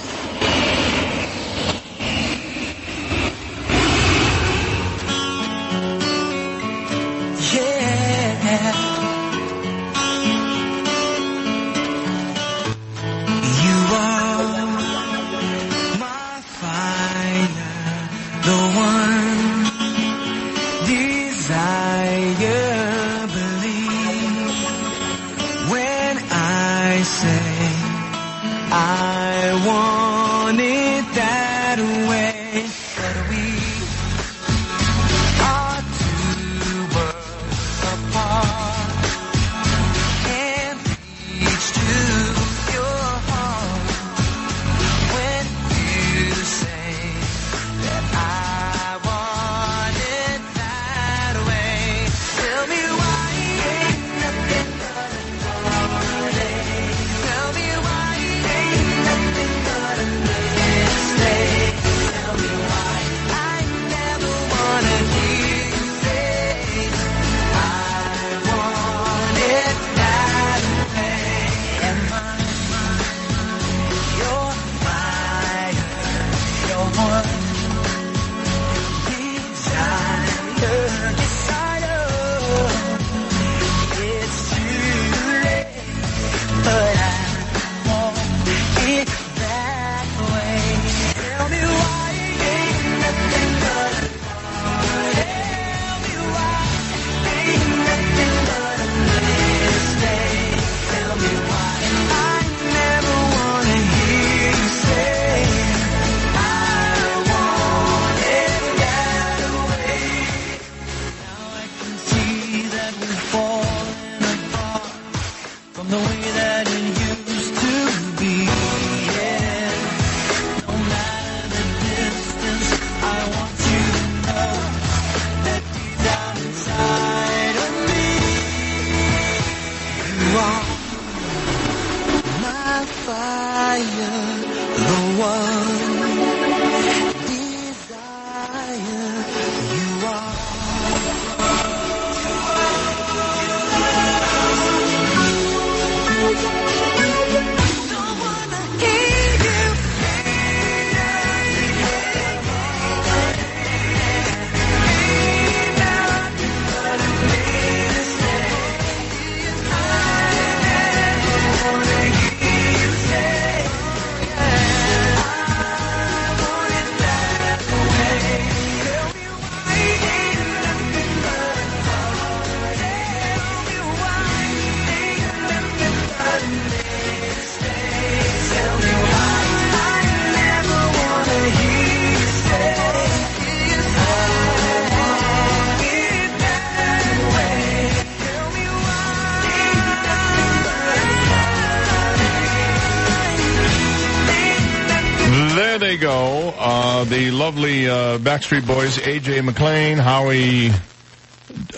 [198.19, 200.71] Backstreet Boys, AJ McLean, Howie,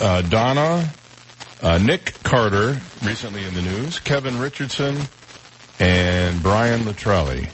[0.00, 0.90] uh, Donna,
[1.62, 4.96] uh, Nick Carter, recently in the news, Kevin Richardson,
[5.78, 7.48] and Brian Latrelli.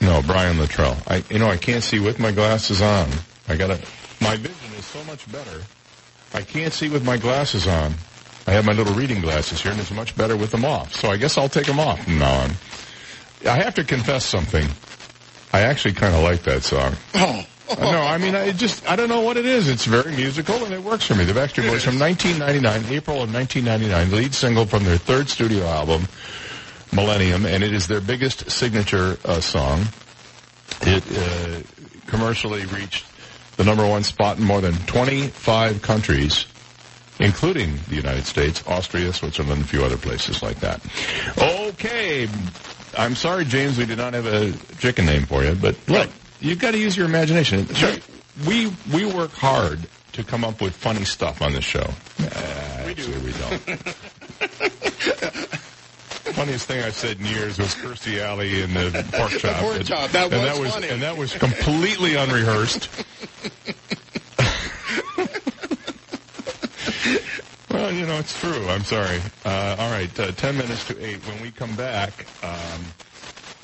[0.00, 0.96] No, Brian Littrell.
[1.08, 3.08] I, you know, I can't see with my glasses on.
[3.48, 3.80] I gotta.
[4.20, 5.62] My vision is so much better.
[6.34, 7.94] I can't see with my glasses on.
[8.46, 10.94] I have my little reading glasses here, and it's much better with them off.
[10.94, 12.50] So I guess I'll take them off from now on.
[13.46, 14.66] I have to confess something.
[15.52, 16.94] I actually kind of like that song.
[17.78, 19.68] No, I mean, I just, I don't know what it is.
[19.68, 21.24] It's very musical and it works for me.
[21.24, 26.08] The Backstreet Boys from 1999, April of 1999, lead single from their third studio album,
[26.92, 29.84] Millennium, and it is their biggest signature uh, song.
[30.82, 31.62] It uh,
[32.06, 33.04] commercially reached
[33.56, 36.46] the number one spot in more than 25 countries,
[37.20, 40.80] including the United States, Austria, Switzerland, a few other places like that.
[41.38, 42.28] Okay.
[42.96, 46.08] I'm sorry, James, we did not have a chicken name for you, but look,
[46.40, 47.66] you've got to use your imagination.
[48.46, 49.80] We, we work hard
[50.12, 51.88] to come up with funny stuff on this show.
[52.20, 52.24] Uh,
[52.88, 53.60] actually, we don't.
[56.34, 59.56] Funniest thing I've said in years was Kirstie Alley in the pork chop.
[59.56, 60.10] pork chop.
[60.12, 60.88] That and was that was funny.
[60.88, 62.88] and that was completely unrehearsed.
[67.70, 68.68] well, you know, it's true.
[68.68, 69.20] I'm sorry.
[69.44, 71.26] Uh, all right, uh, 10 minutes to 8.
[71.26, 72.84] When we come back, um,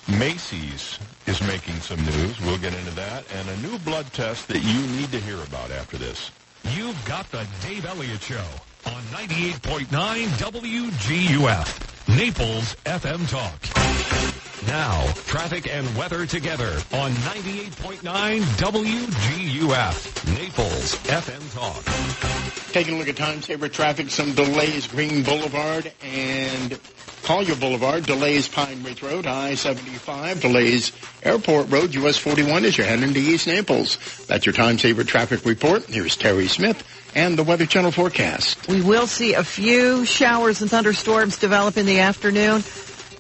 [0.09, 2.41] Macy's is making some news.
[2.41, 3.25] We'll get into that.
[3.35, 6.31] And a new blood test that you need to hear about after this.
[6.73, 8.45] You've got the Dave Elliott Show
[8.87, 9.87] on 98.9
[10.27, 14.44] WGUF, Naples FM Talk.
[14.67, 22.73] Now, traffic and weather together on 98.9 WGUF, Naples FM Talk.
[22.73, 26.79] Taking a look at time saver traffic, some delays Green Boulevard and
[27.25, 33.13] Collier Boulevard, delays Pine Ridge Road, I-75, delays Airport Road, US 41 as you're heading
[33.13, 33.99] to East Naples.
[34.27, 35.85] That's your time saver traffic report.
[35.85, 36.83] Here's Terry Smith
[37.15, 38.69] and the Weather Channel forecast.
[38.69, 42.63] We will see a few showers and thunderstorms develop in the afternoon.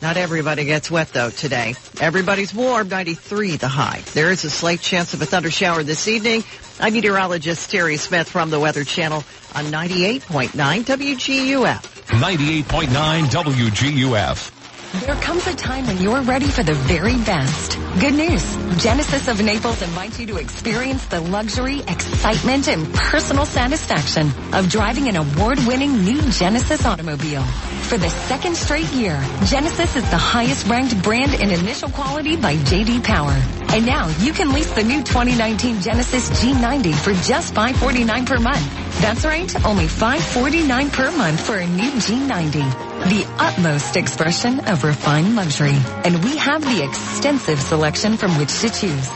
[0.05, 1.77] Not everybody gets wet though today.
[1.99, 4.03] Everybody's warm, 93 the high.
[4.13, 6.45] There is a slight chance of a thunder shower this evening.
[6.79, 9.25] I'm meteorologist Terry Smith from the Weather Channel
[9.55, 10.51] on 98.9
[10.85, 11.81] WGUF.
[12.21, 14.54] 98.9 WGUF.
[15.01, 17.77] There comes a time when you're ready for the very best.
[17.99, 18.57] Good news.
[18.81, 25.09] Genesis of Naples invites you to experience the luxury, excitement, and personal satisfaction of driving
[25.09, 27.43] an award-winning new Genesis automobile.
[27.43, 32.55] For the second straight year, Genesis is the highest ranked brand in initial quality by
[32.57, 33.35] JD Power.
[33.71, 39.01] And now you can lease the new 2019 Genesis G90 for just 549 per month.
[39.01, 45.37] That's right, only 549 per month for a new G90 the utmost expression of refined
[45.37, 45.77] luxury.
[46.05, 49.11] And we have the extensive selection from which to choose.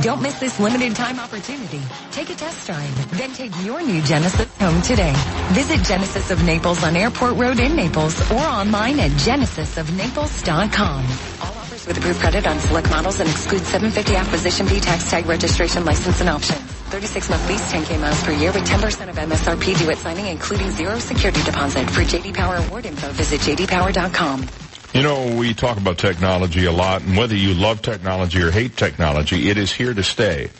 [0.00, 1.80] Don't miss this limited time opportunity.
[2.12, 5.12] Take a test drive, then take your new Genesis home today.
[5.52, 11.04] Visit Genesis of Naples on Airport Road in Naples or online at genesisofnaples.com.
[11.42, 15.26] All offers with approved credit on select models and exclude 750 acquisition fee, tax tag,
[15.26, 16.71] registration, license, and options.
[16.92, 20.70] 36 month lease, 10k miles per year with 10% of MSRP due at signing, including
[20.70, 21.88] zero security deposit.
[21.88, 24.46] For JD Power award info, visit jdpower.com.
[24.92, 28.76] You know, we talk about technology a lot, and whether you love technology or hate
[28.76, 30.50] technology, it is here to stay.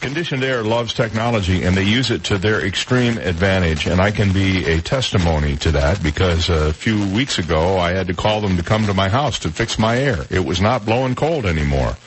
[0.00, 4.32] Conditioned Air loves technology, and they use it to their extreme advantage, and I can
[4.32, 8.56] be a testimony to that because a few weeks ago I had to call them
[8.56, 10.24] to come to my house to fix my air.
[10.30, 11.98] It was not blowing cold anymore.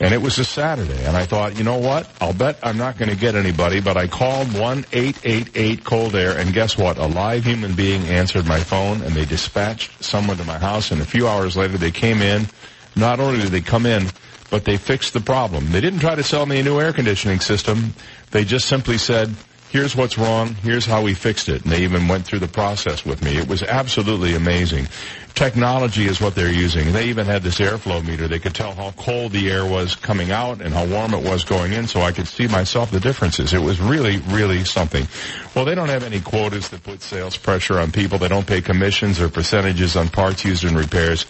[0.00, 2.08] And it was a Saturday, and I thought, you know what?
[2.20, 6.76] I'll bet I'm not going to get anybody, but I called 1-888-COLD AIR, and guess
[6.76, 6.98] what?
[6.98, 11.00] A live human being answered my phone, and they dispatched someone to my house, and
[11.00, 12.48] a few hours later they came in.
[12.96, 14.08] Not only did they come in,
[14.50, 15.70] but they fixed the problem.
[15.70, 17.94] They didn't try to sell me a new air conditioning system.
[18.32, 19.32] They just simply said,
[19.74, 21.64] here's what's wrong, here's how we fixed it.
[21.64, 23.36] And they even went through the process with me.
[23.36, 24.86] It was absolutely amazing.
[25.34, 26.92] Technology is what they're using.
[26.92, 28.28] They even had this airflow meter.
[28.28, 31.42] They could tell how cold the air was coming out and how warm it was
[31.42, 33.52] going in so I could see myself the differences.
[33.52, 35.08] It was really, really something.
[35.56, 38.18] Well, they don't have any quotas that put sales pressure on people.
[38.18, 41.26] They don't pay commissions or percentages on parts used in repairs.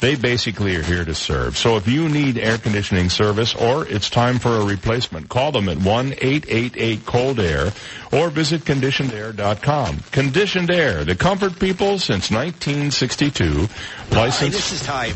[0.00, 1.56] They basically are here to serve.
[1.58, 5.68] So if you need air conditioning service or it's time for a replacement, call them
[5.68, 7.72] at 1-888-COLD-AIR
[8.12, 9.98] or visit conditionedair.com.
[10.10, 13.68] Conditioned Air, the comfort people since 1962.
[14.10, 14.52] Licensed.
[14.56, 15.12] this is Ty.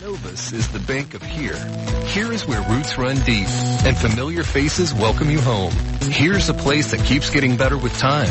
[0.00, 1.56] Novus is the bank of here.
[2.06, 3.46] Here is where roots run deep
[3.84, 5.72] and familiar faces welcome you home.
[6.00, 8.30] Here's a place that keeps getting better with time.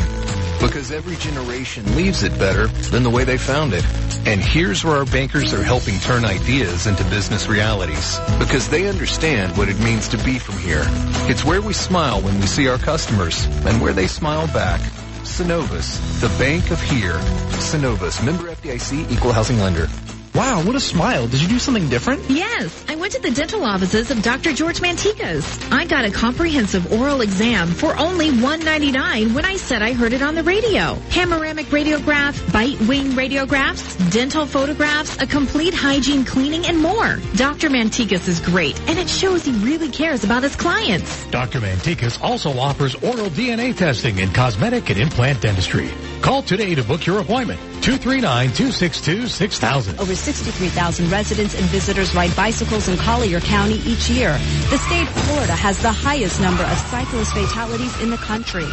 [0.60, 3.84] Because every generation leaves it better than the way they found it.
[4.26, 8.18] And here's where our bankers are helping turn ideas into business realities.
[8.40, 10.84] Because they understand what it means to be from here.
[11.30, 14.80] It's where we smile when we see our customers and where they smile back.
[15.22, 17.18] Synovus, the bank of here.
[17.60, 19.86] Synovus, member FDIC, equal housing lender.
[20.34, 21.26] Wow, what a smile.
[21.26, 22.22] Did you do something different?
[22.30, 24.52] Yes, I went to the dental offices of Dr.
[24.52, 25.72] George Manticas.
[25.72, 30.22] I got a comprehensive oral exam for only $1.99 when I said I heard it
[30.22, 30.96] on the radio.
[31.10, 37.16] Panoramic radiograph, bite wing radiographs, dental photographs, a complete hygiene cleaning, and more.
[37.34, 37.68] Dr.
[37.68, 41.26] Manticas is great, and it shows he really cares about his clients.
[41.30, 41.60] Dr.
[41.60, 45.90] Manticas also offers oral DNA testing and cosmetic and implant dentistry.
[46.22, 47.58] Call today to book your appointment.
[47.80, 49.98] 239-262-6000.
[49.98, 54.32] Over 63,000 residents and visitors ride bicycles in Collier County each year.
[54.68, 58.66] The state of Florida has the highest number of cyclist fatalities in the country.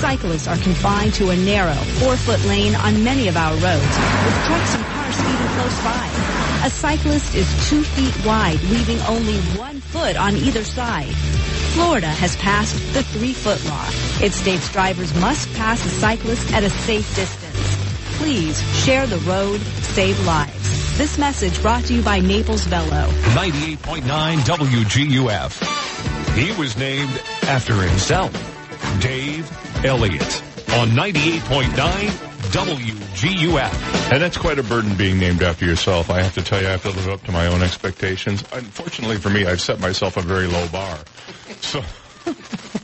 [0.00, 3.94] Cyclists are confined to a narrow, four-foot lane on many of our roads,
[4.26, 6.04] with trucks and cars speeding close by.
[6.66, 11.14] A cyclist is two feet wide, leaving only one foot on either side.
[11.74, 13.86] Florida has passed the three-foot law.
[14.20, 17.47] It states drivers must pass a cyclist at a safe distance.
[18.18, 20.98] Please share the road, save lives.
[20.98, 23.08] This message brought to you by Naples Velo.
[23.34, 24.02] 98.9
[24.38, 26.34] WGUF.
[26.36, 28.32] He was named after himself,
[29.00, 29.48] Dave
[29.84, 30.42] Elliott,
[30.74, 34.10] on 98.9 WGUF.
[34.12, 36.10] And that's quite a burden being named after yourself.
[36.10, 38.42] I have to tell you, I have to live up to my own expectations.
[38.52, 40.98] Unfortunately for me, I've set myself a very low bar.
[41.60, 41.82] So,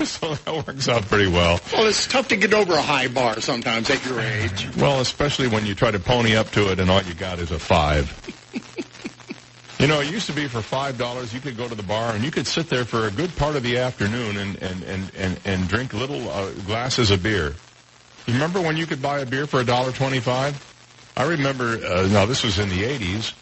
[0.04, 1.60] so that works out pretty well.
[1.72, 4.74] Well, it's tough to get over a high bar sometimes at your age.
[4.76, 7.50] Well, especially when you try to pony up to it and all you got is
[7.50, 8.08] a five.
[9.78, 12.14] you know, it used to be for five dollars you could go to the bar
[12.14, 15.12] and you could sit there for a good part of the afternoon and and and
[15.16, 17.54] and, and drink little uh, glasses of beer.
[18.26, 21.12] You remember when you could buy a beer for a dollar twenty-five?
[21.16, 21.78] I remember.
[21.84, 23.34] Uh, now this was in the '80s.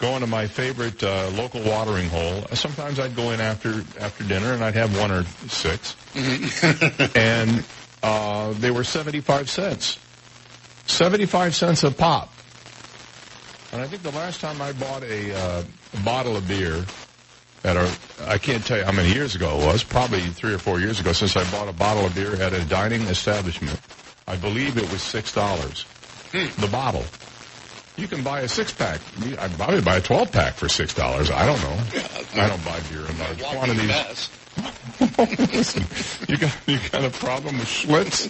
[0.00, 2.42] Going to my favorite uh, local watering hole.
[2.54, 5.96] Sometimes I'd go in after after dinner and I'd have one or 6
[7.16, 7.62] and
[8.02, 9.98] uh, they were seventy-five cents.
[10.86, 12.32] Seventy-five cents a pop.
[13.72, 15.62] And I think the last time I bought a, uh,
[15.92, 16.84] a bottle of beer
[17.62, 17.90] at a,
[18.26, 20.98] I can't tell you how many years ago it was, probably three or four years
[20.98, 23.78] ago since I bought a bottle of beer at a dining establishment.
[24.26, 25.84] I believe it was six dollars.
[26.32, 27.04] The bottle.
[27.96, 29.00] You can buy a six pack.
[29.38, 31.30] I'd probably buy a twelve pack for six dollars.
[31.30, 31.78] I don't know.
[32.42, 34.30] I don't buy beer in large quantities.
[35.52, 35.84] Listen,
[36.28, 38.28] you got you got a problem with Schlitz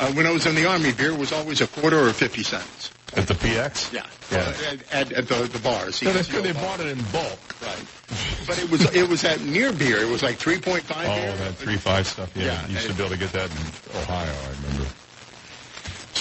[0.00, 2.90] Uh, when I was in the army, beer was always a quarter or fifty cents.
[3.16, 3.92] at the PX?
[3.92, 4.54] Yeah, Yeah.
[4.70, 6.02] at, at, at the, the bars.
[6.02, 6.44] No, that's good.
[6.44, 7.38] They bought it in bulk.
[7.62, 7.84] Right.
[8.46, 9.98] But it was it was at near beer.
[9.98, 11.36] It was like three point five Oh, beer.
[11.36, 12.30] that three five stuff.
[12.36, 14.32] Yeah, Yeah, you used to be able to get that in Ohio.
[14.32, 14.86] I remember.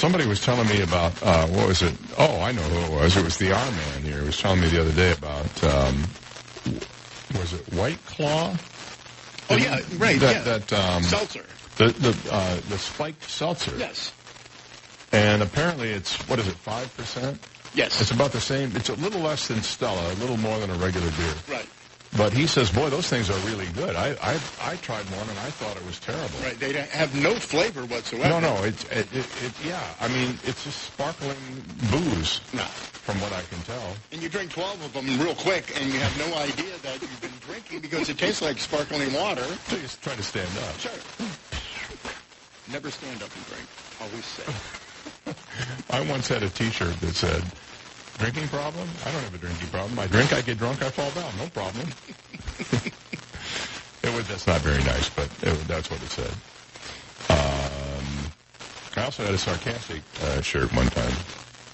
[0.01, 1.93] Somebody was telling me about uh, what was it?
[2.17, 3.15] Oh, I know who it was.
[3.15, 4.17] It was the R man here.
[4.21, 6.07] He was telling me the other day about um,
[7.35, 8.57] was it White Claw?
[9.51, 10.19] Oh yeah, right.
[10.19, 10.57] That yeah.
[10.57, 11.45] that um, seltzer.
[11.77, 13.77] the the uh, the spiked seltzer.
[13.77, 14.11] Yes.
[15.11, 16.55] And apparently it's what is it?
[16.55, 17.39] Five percent.
[17.75, 18.01] Yes.
[18.01, 18.75] It's about the same.
[18.75, 21.35] It's a little less than Stella, a little more than a regular beer.
[21.47, 21.69] Right.
[22.17, 23.95] But he says, boy, those things are really good.
[23.95, 26.39] I I, I tried one and I thought it was terrible.
[26.43, 26.59] Right.
[26.59, 28.27] They have no flavor whatsoever.
[28.27, 29.81] No, no, it's it, it, it, yeah.
[29.99, 31.37] I mean, it's just sparkling
[31.89, 32.41] booze.
[32.53, 32.65] No.
[33.01, 33.95] From what I can tell.
[34.11, 37.21] And you drink 12 of them real quick, and you have no idea that you've
[37.21, 39.43] been drinking because it tastes like sparkling water.
[39.67, 40.77] So you just try to stand up.
[40.77, 40.91] Sure.
[42.71, 43.67] Never stand up and drink.
[43.99, 45.35] Always sit.
[45.89, 47.43] I once had a T-shirt that said,
[48.21, 48.87] "Drinking problem?
[49.05, 49.99] I don't have a drinking problem.
[49.99, 51.31] I drink, I get drunk, I fall down.
[51.37, 51.87] No problem."
[54.03, 54.27] it was.
[54.27, 56.31] That's not very nice, but it, that's what it said.
[57.29, 58.31] Um,
[58.95, 61.13] I also had a sarcastic uh, shirt one time.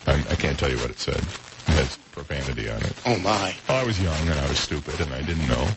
[0.08, 1.18] I, I can't tell you what it said.
[1.18, 2.94] It has profanity on it.
[3.06, 3.54] Oh my.
[3.68, 5.68] I was young and I was stupid and I didn't know.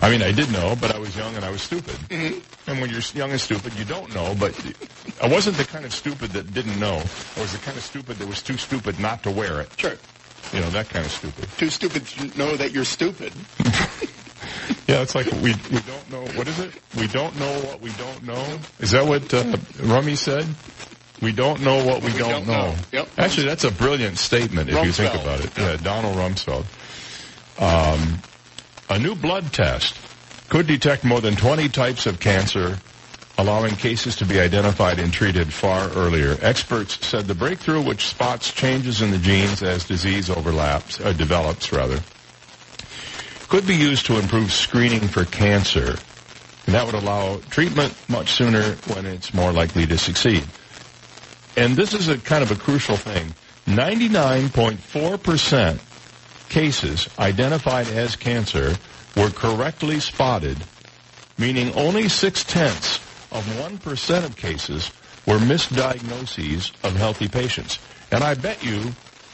[0.00, 1.94] I mean, I did know, but I was young and I was stupid.
[2.08, 2.38] Mm-hmm.
[2.70, 4.34] And when you're young and stupid, you don't know.
[4.38, 4.54] But
[5.22, 7.02] I wasn't the kind of stupid that didn't know.
[7.36, 9.70] I was the kind of stupid that was too stupid not to wear it.
[9.76, 9.96] Sure.
[10.54, 11.48] You know, that kind of stupid.
[11.58, 13.32] Too stupid to know that you're stupid.
[14.86, 16.20] Yeah, it's like we we don't know.
[16.36, 16.72] What is it?
[16.96, 18.58] We don't know what we don't know.
[18.80, 20.46] Is that what uh, Rummy said?
[21.22, 22.70] We don't know what we, don't, don't know.
[22.70, 22.74] know.
[22.92, 23.08] Yep.
[23.16, 25.56] Actually, that's a brilliant statement if you think about it.
[25.56, 26.66] Yeah, Donald Rumsfeld.
[27.58, 28.20] Um,
[28.90, 29.96] a new blood test
[30.50, 32.78] could detect more than 20 types of cancer,
[33.36, 36.38] allowing cases to be identified and treated far earlier.
[36.40, 41.70] Experts said the breakthrough, which spots changes in the genes as disease overlaps, uh, develops
[41.72, 42.00] rather,
[43.48, 45.96] could be used to improve screening for cancer.
[46.66, 50.44] And that would allow treatment much sooner when it's more likely to succeed.
[51.56, 53.32] And this is a kind of a crucial thing.
[53.66, 55.78] 99.4%
[56.48, 58.74] cases identified as cancer
[59.16, 60.58] were correctly spotted,
[61.38, 62.98] meaning only six-tenths
[63.34, 64.90] of 1% of cases
[65.26, 67.78] were misdiagnoses of healthy patients.
[68.12, 68.80] And I bet you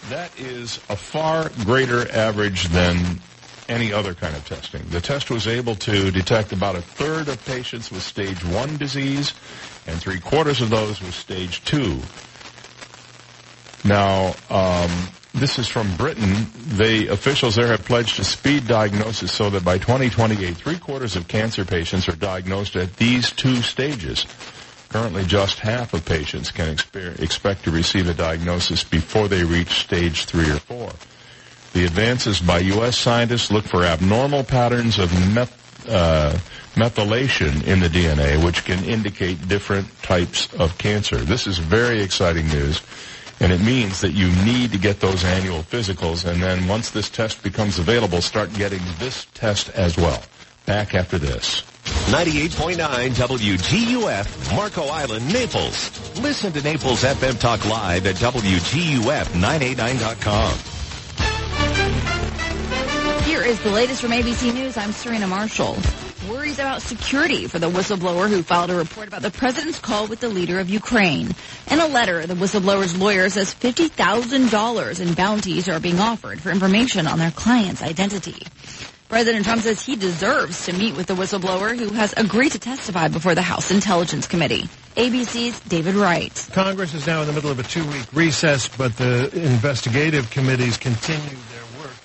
[0.08, 3.20] that is a far greater average than
[3.68, 4.82] any other kind of testing.
[4.88, 9.34] The test was able to detect about a third of patients with stage one disease
[9.86, 12.00] and three quarters of those with stage two.
[13.84, 14.90] Now, um,
[15.34, 16.46] this is from Britain.
[16.76, 21.28] The officials there have pledged to speed diagnosis so that by 2028, three quarters of
[21.28, 24.26] cancer patients are diagnosed at these two stages.
[24.88, 26.68] Currently, just half of patients can
[27.20, 30.90] expect to receive a diagnosis before they reach stage three or four.
[31.74, 32.98] The advances by U.S.
[32.98, 36.36] scientists look for abnormal patterns of meth- uh,
[36.74, 41.18] methylation in the DNA, which can indicate different types of cancer.
[41.18, 42.82] This is very exciting news.
[43.40, 47.08] And it means that you need to get those annual physicals, and then once this
[47.08, 50.22] test becomes available, start getting this test as well.
[50.66, 51.62] Back after this.
[52.10, 52.76] 98.9
[53.14, 55.90] WGUF, Marco Island, Naples.
[56.20, 60.58] Listen to Naples FM Talk Live at WGUF989.com.
[63.24, 64.76] Here is the latest from ABC News.
[64.76, 65.78] I'm Serena Marshall.
[66.30, 70.20] Worries about security for the whistleblower who filed a report about the president's call with
[70.20, 71.34] the leader of Ukraine.
[71.68, 77.08] In a letter, the whistleblower's lawyer says $50,000 in bounties are being offered for information
[77.08, 78.46] on their client's identity.
[79.08, 83.08] President Trump says he deserves to meet with the whistleblower who has agreed to testify
[83.08, 84.68] before the House Intelligence Committee.
[84.94, 86.48] ABC's David Wright.
[86.52, 91.36] Congress is now in the middle of a two-week recess, but the investigative committees continue.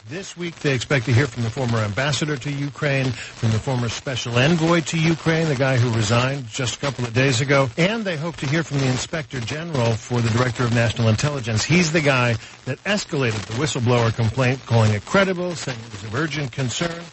[0.07, 3.89] This week they expect to hear from the former ambassador to Ukraine, from the former
[3.89, 8.05] special envoy to Ukraine, the guy who resigned just a couple of days ago, and
[8.05, 11.63] they hope to hear from the inspector general for the director of national intelligence.
[11.63, 16.13] He's the guy that escalated the whistleblower complaint, calling it credible, saying it was of
[16.13, 17.03] urgent concern.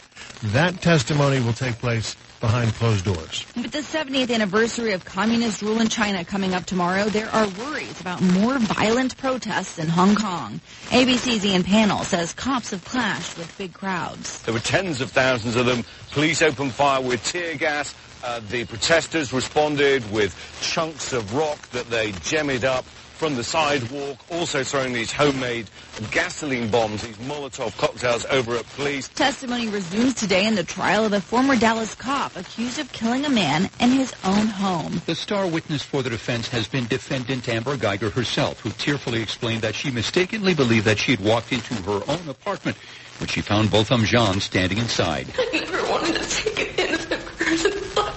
[0.47, 3.47] That testimony will take place behind closed doors.
[3.55, 8.01] With the 70th anniversary of communist rule in China coming up tomorrow, there are worries
[8.01, 10.61] about more violent protests in Hong Kong.
[10.89, 14.43] ABC's Ian Pannell says cops have clashed with big crowds.
[14.43, 15.85] There were tens of thousands of them.
[16.11, 17.95] Police opened fire with tear gas.
[18.25, 22.85] Uh, the protesters responded with chunks of rock that they jemmied up
[23.23, 25.71] from the sidewalk, also throwing these homemade
[26.11, 29.07] gasoline bombs, these Molotov cocktails over at police.
[29.07, 33.29] Testimony resumes today in the trial of a former Dallas cop accused of killing a
[33.29, 35.01] man in his own home.
[35.07, 39.63] The star witness for the defense has been defendant Amber Guyger herself, who tearfully explained
[39.63, 42.77] that she mistakenly believed that she had walked into her own apartment
[43.19, 45.29] when she found Botham Jean standing inside.
[45.39, 46.82] I never wanted to take an innocent person's life.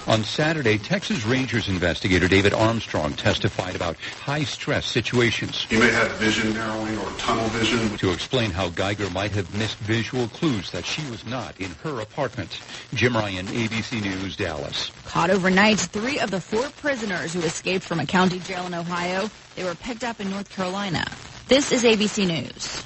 [0.06, 5.66] On Saturday, Texas Rangers investigator David Armstrong testified about high-stress situations.
[5.68, 7.98] He may have vision narrowing or tunnel vision.
[7.98, 12.00] To explain how Guyger might have missed visual clues that she was not in her
[12.00, 12.60] apartment.
[12.94, 14.92] Jim Ryan, ABC News, Dallas.
[15.06, 19.28] Caught overnight, three of the four prisoners who escaped from a county jail in Ohio,
[19.56, 21.04] they were picked up in North Carolina.
[21.48, 22.84] This is ABC News.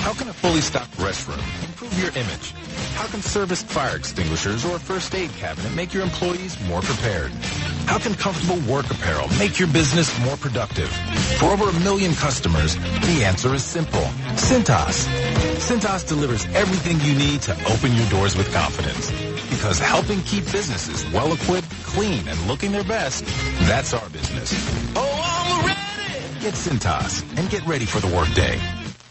[0.00, 2.52] How can a fully stocked restroom improve your image?
[2.94, 7.30] How can serviced fire extinguishers or a first aid cabinet make your employees more prepared?
[7.84, 10.88] How can comfortable work apparel make your business more productive?
[11.38, 14.08] For over a million customers, the answer is simple.
[14.36, 15.06] Cintas.
[15.60, 19.10] Cintas delivers everything you need to open your doors with confidence.
[19.50, 23.24] Because helping keep businesses well equipped, clean, and looking their best,
[23.68, 24.50] that's our business.
[24.96, 26.40] Oh, I'm ready!
[26.40, 28.58] Get Cintas and get ready for the workday.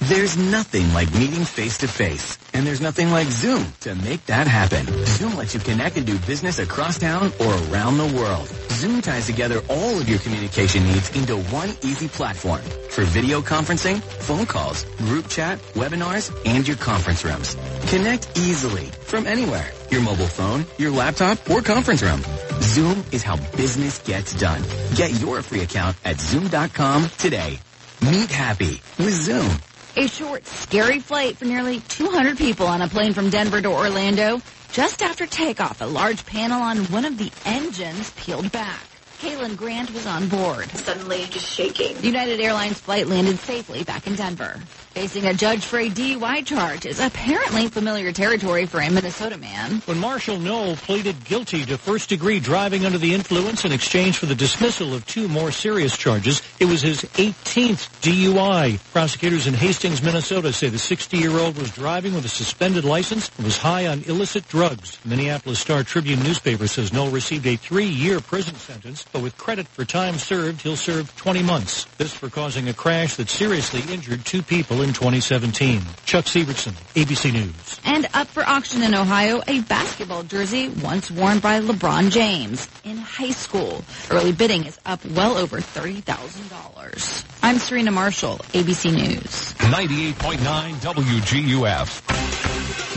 [0.10, 4.48] There's nothing like meeting face to face, and there's nothing like Zoom to make that
[4.48, 4.88] happen.
[5.06, 8.48] Zoom lets you connect and do business across town or around the world.
[8.72, 14.02] Zoom ties together all of your communication needs into one easy platform for video conferencing,
[14.02, 17.56] phone calls, group chat, webinars, and your conference rooms.
[17.92, 19.70] Connect easily from anywhere.
[19.92, 22.24] Your mobile phone, your laptop, or conference room.
[22.62, 24.64] Zoom is how business gets done.
[24.96, 27.60] Get your free account at zoom.com today.
[28.02, 29.60] Meet happy with Zoom.
[29.96, 34.42] A short, scary flight for nearly 200 people on a plane from Denver to Orlando.
[34.72, 38.84] Just after takeoff, a large panel on one of the engines peeled back.
[39.20, 40.70] Kaylin Grant was on board.
[40.72, 42.02] Suddenly just shaking.
[42.04, 44.62] United Airlines flight landed safely back in Denver.
[44.94, 49.84] Facing a judge for a DUI charge is apparently familiar territory for a Minnesota man.
[49.86, 54.34] When Marshall Knoll pleaded guilty to first-degree driving under the influence in exchange for the
[54.34, 58.80] dismissal of two more serious charges, it was his 18th DUI.
[58.92, 63.60] Prosecutors in Hastings, Minnesota say the 60-year-old was driving with a suspended license and was
[63.60, 64.98] high on illicit drugs.
[65.06, 69.86] Minneapolis Star Tribune newspaper says Knoll received a three-year prison sentence, but with credit for
[69.86, 71.86] time served, he'll serve 20 months.
[71.98, 75.82] This for causing a crash that seriously injured two people in 2017.
[76.06, 77.80] Chuck Severson, ABC News.
[77.86, 82.98] And up for auction in Ohio, a basketball jersey once worn by LeBron James in
[82.98, 83.84] high school.
[84.10, 87.26] Early bidding is up well over $30,000.
[87.44, 89.54] I'm Serena Marshall, ABC News.
[89.60, 92.39] 98.9 WGUF.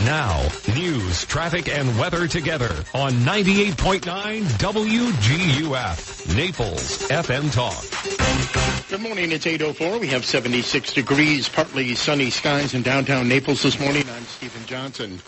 [0.01, 6.35] Now, news, traffic, and weather together on 98.9 WGUF.
[6.35, 8.89] Naples FM Talk.
[8.89, 9.31] Good morning.
[9.31, 10.01] It's 8.04.
[10.01, 14.03] We have 76 degrees, partly sunny skies in downtown Naples this morning.
[14.09, 15.21] I'm Stephen Johnson.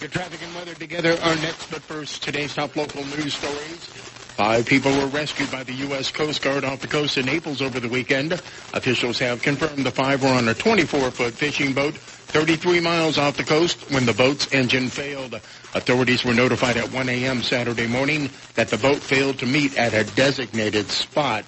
[0.00, 4.17] Good traffic and weather together are next, but first, today's top local news stories.
[4.38, 6.12] Five people were rescued by the U.S.
[6.12, 8.34] Coast Guard off the coast of Naples over the weekend.
[8.72, 13.42] Officials have confirmed the five were on a 24-foot fishing boat 33 miles off the
[13.42, 15.34] coast when the boat's engine failed.
[15.74, 17.42] Authorities were notified at 1 a.m.
[17.42, 21.44] Saturday morning that the boat failed to meet at a designated spot.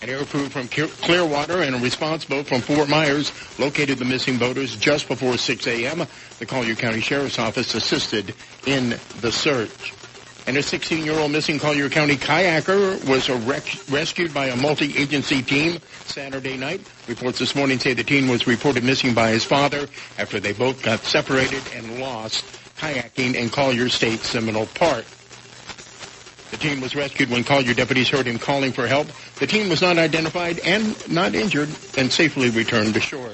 [0.00, 4.38] An air crew from Clearwater and a response boat from Fort Myers located the missing
[4.38, 6.06] boaters just before 6 a.m.
[6.38, 8.34] The Collier County Sheriff's Office assisted
[8.64, 9.92] in the search.
[10.48, 16.56] And a 16-year-old missing Collier County kayaker was rec- rescued by a multi-agency team Saturday
[16.56, 16.80] night.
[17.06, 20.80] Reports this morning say the teen was reported missing by his father after they both
[20.82, 22.46] got separated and lost
[22.78, 25.04] kayaking in Collier State Seminole Park.
[26.50, 29.08] The teen was rescued when Collier deputies heard him calling for help.
[29.40, 31.68] The teen was not identified and not injured
[31.98, 33.32] and safely returned to shore.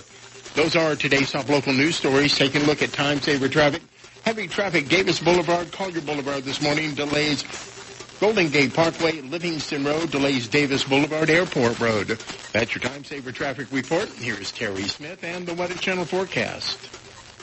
[0.56, 2.36] Those are today's top local news stories.
[2.36, 3.82] Taking a look at time saver traffic.
[4.24, 7.44] Heavy traffic, Davis Boulevard, Collier Boulevard this morning, delays
[8.20, 12.18] Golden Gate Parkway, Livingston Road, delays Davis Boulevard, Airport Road.
[12.54, 14.08] That's your time saver traffic report.
[14.08, 16.78] Here's Terry Smith and the Weather Channel forecast.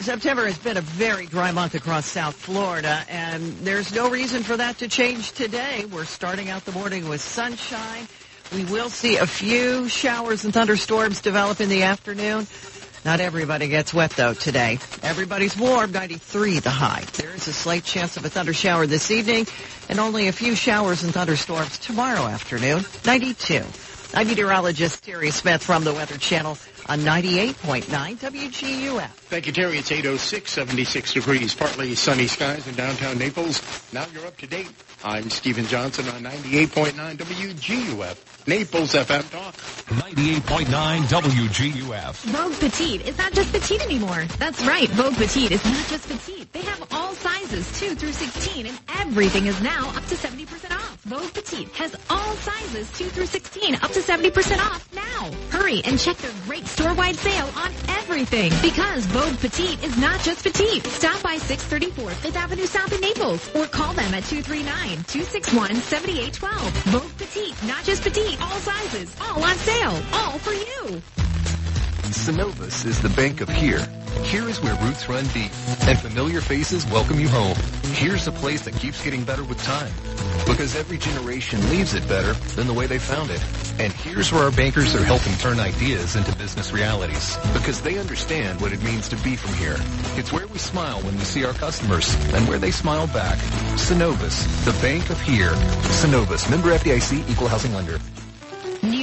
[0.01, 4.57] September has been a very dry month across South Florida, and there's no reason for
[4.57, 5.85] that to change today.
[5.85, 8.07] We're starting out the morning with sunshine.
[8.51, 12.47] We will see a few showers and thunderstorms develop in the afternoon.
[13.03, 14.77] Not everybody gets wet though today.
[15.01, 17.03] Everybody's warm, 93 the high.
[17.13, 19.47] There is a slight chance of a thunder shower this evening
[19.89, 23.63] and only a few showers and thunderstorms tomorrow afternoon, 92.
[24.13, 26.57] I'm meteorologist Terry Smith from the Weather Channel
[26.87, 27.85] on 98.9
[28.17, 29.07] WGUF.
[29.07, 29.77] Thank you, Terry.
[29.77, 33.61] It's 806, 76 degrees, partly sunny skies in downtown Naples.
[33.93, 34.69] Now you're up to date.
[35.03, 39.55] I'm Stephen Johnson on 98.9 WGUF, Naples FM Talk.
[39.91, 40.65] 98.9
[41.03, 42.13] WGUF.
[42.25, 44.25] Vogue Petite is not just petite anymore.
[44.39, 44.89] That's right.
[44.89, 46.51] Vogue Petite is not just petite.
[46.53, 51.01] They have all sizes, 2 through 16, and everything is now up to 70% off.
[51.03, 55.31] Vogue Petite has all sizes, 2 through 16, up to 70% off now.
[55.49, 57.71] Hurry and check their great store-wide sale on
[58.11, 60.85] everything because Vogue Petite is not just petite.
[60.85, 66.71] Stop by 634 5th Avenue South in Naples or call them at 239-261-7812.
[66.91, 71.01] Vogue Petite, not just petite, all sizes, all on sale, all for you.
[72.11, 73.87] Synovus is the bank of here.
[74.23, 75.51] Here is where roots run deep
[75.87, 77.55] and familiar faces welcome you home.
[77.93, 79.91] Here's a place that keeps getting better with time
[80.45, 83.43] because every generation leaves it better than the way they found it.
[83.79, 88.61] And here's where our bankers are helping turn ideas into business realities because they understand
[88.61, 89.77] what it means to be from here.
[90.17, 93.37] It's where we smile when we see our customers and where they smile back.
[93.75, 95.51] Synovus, the bank of here.
[96.01, 97.99] Synovus, member FDIC, equal housing lender.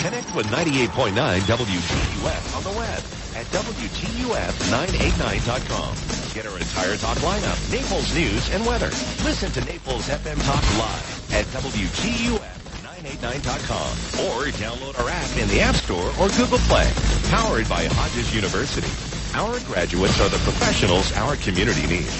[0.00, 3.02] Connect with 98.9 WGUF on the web
[3.36, 5.94] at WGUF989.com.
[6.34, 8.90] Get our entire talk lineup, Naples news and weather.
[9.24, 13.90] Listen to Naples FM Talk live at WGUF989.com
[14.26, 16.88] or download our app in the App Store or Google Play.
[17.30, 19.09] Powered by Hodges University.
[19.34, 22.12] Our graduates are the professionals our community needs.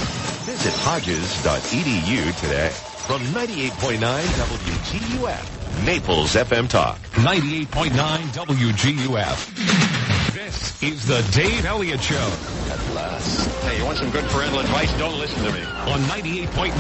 [0.47, 2.71] Visit hodges.edu today.
[3.07, 5.85] From 98.9 WGUF.
[5.85, 6.99] Naples FM Talk.
[7.15, 7.91] 98.9
[8.31, 10.35] WGUF.
[10.35, 12.33] This is the Dave Elliott Show.
[12.71, 13.49] At last.
[13.65, 14.93] Hey, you want some good parental advice?
[14.97, 15.63] Don't listen to me.
[15.63, 16.73] On 98.9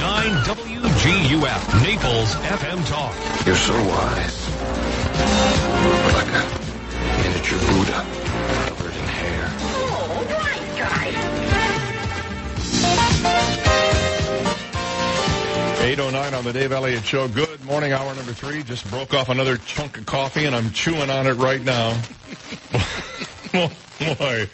[0.45, 1.83] WGUF.
[1.83, 3.15] Naples FM Talk.
[3.47, 4.49] You're so wise.
[6.15, 6.45] Like a
[7.23, 8.07] miniature Buddha
[15.81, 17.27] 809 on the Dave Elliott Show.
[17.27, 18.63] Good morning, hour number three.
[18.63, 21.93] Just broke off another chunk of coffee, and I'm chewing on it right now.
[23.53, 24.49] boy.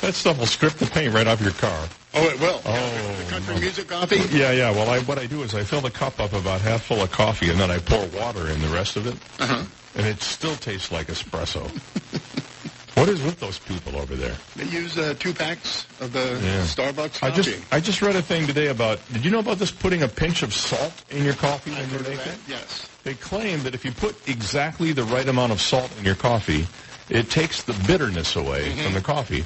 [0.00, 1.86] that stuff will strip the paint right off your car.
[2.14, 2.62] Oh, it will.
[2.64, 3.16] Oh.
[3.24, 4.16] The country music coffee?
[4.36, 4.70] Yeah, yeah.
[4.70, 7.12] Well, I, what I do is I fill the cup up about half full of
[7.12, 9.64] coffee, and then I pour water in the rest of it, Uh-huh.
[9.96, 11.70] and it still tastes like espresso.
[12.96, 14.34] what is with those people over there?
[14.56, 16.62] They use uh, two packs of the Yeah.
[16.64, 18.98] Starbucks I just I just read a thing today about.
[19.12, 19.70] Did you know about this?
[19.70, 22.38] Putting a pinch of salt in your coffee when you make it.
[22.48, 22.88] Yes.
[23.04, 26.66] They claim that if you put exactly the right amount of salt in your coffee,
[27.08, 28.82] it takes the bitterness away Mm-hmm.
[28.82, 29.44] from the coffee.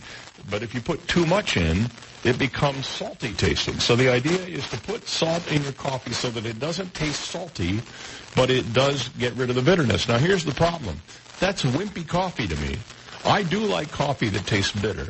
[0.49, 1.91] But if you put too much in,
[2.25, 3.79] it becomes salty tasting.
[3.79, 7.21] So the idea is to put salt in your coffee so that it doesn't taste
[7.31, 7.81] salty,
[8.35, 10.09] but it does get rid of the bitterness.
[10.09, 11.01] Now here's the problem.
[11.41, 12.79] That's wimpy coffee to me.
[13.25, 15.09] I do like coffee that tastes bitter.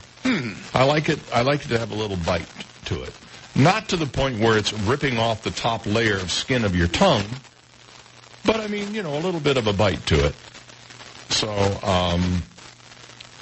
[0.75, 1.19] I like it.
[1.33, 2.47] I like it to have a little bite
[2.87, 3.13] to it,
[3.55, 6.89] not to the point where it's ripping off the top layer of skin of your
[6.89, 7.25] tongue,
[8.45, 10.35] but I mean, you know, a little bit of a bite to it.
[11.31, 11.51] So
[11.83, 12.43] um,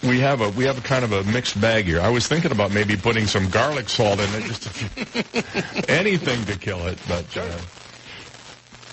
[0.02, 2.00] we have a we have a kind of a mixed bag here.
[2.00, 6.58] I was thinking about maybe putting some garlic salt in it, just to, anything to
[6.58, 7.58] kill it, but uh,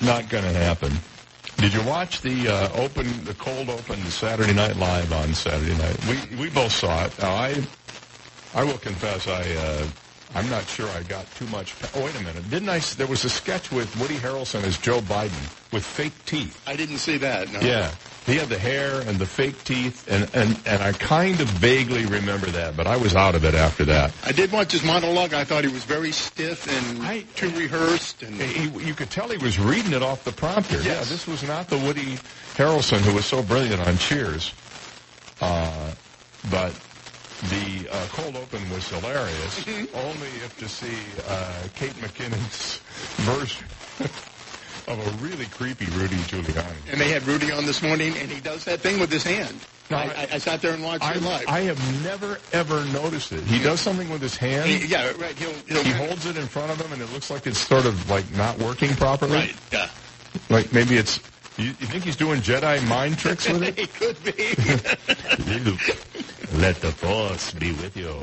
[0.01, 0.91] not going to happen.
[1.57, 5.97] Did you watch the uh, open, the cold open Saturday Night Live on Saturday night?
[6.07, 7.17] We we both saw it.
[7.19, 7.63] Now I
[8.53, 9.87] I will confess I uh,
[10.35, 11.73] I'm not sure I got too much.
[11.95, 12.79] Oh wait a minute, didn't I?
[12.79, 16.61] There was a sketch with Woody Harrelson as Joe Biden with fake teeth.
[16.67, 17.51] I didn't see that.
[17.51, 17.59] No.
[17.61, 17.91] Yeah,
[18.25, 22.05] he had the hair and the fake teeth, and and and I kind of vaguely
[22.05, 24.11] remember that, but I was out of it after that.
[24.23, 25.33] I did watch his monologue.
[25.33, 28.23] I thought he was very stiff and too rehearsed.
[28.23, 30.81] And He, you could tell he was reading it off the prompter.
[30.81, 32.17] Yeah, this was not the Woody
[32.57, 34.53] Harrelson who was so brilliant on Cheers.
[35.39, 35.91] Uh,
[36.49, 36.73] but
[37.49, 39.95] the uh, cold open was hilarious, Mm-hmm.
[39.95, 40.97] only if to see
[41.27, 42.77] uh, Kate McKinnon's
[43.17, 43.67] version
[44.87, 46.91] of a really creepy Rudy Giuliani.
[46.91, 49.59] and they had Rudy on this morning, and he does that thing with his hand.
[49.89, 51.45] I, I, I sat there and watched I, it live.
[51.47, 53.43] I have never ever noticed it.
[53.43, 54.67] He does something with his hand.
[54.67, 55.37] He- yeah, right.
[55.37, 57.85] He'll, he'll He holds it in front of him, and it looks like it's sort
[57.85, 59.33] of like not working properly.
[59.33, 59.55] Right.
[59.71, 59.89] Yeah.
[60.49, 61.19] Like maybe it's.
[61.57, 63.77] You, you think he's doing Jedi mind tricks with it?
[63.79, 64.33] he could be.
[65.53, 65.79] Luke,
[66.55, 68.13] Let the force be with you.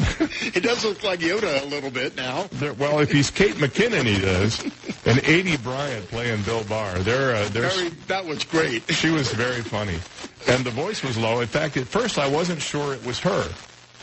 [0.54, 2.46] it does look like Yoda a little bit now.
[2.52, 4.62] There, well, if he's Kate McKinnon, he does.
[5.10, 7.00] And Aidy Bryant playing Bill Barr.
[7.00, 8.88] They're, uh, they're, Very, that was great.
[8.94, 9.98] she was very funny.
[10.46, 11.40] And the voice was low.
[11.40, 13.48] In fact, at first I wasn't sure it was her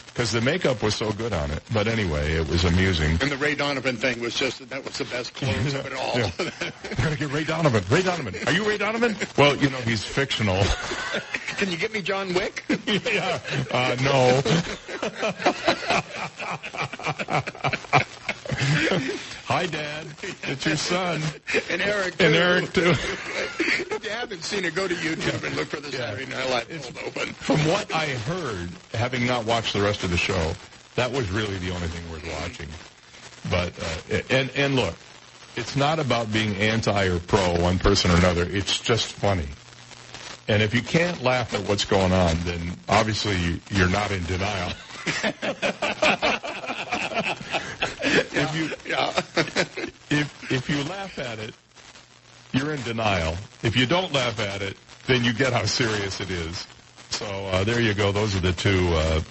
[0.07, 1.63] because the makeup was so good on it.
[1.73, 3.11] But anyway, it was amusing.
[3.21, 6.17] And the Ray Donovan thing was just that was the best close of it all.
[6.17, 6.31] Yeah.
[6.97, 7.85] Gotta get Ray Donovan.
[7.89, 8.35] Ray Donovan.
[8.45, 9.15] Are you Ray Donovan?
[9.37, 10.61] Well, you know, he's fictional.
[11.57, 12.65] Can you get me John Wick?
[12.85, 13.39] yeah.
[13.71, 14.41] Uh, no.
[19.45, 20.07] Hi, Dad.
[20.43, 21.21] It's your son.
[21.69, 22.17] and Eric.
[22.17, 22.25] Too.
[22.25, 22.89] And Eric, too.
[22.89, 26.67] if you haven't seen it, go to YouTube and look for the Saturday Night Live
[26.67, 27.33] cold open.
[27.35, 30.51] From what I heard, having not watched the rest of the show,
[30.95, 32.67] that was really the only thing worth watching.
[33.49, 34.95] But uh, and and look,
[35.55, 38.43] it's not about being anti or pro one person or another.
[38.43, 39.47] It's just funny.
[40.49, 44.73] And if you can't laugh at what's going on, then obviously you're not in denial.
[48.37, 49.09] if you yeah.
[50.09, 51.53] if if you laugh at it,
[52.53, 53.35] you're in denial.
[53.63, 54.77] If you don't laugh at it,
[55.07, 56.67] then you get how serious it is.
[57.09, 58.11] So uh, there you go.
[58.11, 59.21] Those are the two uh,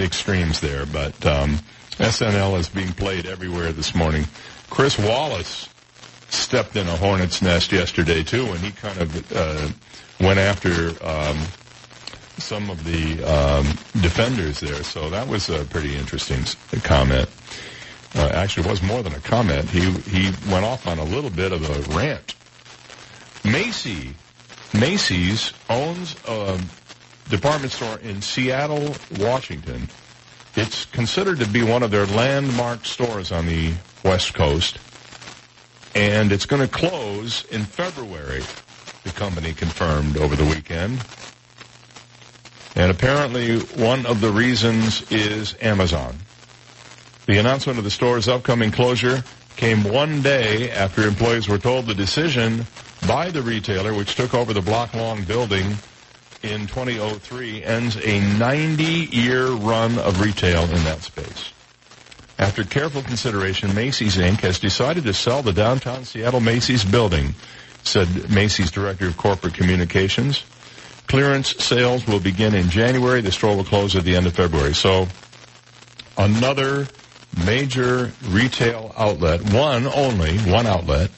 [0.00, 0.86] extremes there.
[0.86, 1.58] But um,
[1.92, 4.24] SNL is being played everywhere this morning.
[4.70, 5.68] Chris Wallace
[6.30, 9.68] stepped in a hornet's nest yesterday too, and he kind of uh,
[10.20, 11.38] went after um,
[12.38, 13.66] some of the um,
[14.02, 14.82] defenders there.
[14.82, 16.44] So that was a pretty interesting
[16.82, 17.28] comment.
[18.14, 19.68] Uh, actually, it was more than a comment.
[19.70, 22.34] He he went off on a little bit of a rant.
[23.44, 24.14] Macy,
[24.74, 26.60] Macy's owns a
[27.30, 29.88] department store in Seattle, Washington.
[30.54, 33.72] It's considered to be one of their landmark stores on the
[34.04, 34.78] West Coast,
[35.94, 38.42] and it's going to close in February.
[39.04, 41.04] The company confirmed over the weekend.
[42.74, 46.16] And apparently, one of the reasons is Amazon.
[47.26, 49.22] The announcement of the store's upcoming closure
[49.54, 52.66] came one day after employees were told the decision
[53.06, 55.76] by the retailer, which took over the block-long building
[56.42, 61.52] in 2003, ends a 90-year run of retail in that space.
[62.40, 64.40] After careful consideration, Macy's Inc.
[64.40, 67.36] has decided to sell the downtown Seattle Macy's building,
[67.84, 70.42] said Macy's Director of Corporate Communications.
[71.06, 73.20] Clearance sales will begin in January.
[73.20, 74.74] The store will close at the end of February.
[74.74, 75.06] So
[76.18, 76.88] another
[77.44, 81.10] major retail outlet, one only, one outlet,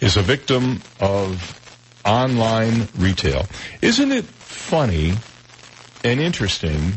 [0.00, 1.60] is a victim of
[2.04, 3.46] online retail.
[3.80, 5.14] Isn't it funny
[6.02, 6.94] and interesting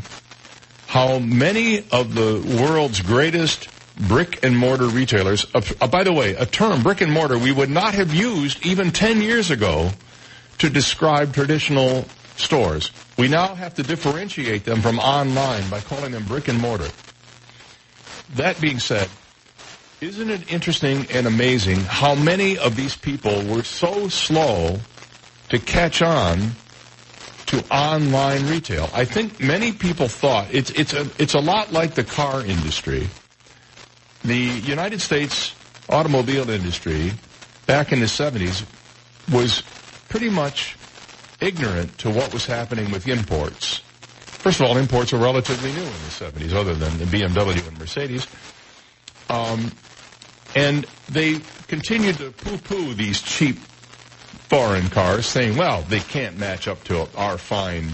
[0.86, 3.68] how many of the world's greatest
[3.98, 7.52] brick and mortar retailers, uh, uh, by the way, a term, brick and mortar, we
[7.52, 9.90] would not have used even 10 years ago
[10.58, 12.04] to describe traditional
[12.36, 12.90] stores.
[13.16, 16.88] We now have to differentiate them from online by calling them brick and mortar.
[18.36, 19.08] That being said,
[20.00, 24.78] isn't it interesting and amazing how many of these people were so slow
[25.48, 26.52] to catch on
[27.46, 28.88] to online retail?
[28.92, 33.08] I think many people thought it's it's a it's a lot like the car industry.
[34.24, 35.54] The United States
[35.88, 37.12] automobile industry
[37.66, 38.64] back in the 70s
[39.32, 39.62] was
[40.08, 40.76] pretty much
[41.40, 43.82] ignorant to what was happening with imports.
[44.48, 47.78] First of all, imports were relatively new in the 70s, other than the BMW and
[47.78, 48.26] Mercedes.
[49.28, 49.70] Um,
[50.56, 53.58] and they continued to poo-poo these cheap
[54.48, 57.90] foreign cars, saying, well, they can't match up to our fine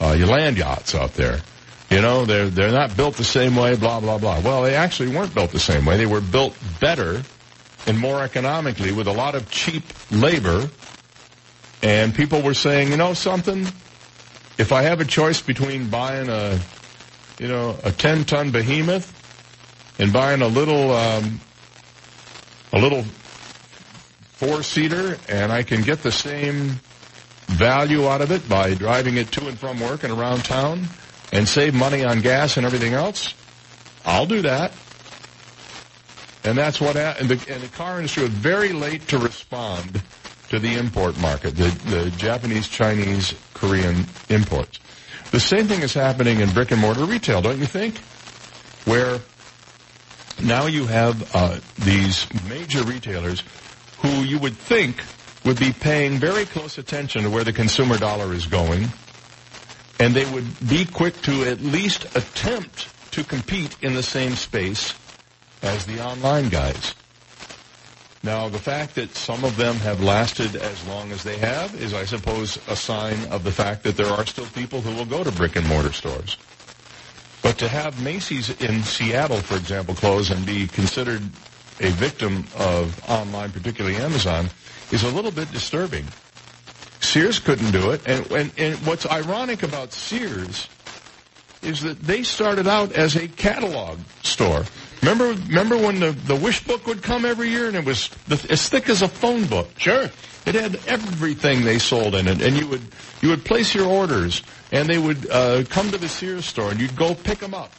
[0.00, 1.42] uh, land yachts out there.
[1.90, 4.40] You know, they're, they're not built the same way, blah, blah, blah.
[4.40, 5.98] Well, they actually weren't built the same way.
[5.98, 7.22] They were built better
[7.86, 10.70] and more economically with a lot of cheap labor.
[11.82, 13.66] And people were saying, you know something?
[14.60, 16.60] If I have a choice between buying a,
[17.38, 19.08] you know, a 10 ton behemoth
[19.98, 21.40] and buying a little, um,
[22.74, 23.02] a little
[24.34, 26.78] four seater and I can get the same
[27.46, 30.88] value out of it by driving it to and from work and around town
[31.32, 33.32] and save money on gas and everything else,
[34.04, 34.72] I'll do that.
[36.44, 40.02] And that's what, and the, and the car industry was very late to respond
[40.50, 44.78] to the import market, the, the Japanese, Chinese, Korean imports.
[45.30, 47.96] The same thing is happening in brick and mortar retail, don't you think?
[48.84, 49.20] Where
[50.42, 53.44] now you have uh, these major retailers
[53.98, 55.02] who you would think
[55.44, 58.88] would be paying very close attention to where the consumer dollar is going,
[60.00, 64.94] and they would be quick to at least attempt to compete in the same space
[65.62, 66.94] as the online guys.
[68.22, 71.94] Now, the fact that some of them have lasted as long as they have is,
[71.94, 75.24] I suppose, a sign of the fact that there are still people who will go
[75.24, 76.36] to brick and mortar stores.
[77.42, 81.22] But to have Macy's in Seattle, for example, close and be considered
[81.80, 84.50] a victim of online, particularly Amazon,
[84.92, 86.04] is a little bit disturbing.
[87.00, 90.68] Sears couldn't do it, and, and, and what's ironic about Sears
[91.62, 94.64] is that they started out as a catalog store.
[95.02, 98.34] Remember, remember when the, the wish book would come every year and it was the,
[98.50, 99.68] as thick as a phone book?
[99.78, 100.10] Sure.
[100.46, 102.80] It had everything they sold in it, and you would
[103.20, 106.80] you would place your orders, and they would uh, come to the Sears store, and
[106.80, 107.70] you'd go pick them up.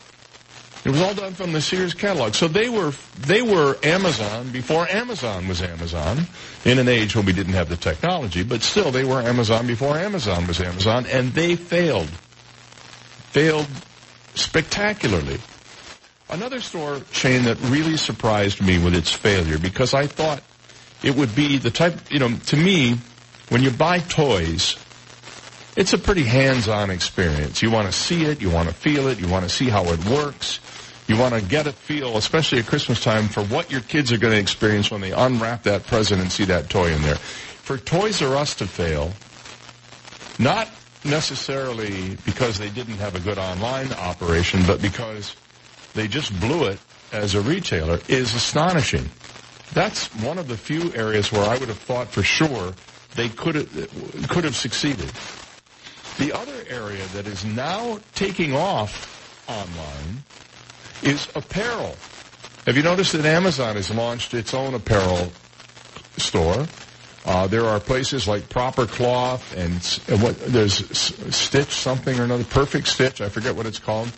[0.83, 2.33] It was all done from the Sears catalog.
[2.33, 6.27] So they were they were Amazon before Amazon was Amazon,
[6.65, 9.97] in an age when we didn't have the technology, but still they were Amazon before
[9.97, 12.09] Amazon was Amazon, and they failed.
[13.31, 13.67] Failed
[14.35, 15.39] spectacularly.
[16.31, 20.41] Another store chain that really surprised me with its failure because I thought
[21.03, 22.97] it would be the type, you know, to me,
[23.49, 24.77] when you buy toys,
[25.75, 27.61] it's a pretty hands-on experience.
[27.61, 29.83] You want to see it, you want to feel it, you want to see how
[29.85, 30.61] it works.
[31.07, 34.17] You want to get a feel, especially at Christmas time, for what your kids are
[34.17, 37.15] going to experience when they unwrap that present and see that toy in there.
[37.15, 39.11] For Toys R Us to fail,
[40.39, 40.69] not
[41.03, 45.35] necessarily because they didn't have a good online operation, but because
[45.93, 46.79] they just blew it
[47.11, 49.09] as a retailer is astonishing.
[49.73, 52.73] That's one of the few areas where I would have thought for sure
[53.15, 55.11] they could have, could have succeeded.
[56.17, 60.23] The other area that is now taking off online
[61.01, 61.95] is apparel.
[62.65, 65.31] Have you noticed that Amazon has launched its own apparel
[66.17, 66.67] store?
[67.25, 69.75] Uh, there are places like Proper Cloth and
[70.09, 70.85] uh, what there's
[71.35, 74.11] Stitch something or another, Perfect Stitch, I forget what it's called,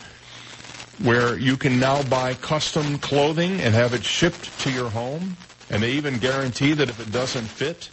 [0.99, 5.35] where you can now buy custom clothing and have it shipped to your home,
[5.69, 7.89] and they even guarantee that if it doesn't fit,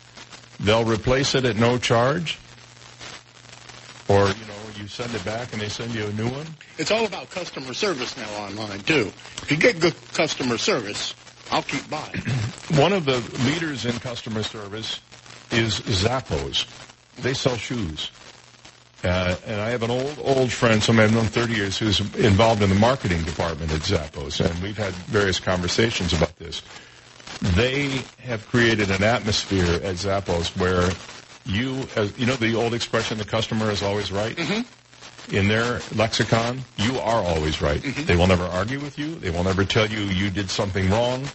[0.61, 2.39] they'll replace it at no charge.
[4.09, 6.47] Or you know, you send it back and they send you a new one.
[6.79, 9.13] It's all about customer service now online too.
[9.43, 11.15] If you get good customer service,
[11.51, 12.15] I'll keep buying.
[12.75, 15.01] One of the leaders in customer service
[15.53, 16.67] is Zappos.
[17.23, 18.11] They sell shoes.
[19.03, 22.63] Uh, and I have an old, old friend, somebody I've known 30 years, who's involved
[22.63, 26.63] in the marketing department at Zappos, and we've had various conversations about this.
[27.41, 30.91] They have created an atmosphere at Zappos where
[31.47, 34.37] you, as, you know the old expression, the customer is always right?
[34.37, 35.35] Mm-hmm.
[35.35, 37.81] In their lexicon, you are always right.
[37.83, 39.15] They will never argue with you.
[39.15, 41.27] They will never tell you you did something wrong.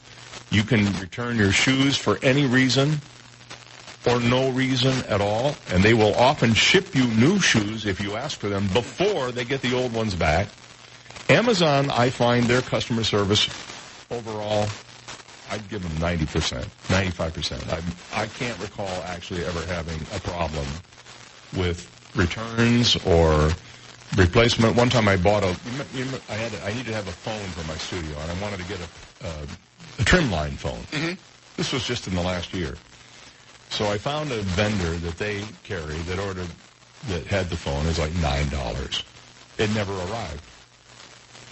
[0.52, 3.00] You can return your shoes for any reason
[4.08, 8.16] or no reason at all, and they will often ship you new shoes if you
[8.16, 10.50] ask for them before they get the old ones back.
[11.30, 13.50] Amazon, I find their customer service
[14.12, 14.70] overall,
[15.50, 17.70] I'd give them 90%, 95%.
[18.14, 20.68] I, I can't recall actually ever having a problem
[21.52, 23.52] with returns or
[24.16, 24.76] replacement.
[24.76, 26.94] One time I bought a, you m- you m- I had, a, I needed to
[26.96, 28.90] have a phone for my studio, and I wanted to get a,
[29.26, 29.46] uh,
[30.00, 30.88] a trim line phone.
[31.58, 32.78] This was just in the last year.
[33.76, 36.48] So I found a vendor that they carry that ordered
[37.10, 37.84] that had the phone.
[37.84, 39.04] It was like nine dollars.
[39.58, 40.40] It never arrived.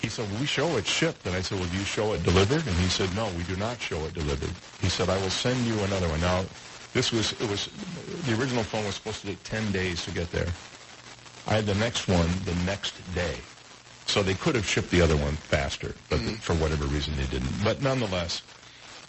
[0.02, 2.24] He said, well, "We show it shipped." And I said, "Well, do you show it
[2.24, 5.30] delivered?" And he said, "No, we do not show it delivered." He said, "I will
[5.30, 6.45] send you another one." Now,
[6.94, 7.68] this was it was
[8.24, 10.48] the original phone was supposed to take ten days to get there.
[11.45, 13.36] I had the next one the next day.
[14.06, 16.36] So they could have shipped the other one faster, but mm-hmm.
[16.36, 17.52] for whatever reason they didn't.
[17.66, 18.44] But nonetheless,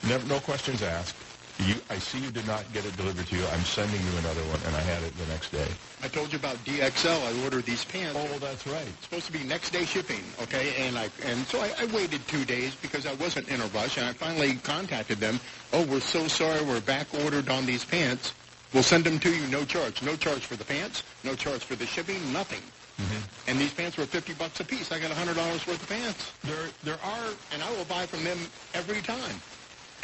[0.02, 1.14] never, no questions asked.
[1.60, 3.44] You, I see you did not get it delivered to you.
[3.52, 5.68] I'm sending you another one, and I had it the next day.
[6.02, 7.22] I told you about DXL.
[7.22, 8.18] I ordered these pants.
[8.20, 8.82] Oh, that's right.
[8.86, 10.74] It's supposed to be next day shipping, okay?
[10.78, 13.98] And I and so I, I waited two days because I wasn't in a rush,
[13.98, 15.38] and I finally contacted them.
[15.72, 16.62] Oh, we're so sorry.
[16.64, 18.34] We're back ordered on these pants.
[18.72, 20.02] We'll send them to you, no charge.
[20.02, 21.04] No charge for the pants.
[21.22, 22.32] No charge for the shipping.
[22.32, 22.62] Nothing.
[23.00, 23.50] Mm-hmm.
[23.50, 24.90] And these pants were fifty bucks a piece.
[24.90, 26.32] I got a hundred dollars worth of pants.
[26.42, 28.38] There, there are, and I will buy from them
[28.74, 29.40] every time.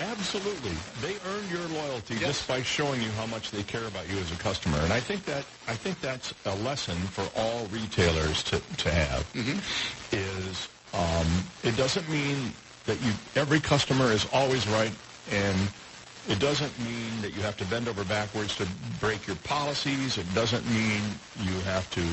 [0.01, 0.73] Absolutely.
[1.03, 4.33] They earn your loyalty just by showing you how much they care about you as
[4.33, 4.79] a customer.
[4.79, 9.27] And I think that I think that's a lesson for all retailers to, to have
[10.13, 11.27] is um,
[11.63, 12.53] it doesn't mean
[12.87, 14.93] that you every customer is always right
[15.31, 15.57] and
[16.29, 18.67] it doesn't mean that you have to bend over backwards to
[19.01, 20.17] break your policies.
[20.17, 21.03] It doesn't mean
[21.43, 22.05] you have to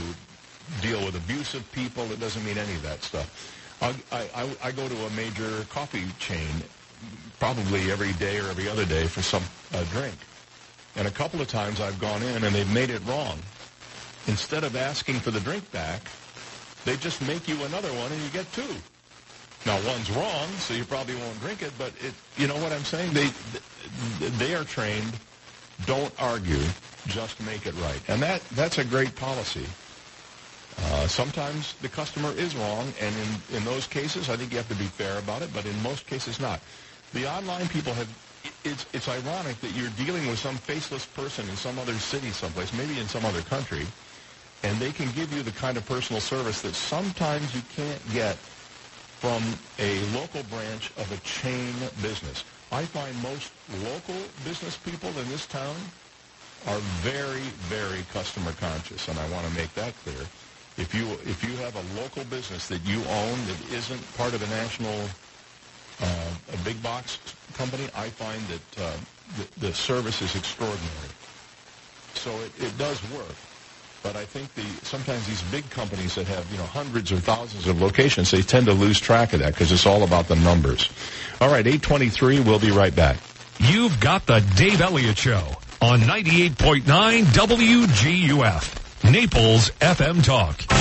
[0.82, 2.04] deal with abusive people.
[2.12, 3.30] It doesn't mean any of that stuff.
[3.82, 6.64] I, I- I go to a major coffee chain
[7.40, 9.44] probably every day or every other day for some
[9.74, 10.16] uh, drink.
[10.96, 13.38] And a couple of times I've gone in and they've made it wrong.
[14.28, 16.02] Instead of asking for the drink back,
[16.86, 18.76] they just make you another one and you get two.
[19.66, 22.84] Now one's wrong, so you probably won't drink it, but it, you know what I'm
[22.84, 23.14] saying?
[23.14, 23.30] They,
[24.38, 25.14] they are trained,
[25.86, 26.64] don't argue,
[27.08, 28.02] just make it right.
[28.08, 29.66] And that, that's a great policy.
[30.80, 34.70] Uh, sometimes the customer is wrong, and in, in those cases, I think you have
[34.70, 36.62] to be fair about it, but in most cases not.
[37.18, 38.08] The online people have,
[38.64, 42.72] it's, it's ironic that you're dealing with some faceless person in some other city someplace,
[42.74, 43.88] maybe in some other country,
[44.62, 48.36] and they can give you the kind of personal service that sometimes you can't get
[49.18, 49.42] from
[49.80, 51.74] a local branch of a chain
[52.04, 52.44] business.
[52.72, 53.52] I find most
[53.84, 55.76] local business people in this town
[56.68, 60.22] are very, very customer conscious, and I want to make that clear.
[60.78, 64.44] If you if you have a local business that you own that isn't part of
[64.44, 65.10] a national
[66.02, 67.20] a big box
[67.54, 68.98] company, I find that uh,
[69.38, 71.12] the, the service is extraordinary.
[72.14, 73.36] So it, it does work.
[74.04, 77.68] But I think the sometimes these big companies that have you know hundreds or thousands
[77.68, 80.90] of locations, they tend to lose track of that because it's all about the numbers.
[81.42, 82.40] All right, 823.
[82.42, 83.18] We'll be right back.
[83.60, 85.44] You've got the Dave Elliott Show
[85.82, 86.84] on 98.9
[87.24, 90.77] WGUF, Naples FM Talk.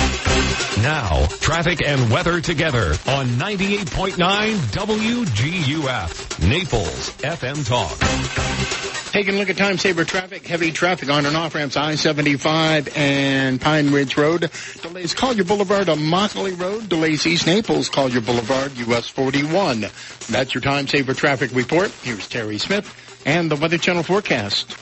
[0.81, 4.15] Now, traffic and weather together on 98.9
[4.55, 9.11] WGUF, Naples FM Talk.
[9.11, 13.59] Taking a look at time saver traffic, heavy traffic on and off ramps I-75 and
[13.59, 14.51] Pine Ridge Road.
[14.81, 16.87] Delays Collier Boulevard on Immokalee Road.
[16.87, 19.87] Delays East Naples, Collier Boulevard, US 41.
[20.29, 21.89] That's your time saver traffic report.
[22.03, 22.93] Here's Terry Smith
[23.25, 24.77] and the Weather Channel forecast.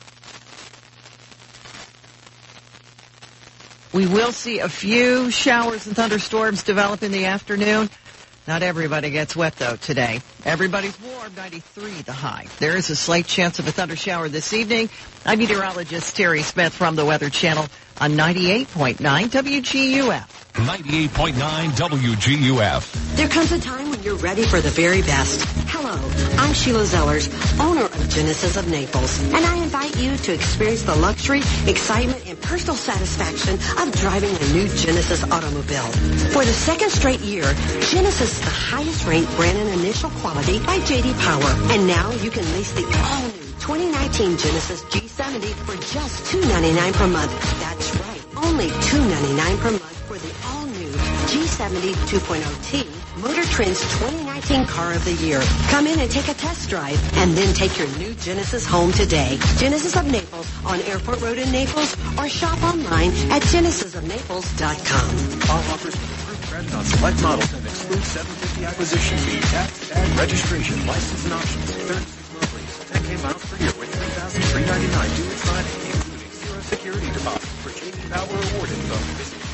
[3.95, 7.89] We will see a few showers and thunderstorms develop in the afternoon.
[8.45, 10.19] Not everybody gets wet though today.
[10.43, 12.47] Everybody's warm, 93 the high.
[12.59, 14.89] There is a slight chance of a thunder shower this evening.
[15.25, 17.67] I'm meteorologist Terry Smith from the Weather Channel
[18.01, 20.34] on 98.9 WGUF.
[20.55, 23.15] 98.9 WGUF.
[23.17, 25.43] There comes a time when you're ready for the very best.
[25.67, 25.99] Hello,
[26.39, 27.27] I'm Sheila Zellers,
[27.59, 32.41] owner of Genesis of Naples, and I invite you to experience the luxury, excitement, and
[32.41, 35.91] personal satisfaction of driving a new Genesis automobile.
[36.31, 37.43] For the second straight year,
[37.91, 41.13] Genesis is the highest ranked brand in initial quality by J.D.
[41.19, 47.07] Power, and now you can lease the all-new 2019 Genesis G70 for just 299 per
[47.07, 47.59] month.
[47.59, 50.91] That's right, only 299 per month for the all-new
[51.31, 52.85] G70 2.0T,
[53.21, 55.41] Motor Trend's 2019 Car of the Year.
[55.69, 59.37] Come in and take a test drive, and then take your new Genesis home today.
[59.57, 65.49] Genesis of Naples on Airport Road in Naples, or shop online at genesisofnaples.com.
[65.49, 65.95] All offers
[66.45, 71.71] credit on select models and exclude 750 acquisition fee, tax, tag, registration, license, and options.
[71.71, 77.54] 36 monthlies, 10K miles per year with 3399 due at signing, including zero security deposit.
[78.09, 79.45] Power award info, visit.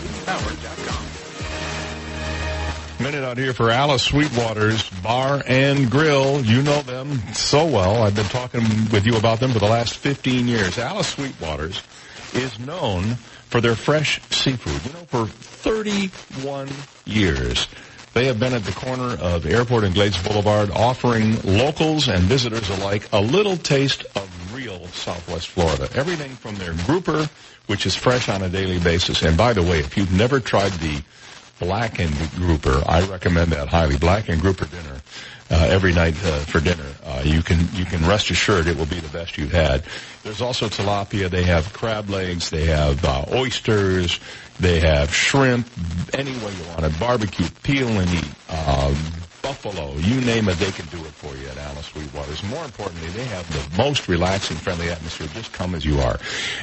[3.02, 6.42] Minute out here for Alice Sweetwater's Bar and Grill.
[6.46, 8.04] You know them so well.
[8.04, 8.62] I've been talking
[8.92, 10.78] with you about them for the last 15 years.
[10.78, 11.82] Alice Sweetwater's
[12.34, 13.16] is known
[13.50, 14.86] for their fresh seafood.
[14.86, 16.70] You know, for 31
[17.06, 17.68] years.
[18.14, 22.70] They have been at the corner of Airport and Glades Boulevard offering locals and visitors
[22.70, 25.90] alike a little taste of real Southwest Florida.
[25.96, 27.30] Everything from their grouper,
[27.68, 29.22] which is fresh on a daily basis.
[29.22, 31.02] And by the way, if you've never tried the
[31.60, 33.98] blackened grouper, I recommend that highly.
[33.98, 35.02] Blackened grouper dinner.
[35.54, 36.86] Uh, every night uh, for dinner.
[37.04, 39.84] Uh, you can you can rest assured it will be the best you've had.
[40.24, 41.30] There's also tilapia.
[41.30, 42.50] They have crab legs.
[42.50, 44.22] They have uh, oysters.
[44.62, 45.68] They have shrimp.
[46.14, 46.98] Any way you want it.
[46.98, 48.30] Barbecue, peel and eat.
[48.50, 48.96] Um,
[49.42, 52.44] buffalo, you name it, they can do it for you at Alice Sweetwater's.
[52.44, 55.28] More importantly, they have the most relaxing, friendly atmosphere.
[55.34, 56.20] Just come as you are.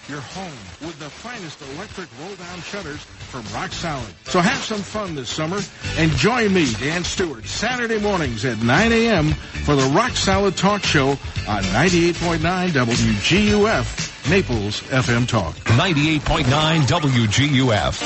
[0.09, 4.15] your home, with the finest electric roll-down shutters from Rock Solid.
[4.25, 5.59] So have some fun this summer
[5.97, 9.33] and join me, Dan Stewart, Saturday mornings at 9 a.m.
[9.65, 14.31] for the Rock Solid Talk Show on 98.9 WGUF.
[14.31, 15.55] Naples FM Talk.
[15.57, 18.03] 98.9 WGUF.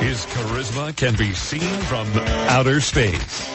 [0.00, 2.06] His charisma can be seen from
[2.48, 3.48] outer space.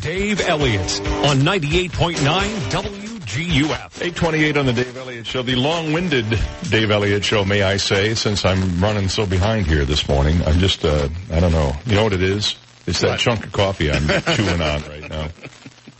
[0.00, 3.17] Dave Elliott on 98.9 WGUF.
[3.40, 6.26] 828 on the Dave Elliott Show, the long-winded
[6.70, 10.42] Dave Elliott Show, may I say, since I'm running so behind here this morning.
[10.44, 11.72] I'm just, uh, I don't know.
[11.86, 12.56] You know what it is?
[12.86, 15.28] It's that chunk of coffee I'm chewing on right now.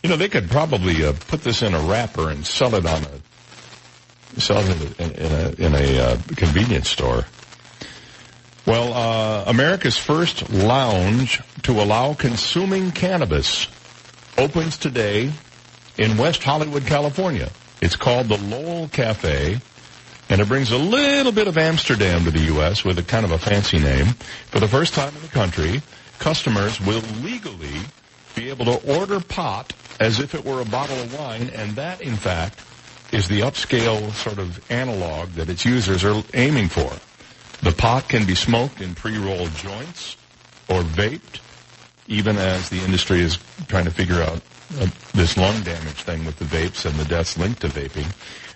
[0.02, 3.04] You know, they could probably uh, put this in a wrapper and sell it on
[3.04, 7.24] a, sell it in a, in a, in a uh, convenience store.
[8.66, 13.68] Well, uh, America's first lounge to allow consuming cannabis
[14.36, 15.32] opens today
[15.98, 17.50] in West Hollywood, California.
[17.82, 19.60] It's called the Lowell Cafe,
[20.30, 22.84] and it brings a little bit of Amsterdam to the U.S.
[22.84, 24.06] with a kind of a fancy name.
[24.50, 25.82] For the first time in the country,
[26.18, 27.80] customers will legally
[28.34, 32.00] be able to order pot as if it were a bottle of wine, and that,
[32.00, 32.60] in fact,
[33.12, 36.92] is the upscale sort of analog that its users are aiming for.
[37.62, 40.16] The pot can be smoked in pre-rolled joints
[40.68, 41.40] or vaped,
[42.06, 44.40] even as the industry is trying to figure out
[44.76, 48.06] uh, this lung damage thing with the vapes and the deaths linked to vaping.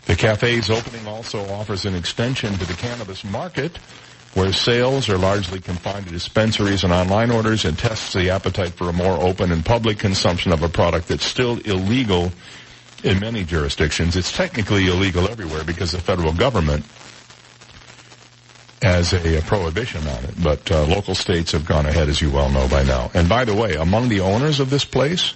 [0.06, 3.78] The cafe's opening also offers an extension to the cannabis market
[4.34, 8.88] where sales are largely confined to dispensaries and online orders and tests the appetite for
[8.88, 12.32] a more open and public consumption of a product that's still illegal
[13.04, 14.16] in many jurisdictions.
[14.16, 16.84] It's technically illegal everywhere because the federal government
[18.80, 22.30] has a, a prohibition on it, but uh, local states have gone ahead, as you
[22.30, 23.10] well know by now.
[23.14, 25.34] And by the way, among the owners of this place,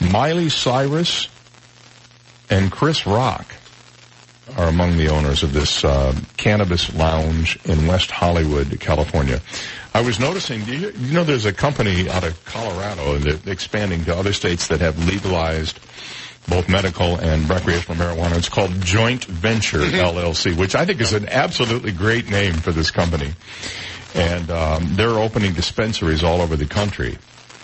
[0.00, 1.28] Miley Cyrus
[2.50, 3.46] and Chris Rock
[4.56, 9.40] are among the owners of this uh, cannabis lounge in West Hollywood, California.
[9.94, 14.04] I was noticing, you, you know, there's a company out of Colorado, and they're expanding
[14.04, 15.80] to other states that have legalized
[16.48, 18.36] both medical and recreational marijuana.
[18.36, 22.90] It's called Joint Venture LLC, which I think is an absolutely great name for this
[22.90, 23.32] company.
[24.14, 27.18] And um, they're opening dispensaries all over the country.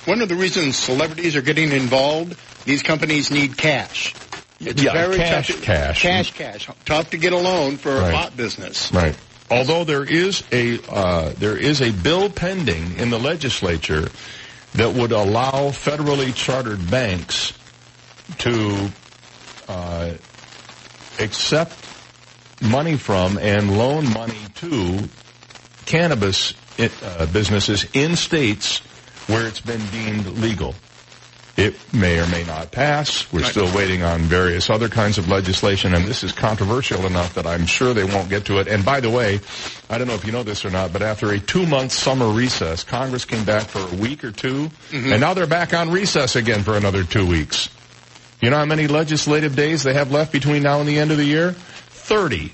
[0.04, 4.14] One of the reasons celebrities are getting involved, these companies need cash.
[4.58, 6.02] It's Yeah, very cash, tough to, cash.
[6.02, 6.68] cash, cash.
[6.84, 8.08] Tough to get a loan for Right.
[8.10, 8.92] a pot business.
[8.92, 9.14] Right.
[9.50, 14.08] Although there is a uh, there is a bill pending in the legislature
[14.74, 17.52] that would allow federally chartered banks
[18.38, 18.90] to
[19.68, 20.12] uh,
[21.20, 21.74] accept
[22.60, 25.08] money from and loan money to
[25.86, 28.80] cannabis uh, businesses in states
[29.26, 30.74] where it's been deemed legal.
[31.56, 33.30] It may or may not pass.
[33.30, 37.46] We're still waiting on various other kinds of legislation, and this is controversial enough that
[37.46, 38.68] I'm sure they won't get to it.
[38.68, 39.38] And by the way,
[39.90, 42.84] I don't know if you know this or not, but after a two-month summer recess,
[42.84, 45.12] Congress came back for a week or 2 mm-hmm.
[45.12, 47.68] and now they're back on recess again for another two weeks.
[48.40, 51.18] You know how many legislative days they have left between now and the end of
[51.18, 51.52] the year?
[51.52, 52.50] 30.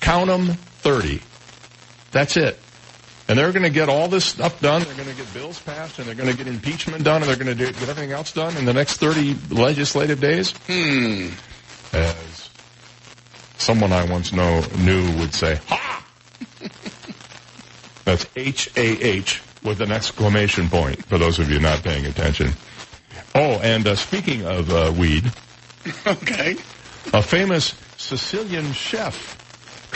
[0.00, 1.20] Count them, 30.
[2.10, 2.58] That's it.
[3.28, 4.82] And they're going to get all this stuff done.
[4.82, 7.36] They're going to get bills passed, and they're going to get impeachment done, and they're
[7.36, 10.52] going to do, get everything else done in the next 30 legislative days.
[10.66, 11.28] Hmm.
[11.92, 12.50] As
[13.58, 16.06] someone I once know knew would say, "Ha!"
[18.04, 21.04] That's H A H with an exclamation point.
[21.04, 22.52] For those of you not paying attention.
[23.34, 25.30] Oh, and uh, speaking of uh, weed,
[26.06, 26.56] okay,
[27.12, 29.37] a famous Sicilian chef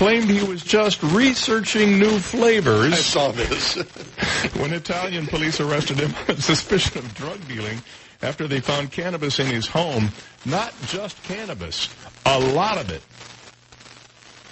[0.03, 2.93] claimed he was just researching new flavors.
[2.93, 3.77] I saw this.
[4.57, 7.81] when Italian police arrested him on suspicion of drug dealing
[8.21, 10.11] after they found cannabis in his home.
[10.45, 11.89] Not just cannabis,
[12.27, 13.01] a lot of it.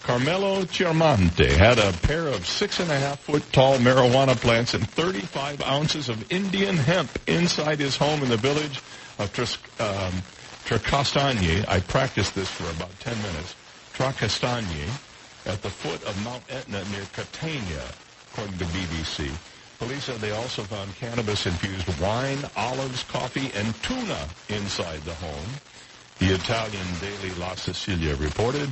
[0.05, 4.89] Carmelo Chiaramonte had a pair of six and a half foot tall marijuana plants and
[4.89, 8.81] 35 ounces of Indian hemp inside his home in the village
[9.19, 10.23] of Tris, um.
[10.73, 13.57] I practiced this for about 10 minutes.
[13.95, 14.87] Trecastagni
[15.47, 17.83] at the foot of Mount Etna near Catania,
[18.33, 19.31] according to BBC.
[19.78, 25.49] Police said they also found cannabis-infused wine, olives, coffee, and tuna inside the home.
[26.19, 28.69] The Italian daily La Sicilia reported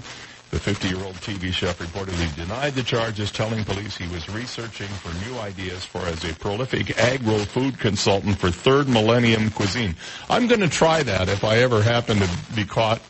[0.50, 5.38] the 50-year-old TV chef reportedly denied the charges, telling police he was researching for new
[5.40, 9.94] ideas for as a prolific agro-food consultant for third millennium cuisine.
[10.30, 13.00] I'm going to try that if I ever happen to be caught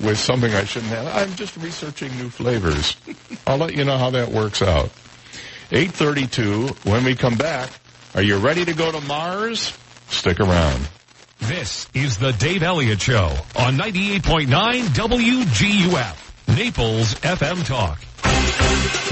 [0.00, 1.06] with something I shouldn't have.
[1.06, 2.96] I'm just researching new flavors.
[3.46, 4.90] I'll let you know how that works out.
[5.70, 7.70] 832, when we come back,
[8.14, 9.76] are you ready to go to Mars?
[10.08, 10.88] Stick around.
[11.40, 14.46] This is the Dave Elliott Show on 98.9
[14.84, 17.98] WGUF, Naples FM Talk.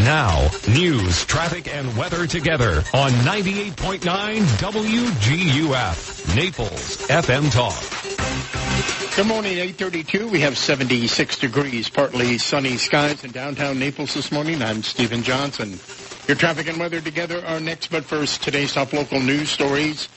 [0.00, 9.16] Now, news, traffic, and weather together on 98.9 WGUF, Naples FM Talk.
[9.16, 10.28] Good morning, 832.
[10.28, 14.62] We have 76 degrees, partly sunny skies in downtown Naples this morning.
[14.62, 15.78] I'm Stephen Johnson.
[16.26, 20.08] Your traffic and weather together are next, but first, today's top local news stories.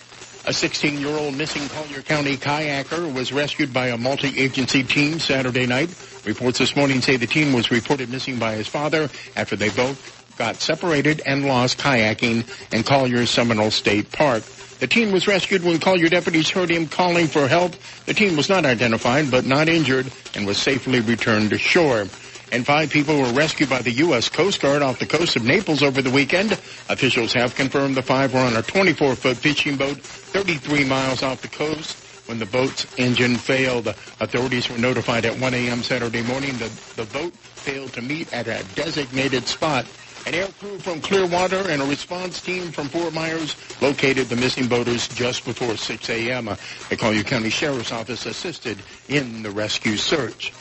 [0.46, 5.88] A 16-year-old missing Collier County kayaker was rescued by a multi-agency team Saturday night.
[6.26, 10.36] Reports this morning say the team was reported missing by his father after they both
[10.38, 14.44] got separated and lost kayaking in Collier's Seminole State Park.
[14.80, 17.76] The teen was rescued when Collier deputies heard him calling for help.
[18.06, 22.08] The teen was not identified but not injured and was safely returned to shore.
[22.54, 24.30] And five people were rescued by the U.S.
[24.30, 26.52] Coast Guard off the coast of Naples over the weekend.
[26.88, 31.48] Officials have confirmed the five were on a 24-foot fishing boat 33 miles off the
[31.48, 33.88] coast when the boat's engine failed.
[34.20, 35.82] Authorities were notified at 1 a.m.
[35.82, 39.88] Saturday morning that the boat failed to meet at a designated spot.
[40.28, 44.68] An air crew from Clearwater and a response team from Fort Myers located the missing
[44.68, 46.46] boaters just before 6 a.m.
[46.90, 48.78] The Collier County Sheriff's Office assisted
[49.10, 50.54] in the rescue search.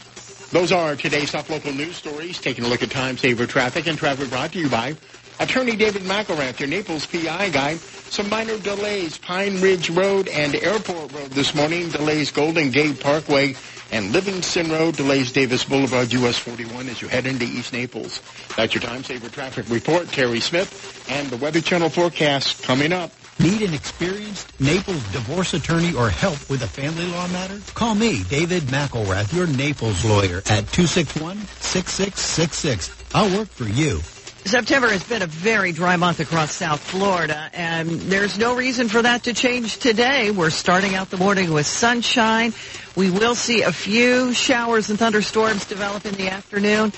[0.52, 2.38] Those are today's top local news stories.
[2.38, 4.94] Taking a look at time saver traffic and traffic brought to you by
[5.40, 7.76] Attorney David McElrath, your Naples PI guy.
[7.76, 11.88] Some minor delays, Pine Ridge Road and Airport Road this morning.
[11.88, 13.54] Delays Golden Gate Parkway
[13.92, 14.96] and Livingston Road.
[14.96, 18.20] Delays Davis Boulevard, US 41 as you head into East Naples.
[18.54, 20.08] That's your time saver traffic report.
[20.08, 23.10] Terry Smith and the Weather Channel forecast coming up.
[23.38, 27.58] Need an experienced Naples divorce attorney or help with a family law matter?
[27.74, 32.90] Call me, David McElrath, your Naples lawyer at 261-6666.
[33.14, 34.00] I'll work for you.
[34.44, 39.00] September has been a very dry month across South Florida, and there's no reason for
[39.00, 40.32] that to change today.
[40.32, 42.52] We're starting out the morning with sunshine.
[42.96, 46.92] We will see a few showers and thunderstorms develop in the afternoon.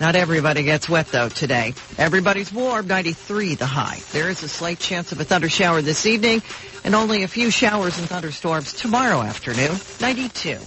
[0.00, 1.74] Not everybody gets wet though today.
[1.98, 4.00] Everybody's warm, 93 the high.
[4.12, 6.42] There is a slight chance of a thunder shower this evening
[6.84, 10.58] and only a few showers and thunderstorms tomorrow afternoon, 92.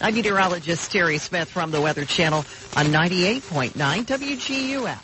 [0.00, 2.44] I'm meteorologist Terry Smith from the Weather Channel
[2.76, 4.98] on 98.9 WGUF.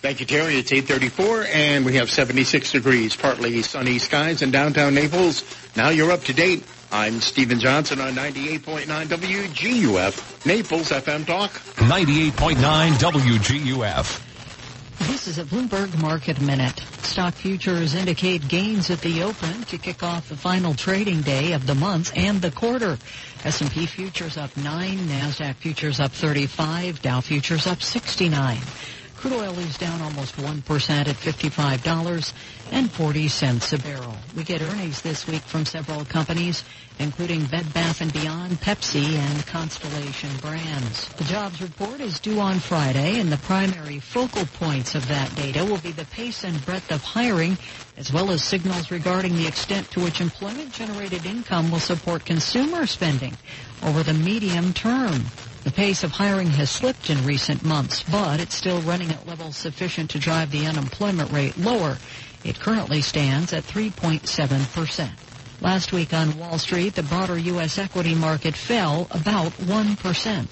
[0.00, 0.56] Thank you, Terry.
[0.58, 5.42] It's 834 and we have 76 degrees, partly sunny skies in downtown Naples.
[5.74, 6.64] Now you're up to date.
[6.96, 11.50] I'm Stephen Johnson on 98.9 WGUF, Naples FM Talk.
[11.76, 12.56] 98.9
[12.92, 14.22] WGUF.
[15.00, 16.80] This is a Bloomberg Market Minute.
[17.02, 21.66] Stock futures indicate gains at the open to kick off the final trading day of
[21.66, 22.96] the month and the quarter.
[23.44, 28.56] S&P futures up 9, NASDAQ futures up 35, Dow futures up 69.
[29.26, 34.14] Crude oil is down almost 1% at $55.40 a barrel.
[34.36, 36.62] We get earnings this week from several companies,
[37.00, 41.08] including Bed Bath & Beyond, Pepsi, and Constellation Brands.
[41.14, 45.64] The jobs report is due on Friday, and the primary focal points of that data
[45.64, 47.58] will be the pace and breadth of hiring,
[47.96, 53.36] as well as signals regarding the extent to which employment-generated income will support consumer spending
[53.82, 55.24] over the medium term.
[55.66, 59.56] The pace of hiring has slipped in recent months, but it's still running at levels
[59.56, 61.98] sufficient to drive the unemployment rate lower.
[62.44, 65.10] It currently stands at 3.7%.
[65.60, 67.78] Last week on Wall Street, the broader U.S.
[67.78, 70.46] equity market fell about 1%.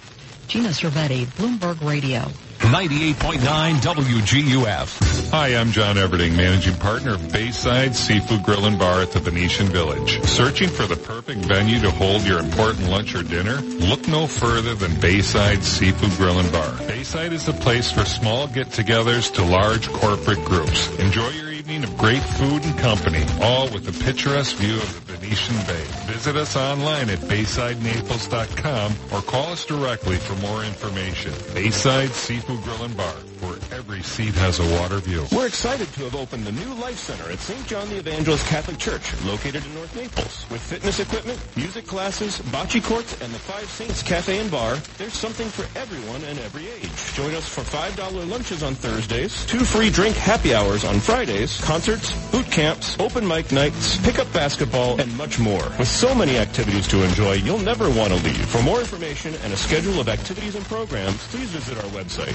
[0.48, 2.26] Gina Cervetti, Bloomberg Radio.
[2.64, 5.30] 98.9 WGUF.
[5.30, 9.66] Hi, I'm John Everding, managing partner of Bayside Seafood Grill and Bar at the Venetian
[9.66, 10.22] Village.
[10.22, 13.56] Searching for the perfect venue to hold your important lunch or dinner?
[13.60, 16.78] Look no further than Bayside Seafood Grill and Bar.
[16.88, 20.88] Bayside is the place for small get-togethers to large corporate groups.
[20.98, 25.12] Enjoy your evening of great food and company, all with a picturesque view of the
[25.12, 25.84] Venetian Bay.
[26.12, 31.32] Visit us online at BaysideNaples.com or call us directly for more information.
[31.54, 35.26] Bayside Seafood Grill and Bar, where every seat has a water view.
[35.32, 37.66] We're excited to have opened the new Life Center at St.
[37.66, 40.46] John the Evangelist Catholic Church, located in North Naples.
[40.50, 45.14] With fitness equipment, music classes, bocce courts, and the Five Saints Cafe and Bar, there's
[45.14, 46.90] something for everyone and every age.
[47.14, 52.14] Join us for $5 lunches on Thursdays, two free drink happy hours on Fridays, concerts,
[52.30, 55.64] boot camps, open mic nights, pickup basketball, and much more.
[55.78, 58.46] With so many activities to enjoy, you'll never want to leave.
[58.46, 62.34] For more information and a schedule of activities and programs, please visit our website,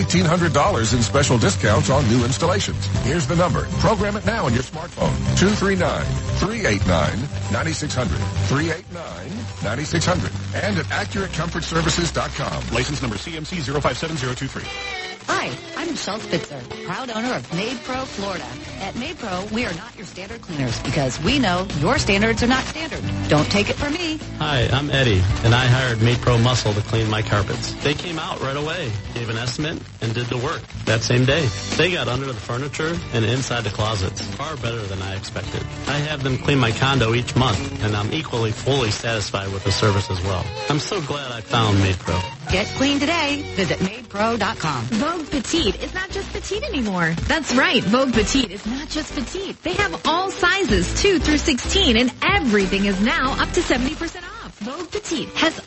[0.00, 2.86] $1,800 in special discounts on new installations.
[3.02, 3.66] Here's the number.
[3.78, 5.12] Program it now on your smartphone.
[5.36, 8.18] 239-389-9600.
[8.48, 10.30] 389-9600.
[10.54, 12.74] And at AccurateComfortServices.com.
[12.74, 15.13] License number CMC 057023.
[15.26, 18.46] Hi, I'm Michelle Spitzer, proud owner of MaidPro Florida.
[18.80, 22.64] At MaidPro, we are not your standard cleaners because we know your standards are not
[22.64, 23.02] standard.
[23.28, 24.18] Don't take it from me.
[24.38, 27.72] Hi, I'm Eddie, and I hired MaidPro Muscle to clean my carpets.
[27.82, 31.46] They came out right away, gave an estimate, and did the work that same day.
[31.76, 35.62] They got under the furniture and inside the closets, far better than I expected.
[35.86, 39.72] I have them clean my condo each month, and I'm equally fully satisfied with the
[39.72, 40.44] service as well.
[40.68, 42.50] I'm so glad I found MaidPro.
[42.52, 43.42] Get clean today.
[43.56, 44.84] Visit MaidPro.com.
[45.14, 47.14] Vogue Petite is not just petite anymore.
[47.28, 49.62] That's right, Vogue Petite is not just petite.
[49.62, 54.58] They have all sizes, 2 through 16, and everything is now up to 70% off.
[54.58, 55.60] Vogue Petite has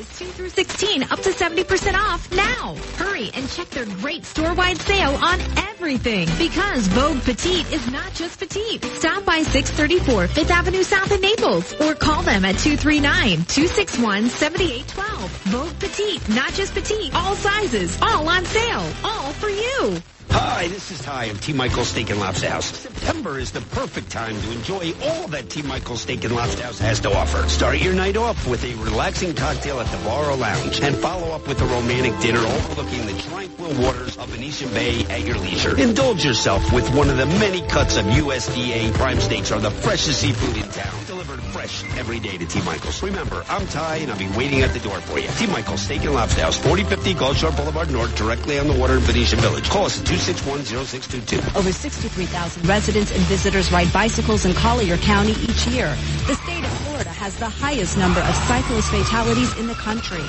[0.00, 2.74] all 2 through 16, up to 70% off now.
[2.96, 8.38] Hurry and check their great store-wide sale on everything because Vogue Petite is not just
[8.38, 8.82] petite.
[8.84, 15.28] Stop by 634 5th Avenue South in Naples or call them at 239-261-7812.
[15.50, 20.00] Vogue Petite, not just petite, all sizes, all on sale, all for you.
[20.32, 21.52] Hi, this is Ty of T.
[21.52, 22.66] Michael's Steak and Lobster House.
[22.66, 25.62] September is the perfect time to enjoy all that T.
[25.62, 27.48] Michael's Steak and Lobster House has to offer.
[27.48, 31.34] Start your night off with a relaxing cocktail at the bar or lounge and follow
[31.34, 35.78] up with a romantic dinner overlooking the tranquil waters of Venetian Bay at your leisure.
[35.78, 40.20] Indulge yourself with one of the many cuts of USDA prime steaks or the freshest
[40.20, 40.94] seafood in town.
[41.06, 42.62] Delivered fresh every day to T.
[42.62, 43.02] Michael's.
[43.02, 45.28] Remember, I'm Ty and I'll be waiting at the door for you.
[45.38, 45.46] T.
[45.46, 49.00] Michael's Steak and Lobster House, 4050 Gulf Shore Boulevard North, directly on the water in
[49.00, 49.68] Venetian Village.
[49.68, 51.56] Call us at 2610622.
[51.56, 55.88] Over 63,000 residents and visitors ride bicycles in Collier County each year.
[56.26, 60.22] The state of Florida has the highest number of cyclist fatalities in the country.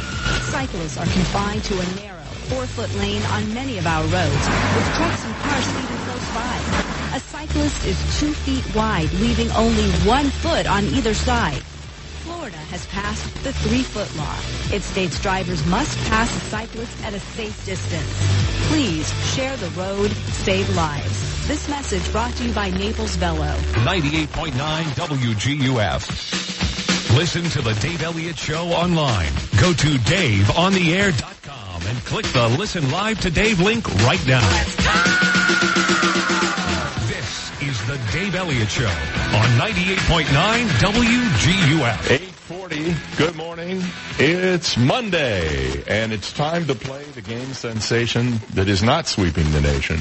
[0.48, 4.44] Cyclists are confined to a narrow four-foot lane on many of our roads,
[4.76, 6.56] with trucks and cars speeding close by.
[7.16, 11.64] A cyclist is two feet wide, leaving only one foot on either side.
[12.42, 14.36] Florida has passed the three-foot law.
[14.76, 18.68] It states drivers must pass a cyclist at a safe distance.
[18.68, 21.48] Please share the road, save lives.
[21.48, 23.46] This message brought to you by Naples Velo.
[23.86, 26.02] 98.9 WGUF.
[27.16, 29.32] Listen to the Dave Elliott Show online.
[29.62, 34.42] Go to DaveOnTheAir.com and click the Listen Live to Dave link right now.
[37.92, 40.24] The Dave Elliott Show on 98.9
[40.80, 42.10] WGUF.
[42.10, 43.84] 840, good morning.
[44.18, 49.60] It's Monday, and it's time to play the game sensation that is not sweeping the
[49.60, 50.00] nation,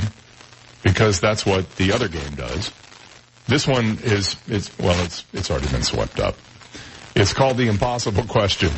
[0.85, 2.71] because that's what the other game does.
[3.49, 6.37] This one is, it's, well, it's, it's already been swept up.
[7.17, 8.71] It's called the impossible question.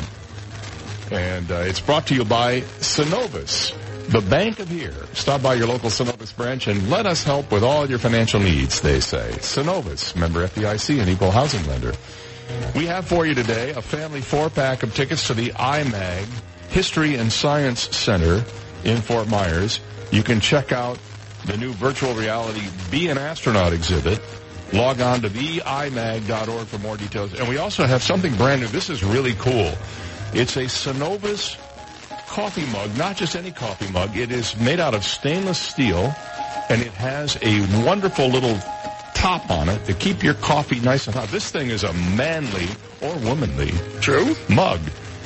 [1.11, 3.77] And uh, it's brought to you by Synovus,
[4.09, 4.93] the bank of here.
[5.13, 8.81] Stop by your local Synovus branch and let us help with all your financial needs,
[8.81, 9.31] they say.
[9.37, 11.93] Synovus, member FDIC and equal housing lender.
[12.75, 16.25] We have for you today a family four-pack of tickets to the IMAG
[16.69, 18.43] History and Science Center
[18.83, 19.79] in Fort Myers.
[20.11, 20.99] You can check out
[21.45, 24.21] the new virtual reality Be an Astronaut exhibit.
[24.73, 27.33] Log on to theimag.org for more details.
[27.33, 28.67] And we also have something brand new.
[28.67, 29.71] This is really cool.
[30.33, 31.57] It's a Synovus
[32.33, 34.17] coffee mug, not just any coffee mug.
[34.17, 36.11] It is made out of stainless steel,
[36.67, 38.57] and it has a wonderful little
[39.13, 41.27] top on it to keep your coffee nice and hot.
[41.27, 42.67] This thing is a manly
[43.03, 43.71] or womanly
[44.01, 44.81] true mug.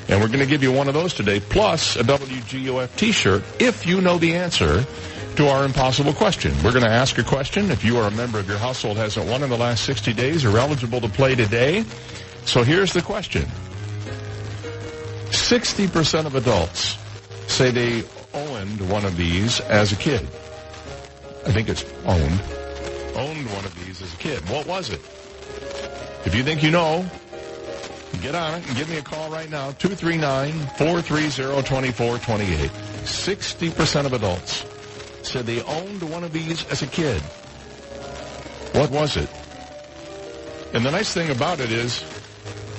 [0.09, 3.87] And we're going to give you one of those today, plus a WGUF t-shirt if
[3.87, 4.85] you know the answer
[5.37, 6.53] to our impossible question.
[6.61, 7.71] We're going to ask a question.
[7.71, 10.43] If you are a member of your household hasn't won in the last 60 days,
[10.43, 11.85] you're eligible to play today.
[12.43, 13.47] So here's the question.
[15.29, 16.97] 60% of adults
[17.47, 20.21] say they owned one of these as a kid.
[21.45, 22.41] I think it's owned.
[23.15, 24.47] Owned one of these as a kid.
[24.49, 25.01] What was it?
[26.25, 27.05] If you think you know,
[28.21, 29.71] get on it and give me a call right now.
[29.73, 32.69] 239-430-2428.
[33.03, 34.65] 60% of adults
[35.23, 37.21] said they owned one of these as a kid.
[38.73, 39.29] What was it?
[40.73, 42.03] And the nice thing about it is,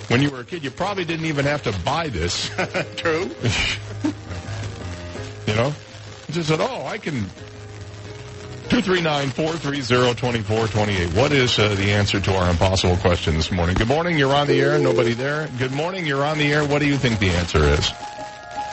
[0.09, 2.49] when you were a kid, you probably didn't even have to buy this.
[2.97, 3.31] True.
[5.47, 5.75] you know?
[6.31, 7.27] Just said, oh, I can...
[8.69, 11.17] 239-430-2428.
[11.17, 13.75] What is uh, the answer to our impossible question this morning?
[13.77, 14.79] Good morning, you're on the air.
[14.79, 15.49] Nobody there.
[15.59, 16.67] Good morning, you're on the air.
[16.67, 17.91] What do you think the answer is?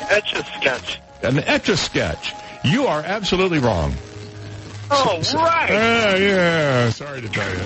[0.09, 0.99] Etch-a-sketch.
[1.23, 2.33] An etch-a-sketch.
[2.65, 3.93] You are absolutely wrong.
[4.91, 5.69] Oh, right.
[5.71, 6.89] Ah, yeah.
[6.91, 7.57] Sorry to tell you.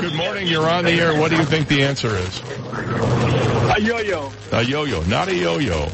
[0.00, 0.46] Good morning.
[0.46, 1.18] You're on the air.
[1.18, 2.40] What do you think the answer is?
[3.76, 4.32] A yo-yo.
[4.52, 5.88] A yo-yo, not a yo-yo.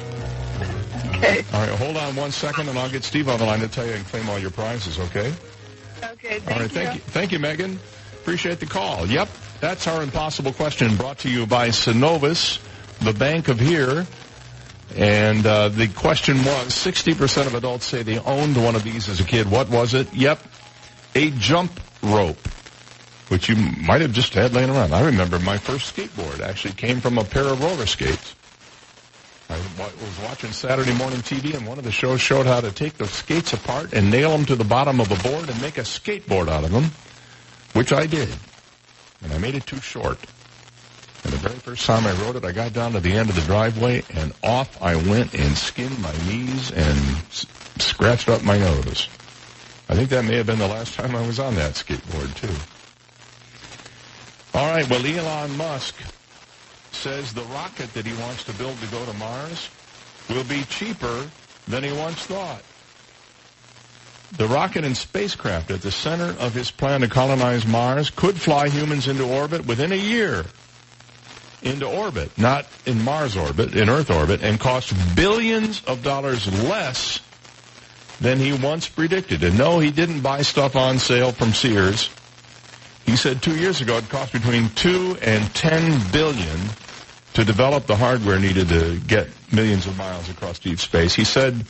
[1.16, 1.44] Okay.
[1.52, 3.86] All right, hold on one second, and I'll get Steve on the line to tell
[3.86, 4.99] you and claim all your prizes.
[4.99, 5.33] Okay?
[6.02, 6.41] Okay.
[6.41, 6.68] Thank All right, you.
[6.68, 7.78] thank you, thank you, Megan.
[8.15, 9.07] Appreciate the call.
[9.07, 9.28] Yep,
[9.60, 12.58] that's our impossible question, brought to you by Synovus,
[13.05, 14.07] the bank of here.
[14.97, 19.20] And uh, the question was: 60% of adults say they owned one of these as
[19.20, 19.50] a kid.
[19.50, 20.12] What was it?
[20.15, 20.41] Yep,
[21.15, 22.49] a jump rope,
[23.28, 24.92] which you might have just had laying around.
[24.92, 28.34] I remember my first skateboard actually came from a pair of roller skates.
[29.49, 32.94] I was watching Saturday morning TV, and one of the shows showed how to take
[32.94, 35.83] the skates apart and nail them to the bottom of a board and make a
[35.83, 36.91] skateboard out of them,
[37.74, 38.28] which I did.
[39.23, 40.18] And I made it too short.
[41.25, 43.35] And the very first time I rode it, I got down to the end of
[43.35, 46.99] the driveway, and off I went and skinned my knees and
[47.31, 47.47] s-
[47.78, 49.09] scratched up my nose.
[49.89, 52.55] I think that may have been the last time I was on that skateboard, too.
[54.55, 55.97] All right, well, Elon Musk
[56.93, 59.69] says the rocket that he wants to build to go to Mars
[60.31, 61.28] will be cheaper
[61.67, 62.62] than he once thought.
[64.36, 68.69] The rocket and spacecraft at the center of his plan to colonize Mars could fly
[68.69, 70.44] humans into orbit within a year.
[71.65, 77.20] Into orbit, not in Mars orbit, in Earth orbit, and cost billions of dollars less
[78.20, 79.43] than he once predicted.
[79.43, 82.10] And no, he didn't buy stuff on sale from Sears.
[83.07, 86.59] He said two years ago it cost between two and ten billion
[87.34, 91.15] to develop the hardware needed to get millions of miles across deep space.
[91.15, 91.65] He said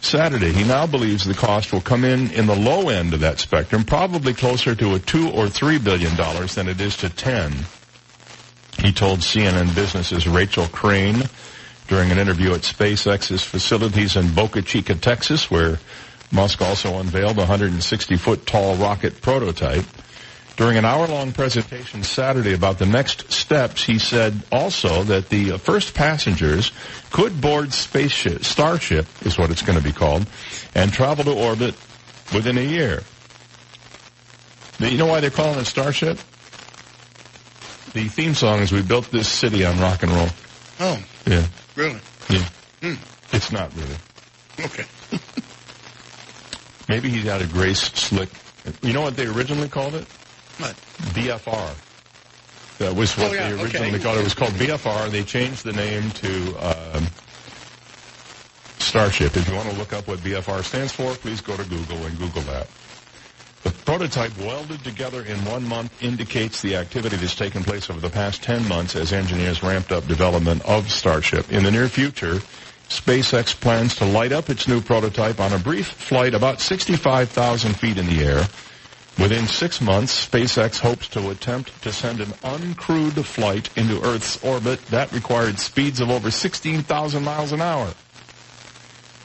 [0.00, 3.38] Saturday he now believes the cost will come in in the low end of that
[3.38, 7.52] spectrum, probably closer to a two or three billion dollars than it is to ten.
[8.78, 11.24] He told CNN Business's Rachel Crane
[11.88, 15.78] during an interview at SpaceX's facilities in Boca Chica, Texas, where
[16.30, 19.84] Musk also unveiled a 160-foot tall rocket prototype.
[20.56, 25.94] During an hour-long presentation Saturday about the next steps, he said also that the first
[25.94, 26.72] passengers
[27.10, 30.26] could board spaceship, Starship is what it's going to be called,
[30.74, 31.74] and travel to orbit
[32.34, 33.02] within a year.
[34.80, 36.18] You know why they're calling it Starship?
[37.92, 40.28] The theme song is "We built this city on rock and roll."
[40.80, 41.44] Oh, Yeah,
[41.74, 42.00] really?
[42.28, 42.44] yeah.
[42.82, 42.94] Hmm.
[43.32, 43.96] It's not really.
[44.60, 44.84] Okay.
[46.88, 48.28] Maybe he's out of Grace Slick.
[48.82, 50.04] You know what they originally called it?
[50.58, 50.74] What?
[51.14, 51.74] BFR.
[52.78, 54.02] That was what Oh, yeah, they originally okay.
[54.02, 54.20] called it.
[54.20, 55.10] It was called BFR.
[55.10, 57.06] They changed the name to um,
[58.78, 59.36] Starship.
[59.36, 62.16] If you want to look up what BFR stands for, please go to Google and
[62.18, 62.68] Google that.
[63.64, 68.10] The prototype welded together in one month indicates the activity that's taken place over the
[68.10, 71.50] past 10 months as engineers ramped up development of Starship.
[71.52, 72.40] In the near future,
[72.88, 77.98] SpaceX plans to light up its new prototype on a brief flight about 65,000 feet
[77.98, 78.46] in the air.
[79.18, 84.80] Within six months, SpaceX hopes to attempt to send an uncrewed flight into Earth's orbit.
[84.86, 87.92] That required speeds of over 16,000 miles an hour.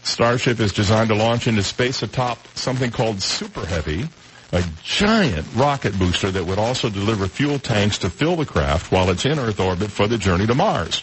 [0.01, 4.09] Starship is designed to launch into space atop something called Super Heavy,
[4.53, 9.09] a giant rocket booster that would also deliver fuel tanks to fill the craft while
[9.09, 11.01] it's in Earth orbit for the journey to Mars.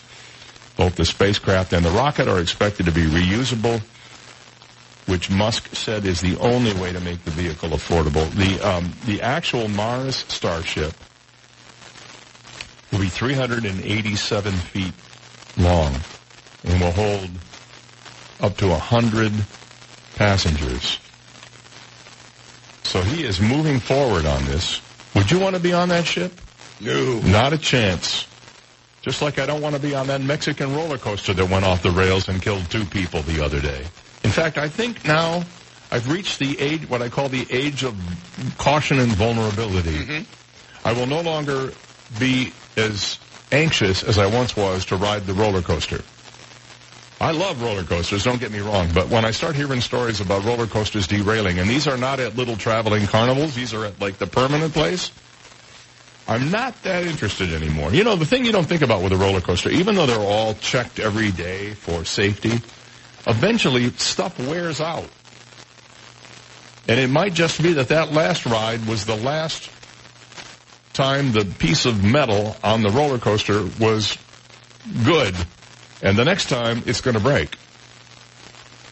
[0.77, 3.83] Both the spacecraft and the rocket are expected to be reusable,
[5.07, 8.31] which Musk said is the only way to make the vehicle affordable.
[8.31, 10.95] The um, the actual Mars Starship
[12.93, 14.95] will be 387 feet
[15.57, 15.97] long
[16.65, 17.31] and will hold
[18.41, 19.33] up to 100
[20.15, 21.01] passengers.
[22.91, 24.81] So he is moving forward on this.
[25.15, 26.33] Would you want to be on that ship?
[26.81, 27.21] No.
[27.21, 28.27] Not a chance.
[29.01, 31.85] Just like I don't want to be on that Mexican roller coaster that went off
[31.85, 33.87] the rails and killed two people the other day.
[34.25, 35.45] In fact, I think now
[35.93, 37.95] I've reached the age, what I call the age of
[38.59, 39.97] caution and vulnerability.
[39.97, 40.89] Mm-hmm.
[40.89, 41.73] I will no longer
[42.19, 43.21] be as
[43.53, 46.03] anxious as I once was to ride the roller coaster.
[47.21, 50.43] I love roller coasters, don't get me wrong, but when I start hearing stories about
[50.45, 54.17] roller coasters derailing, and these are not at little traveling carnivals, these are at like
[54.17, 55.11] the permanent place,
[56.27, 57.93] I'm not that interested anymore.
[57.93, 60.19] You know, the thing you don't think about with a roller coaster, even though they're
[60.19, 62.53] all checked every day for safety,
[63.27, 65.09] eventually stuff wears out.
[66.89, 69.71] And it might just be that that last ride was the last
[70.95, 74.17] time the piece of metal on the roller coaster was
[75.05, 75.35] good.
[76.03, 77.57] And the next time it's going to break.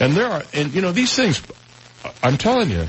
[0.00, 1.42] And there are, and you know, these things,
[2.22, 2.86] I'm telling you,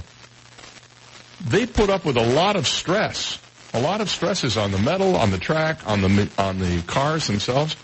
[1.48, 3.40] they put up with a lot of stress.
[3.74, 7.28] A lot of stresses on the metal, on the track, on the on the cars
[7.28, 7.76] themselves.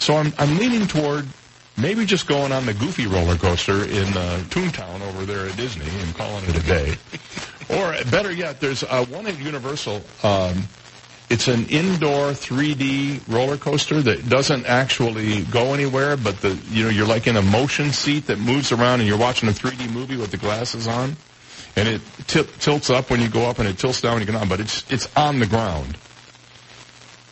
[0.00, 1.28] So I'm I'm leaning toward
[1.76, 5.88] maybe just going on the Goofy roller coaster in uh, Toontown over there at Disney
[6.00, 6.96] and calling it a day.
[7.70, 10.02] or better yet, there's uh, one at Universal.
[10.24, 10.64] Um,
[11.30, 16.90] it's an indoor 3D roller coaster that doesn't actually go anywhere, but the you know
[16.90, 20.16] you're like in a motion seat that moves around and you're watching a 3D movie
[20.16, 21.16] with the glasses on
[21.76, 24.26] and it t- tilts up when you go up and it tilts down when you
[24.26, 25.96] go down, but it's it's on the ground.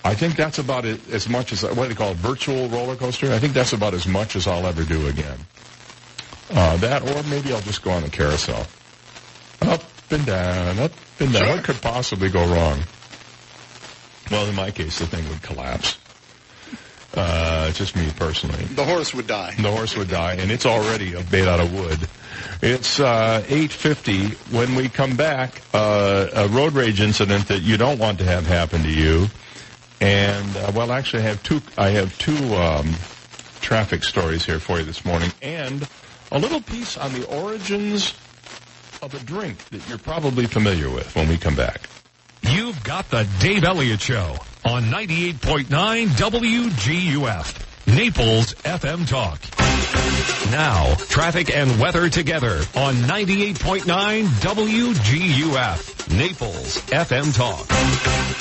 [0.05, 2.95] I think that's about it, as much as what do they call it, virtual roller
[2.95, 3.33] coaster.
[3.33, 5.39] I think that's about as much as I'll ever do again.
[6.51, 8.69] Uh, that, or maybe I'll just go on the carousel,
[9.63, 11.49] up and down, up and down.
[11.49, 12.83] What could possibly go wrong?
[14.31, 15.99] Well, in my case, the thing would collapse.
[17.15, 18.63] Uh, just me personally.
[18.65, 19.55] The horse would die.
[19.59, 21.99] The horse would die, and it's already a made out of wood.
[22.63, 24.53] It's uh, 8.50.
[24.53, 28.47] When we come back, uh, a road rage incident that you don't want to have
[28.47, 29.29] happen to you.
[30.01, 32.95] And, uh, well, actually, I have two, I have two um,
[33.61, 35.31] traffic stories here for you this morning.
[35.41, 35.89] And
[36.33, 38.15] a little piece on the origins
[39.01, 41.89] of a drink that you're probably familiar with when we come back.
[42.51, 49.41] You've got the Dave Elliott Show on 98.9 WGUF, Naples FM Talk.
[50.51, 57.67] Now, traffic and weather together on 98.9 WGUF, Naples FM Talk.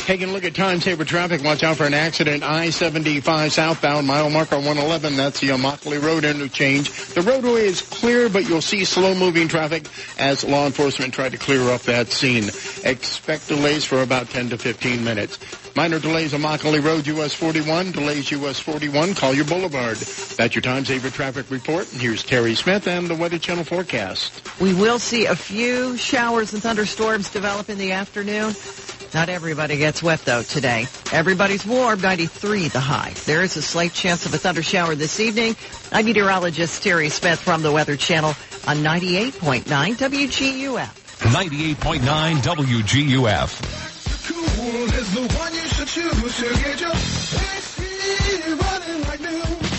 [0.05, 1.43] Taking a look at time saver traffic.
[1.43, 2.43] Watch out for an accident.
[2.43, 5.15] I-75 southbound, mile marker 111.
[5.15, 6.91] That's the Immokalee Road interchange.
[7.13, 9.87] The roadway is clear, but you'll see slow-moving traffic
[10.19, 12.45] as law enforcement try to clear up that scene.
[12.83, 15.37] Expect delays for about 10 to 15 minutes.
[15.75, 17.91] Minor delays on Immokalee Road, US 41.
[17.91, 19.13] Delays US 41.
[19.13, 19.97] Collier boulevard.
[19.97, 21.91] That's your time saver traffic report.
[21.91, 24.31] And here's Terry Smith and the Weather Channel forecast.
[24.61, 28.53] We will see a few showers and thunderstorms develop in the afternoon.
[29.13, 30.87] Not everybody gets wet though today.
[31.11, 33.11] Everybody's warm, 93 the high.
[33.25, 35.57] There is a slight chance of a thunder shower this evening.
[35.91, 38.29] I'm meteorologist Terry Smith from the Weather Channel
[38.65, 41.01] on 98.9 WGUF.
[41.19, 43.81] 98.9 WGUF.
[44.27, 45.64] Cool
[45.97, 47.44] is the one you should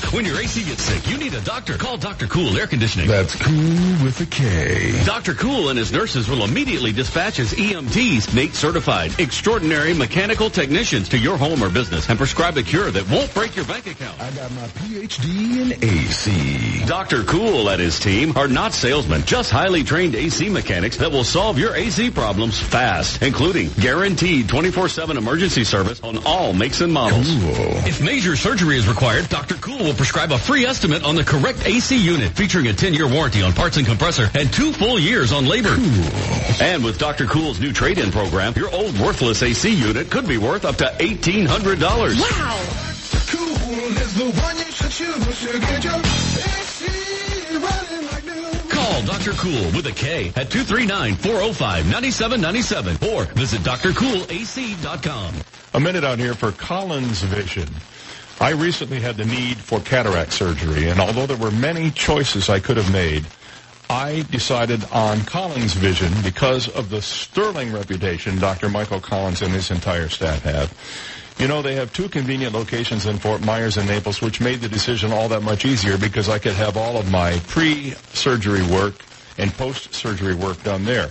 [0.17, 1.77] When your AC gets sick, you need a doctor.
[1.77, 2.27] Call Dr.
[2.27, 3.09] Cool Air Conditioning.
[3.09, 5.05] That's cool with a K.
[5.05, 5.35] Dr.
[5.35, 11.19] Cool and his nurses will immediately dispatch his EMTs, NATE certified, extraordinary mechanical technicians to
[11.19, 14.19] your home or business and prescribe a cure that won't break your bank account.
[14.21, 16.87] I got my PhD in AC.
[16.87, 17.25] Dr.
[17.25, 21.59] Cool and his team are not salesmen, just highly trained AC mechanics that will solve
[21.59, 27.27] your AC problems fast, including guaranteed 24-7 emergency service on all makes and models.
[27.87, 29.57] If major surgery is required, Dr.
[29.57, 33.43] Cool will prescribe a free estimate on the correct AC unit, featuring a 10-year warranty
[33.43, 35.77] on parts and compressor and two full years on labor.
[36.61, 37.27] And with Dr.
[37.27, 42.21] Cool's new trade-in program, your old worthless AC unit could be worth up to $1,800.
[42.21, 42.63] Wow!
[43.29, 46.87] Cool is the one you should choose to get your AC
[47.57, 48.47] running like new.
[48.69, 49.33] Call Dr.
[49.33, 55.35] Cool with a K at 239-405-9797 or visit drcoolac.com.
[55.75, 57.69] A minute out here for Collins Vision.
[58.41, 62.61] I recently had the need for cataract surgery, and although there were many choices I
[62.61, 63.25] could have made,
[63.89, 68.69] I decided on Collins Vision because of the sterling reputation Dr.
[68.69, 70.73] Michael Collins and his entire staff have.
[71.39, 74.69] You know, they have two convenient locations in Fort Myers and Naples, which made the
[74.69, 78.95] decision all that much easier because I could have all of my pre-surgery work
[79.39, 81.11] and post-surgery work done there.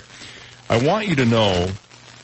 [0.70, 1.68] I want you to know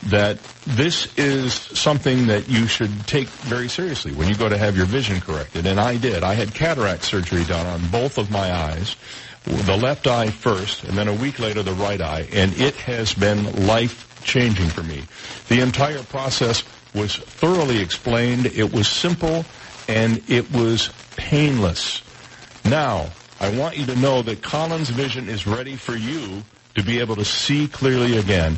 [0.08, 4.76] that this is something that you should take very seriously when you go to have
[4.76, 5.66] your vision corrected.
[5.66, 6.24] And I did.
[6.24, 8.96] I had cataract surgery done on both of my eyes,
[9.44, 13.14] the left eye first, and then a week later the right eye, and it has
[13.14, 15.04] been life-changing for me.
[15.50, 16.64] The entire process
[16.94, 18.48] was thoroughly explained.
[18.48, 19.46] It was simple,
[19.88, 22.02] and it was painless.
[22.66, 26.44] Now, I want you to know that Collins Vision is ready for you
[26.76, 28.58] to be able to see clearly again.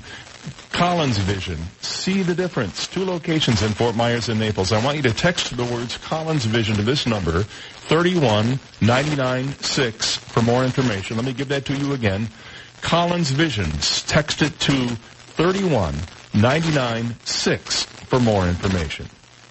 [0.72, 1.58] Collins Vision.
[1.82, 2.88] See the difference.
[2.88, 4.72] Two locations in Fort Myers and Naples.
[4.72, 10.64] I want you to text the words Collins Vision to this number, 31996 for more
[10.64, 11.16] information.
[11.16, 12.28] Let me give that to you again.
[12.82, 13.70] Collins Vision.
[14.08, 14.98] Text it to
[15.38, 19.06] 31996 for more information.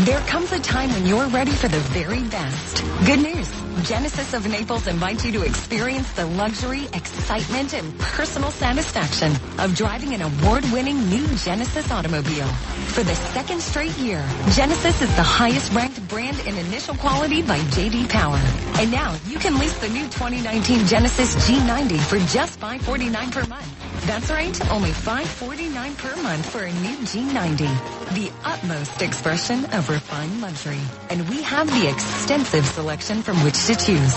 [0.00, 2.84] There comes a time when you're ready for the very best.
[3.04, 3.67] Good news.
[3.84, 10.14] Genesis of Naples invites you to experience the luxury, excitement, and personal satisfaction of driving
[10.14, 12.48] an award-winning new Genesis automobile.
[12.94, 17.58] For the second straight year, Genesis is the highest ranked brand in initial quality by
[17.58, 18.40] JD Power.
[18.80, 23.78] And now you can lease the new 2019 Genesis G90 for just 549 per month.
[24.06, 28.14] That's right, only 549 per month for a new G90.
[28.14, 30.80] The utmost expression of refined luxury.
[31.10, 34.14] And we have the extensive selection from which to choose.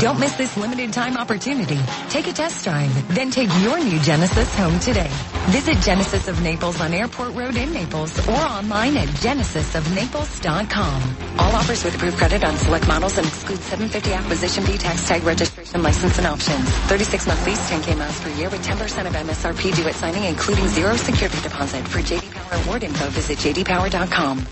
[0.00, 1.78] Don't miss this limited time opportunity.
[2.08, 5.08] Take a test drive, then take your new Genesis home today.
[5.50, 11.16] Visit Genesis of Naples on Airport Road in Naples or online at genesisofnaples.com.
[11.38, 15.22] All offers with approved credit on select models and exclude 750 acquisition fee, tax tag,
[15.22, 16.68] registration, license, and options.
[16.90, 20.66] 36 month lease, 10K miles per year with 10% of MSRP due at signing, including
[20.66, 21.86] zero security deposit.
[21.86, 24.44] For JD Power award info, visit jdpower.com.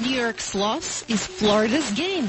[0.00, 2.28] New York's loss is Florida's gain.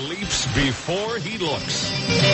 [0.55, 1.91] Before he looks.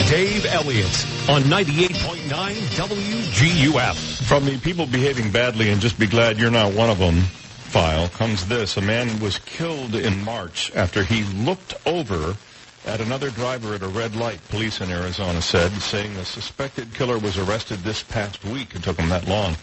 [0.09, 2.30] Dave Elliott on 98.9
[2.77, 4.24] WGUF.
[4.27, 7.24] From the people behaving badly and just be glad you're not one of them
[7.67, 8.77] file comes this.
[8.77, 12.38] A man was killed in March after he looked over
[12.85, 17.17] at another driver at a red light, police in Arizona said, saying the suspected killer
[17.17, 18.76] was arrested this past week.
[18.76, 19.58] It took him that long.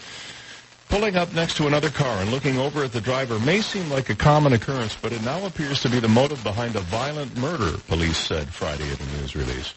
[0.94, 4.10] Pulling up next to another car and looking over at the driver may seem like
[4.10, 7.76] a common occurrence, but it now appears to be the motive behind a violent murder,
[7.89, 9.74] police said Friday in a news release.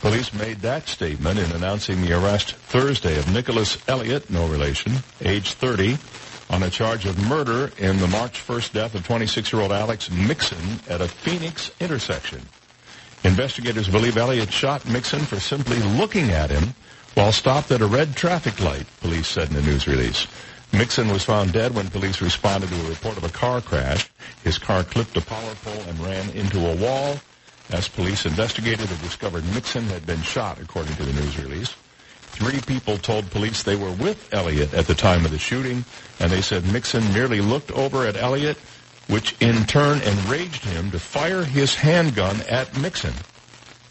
[0.00, 5.52] Police made that statement in announcing the arrest Thursday of Nicholas Elliott, no relation, age
[5.52, 5.96] 30,
[6.50, 11.00] on a charge of murder in the March 1st death of 26-year-old Alex Mixon at
[11.00, 12.40] a Phoenix intersection.
[13.22, 16.74] Investigators believe Elliott shot Mixon for simply looking at him
[17.14, 20.26] while stopped at a red traffic light, police said in a news release.
[20.72, 24.08] Mixon was found dead when police responded to a report of a car crash.
[24.44, 27.16] His car clipped a power pole and ran into a wall.
[27.70, 31.74] As police investigated, they discovered Mixon had been shot, according to the news release.
[32.20, 35.84] Three people told police they were with Elliott at the time of the shooting,
[36.20, 38.56] and they said Mixon merely looked over at Elliott,
[39.08, 43.14] which in turn enraged him to fire his handgun at Mixon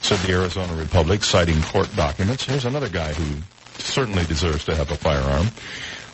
[0.02, 2.46] said the Arizona Republic, citing court documents.
[2.46, 3.42] Here's another guy who
[3.78, 5.48] certainly deserves to have a firearm.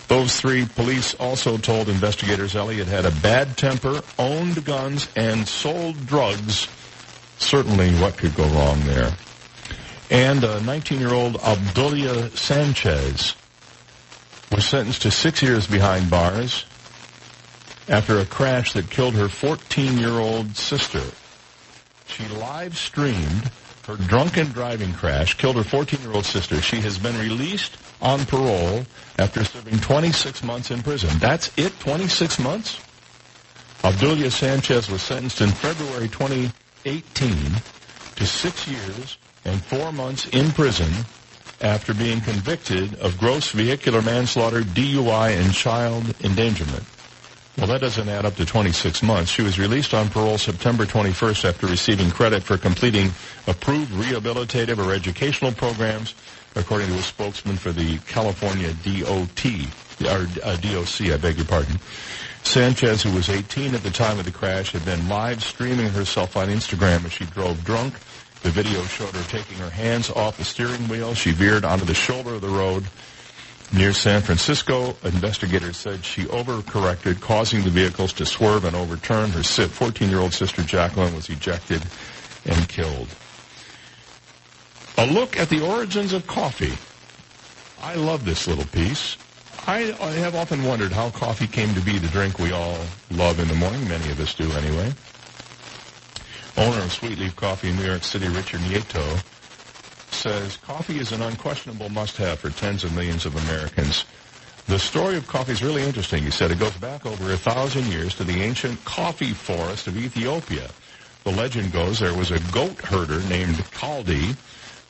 [0.07, 6.05] Those three police also told investigators Elliott had a bad temper, owned guns, and sold
[6.05, 6.67] drugs.
[7.37, 9.13] Certainly what could go wrong there.
[10.11, 13.35] And a 19-year-old Obdulia Sanchez
[14.51, 16.65] was sentenced to six years behind bars
[17.87, 21.01] after a crash that killed her 14-year-old sister.
[22.07, 23.49] She live streamed
[23.87, 26.59] her drunken driving crash killed her 14-year-old sister.
[26.61, 28.85] She has been released on parole
[29.19, 31.09] after serving 26 months in prison.
[31.19, 32.79] That's it, 26 months?
[33.83, 37.37] Obdulia Sanchez was sentenced in February 2018
[38.15, 40.91] to six years and four months in prison
[41.61, 46.83] after being convicted of gross vehicular manslaughter, DUI, and child endangerment.
[47.57, 49.31] Well, that doesn't add up to 26 months.
[49.31, 53.11] She was released on parole September 21st after receiving credit for completing
[53.47, 56.15] approved rehabilitative or educational programs,
[56.55, 59.45] according to a spokesman for the California DOT,
[60.01, 61.79] or uh, DOC, I beg your pardon.
[62.43, 66.35] Sanchez, who was 18 at the time of the crash, had been live streaming herself
[66.35, 67.93] on Instagram as she drove drunk.
[68.43, 71.13] The video showed her taking her hands off the steering wheel.
[71.13, 72.83] She veered onto the shoulder of the road
[73.73, 74.95] near San Francisco.
[75.03, 79.29] Investigators said she overcorrected, causing the vehicles to swerve and overturn.
[79.31, 81.83] Her 14-year-old sister Jacqueline was ejected
[82.45, 83.07] and killed.
[84.97, 86.73] A look at the origins of coffee.
[87.81, 89.17] I love this little piece.
[89.67, 92.77] I, have often wondered how coffee came to be the drink we all
[93.11, 93.87] love in the morning.
[93.87, 94.93] Many of us do anyway.
[96.57, 99.21] Owner of Sweet Leaf Coffee in New York City, Richard Nieto,
[100.15, 104.05] says coffee is an unquestionable must-have for tens of millions of Americans.
[104.67, 106.23] The story of coffee is really interesting.
[106.23, 109.97] He said it goes back over a thousand years to the ancient coffee forest of
[109.97, 110.69] Ethiopia.
[111.23, 114.35] The legend goes there was a goat herder named Kaldi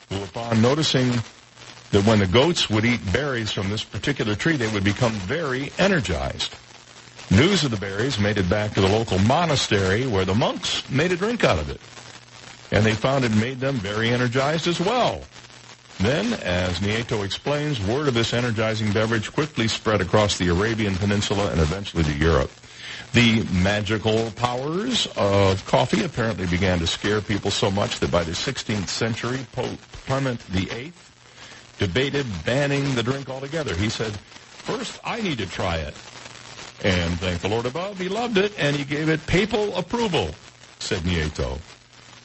[0.08, 1.10] who, upon noticing
[1.90, 5.72] that when the goats would eat berries from this particular tree, they would become very
[5.78, 6.54] energized.
[7.30, 11.10] News of the berries made it back to the local monastery where the monks made
[11.12, 11.80] a drink out of it.
[12.72, 15.22] And they found it made them very energized as well.
[15.98, 21.50] Then, as Nieto explains, word of this energizing beverage quickly spread across the Arabian Peninsula
[21.50, 22.50] and eventually to Europe.
[23.12, 28.32] The magical powers of coffee apparently began to scare people so much that by the
[28.32, 30.92] 16th century, Pope Clement VIII
[31.78, 33.74] debated banning the drink altogether.
[33.74, 35.94] He said, first, I need to try it.
[36.84, 40.34] And thank the Lord above, he loved it, and he gave it papal approval,
[40.78, 41.58] said Nieto.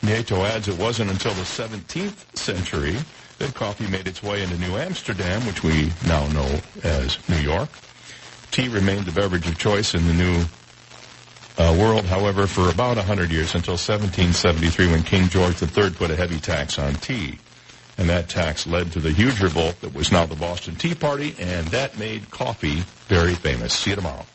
[0.01, 2.97] Nieto adds it wasn't until the 17th century
[3.37, 7.69] that coffee made its way into New Amsterdam, which we now know as New York.
[8.51, 10.43] Tea remained the beverage of choice in the New
[11.57, 16.15] uh, World, however, for about 100 years until 1773 when King George III put a
[16.15, 17.37] heavy tax on tea.
[17.97, 21.35] And that tax led to the huge revolt that was now the Boston Tea Party,
[21.39, 23.73] and that made coffee very famous.
[23.73, 24.25] See you tomorrow.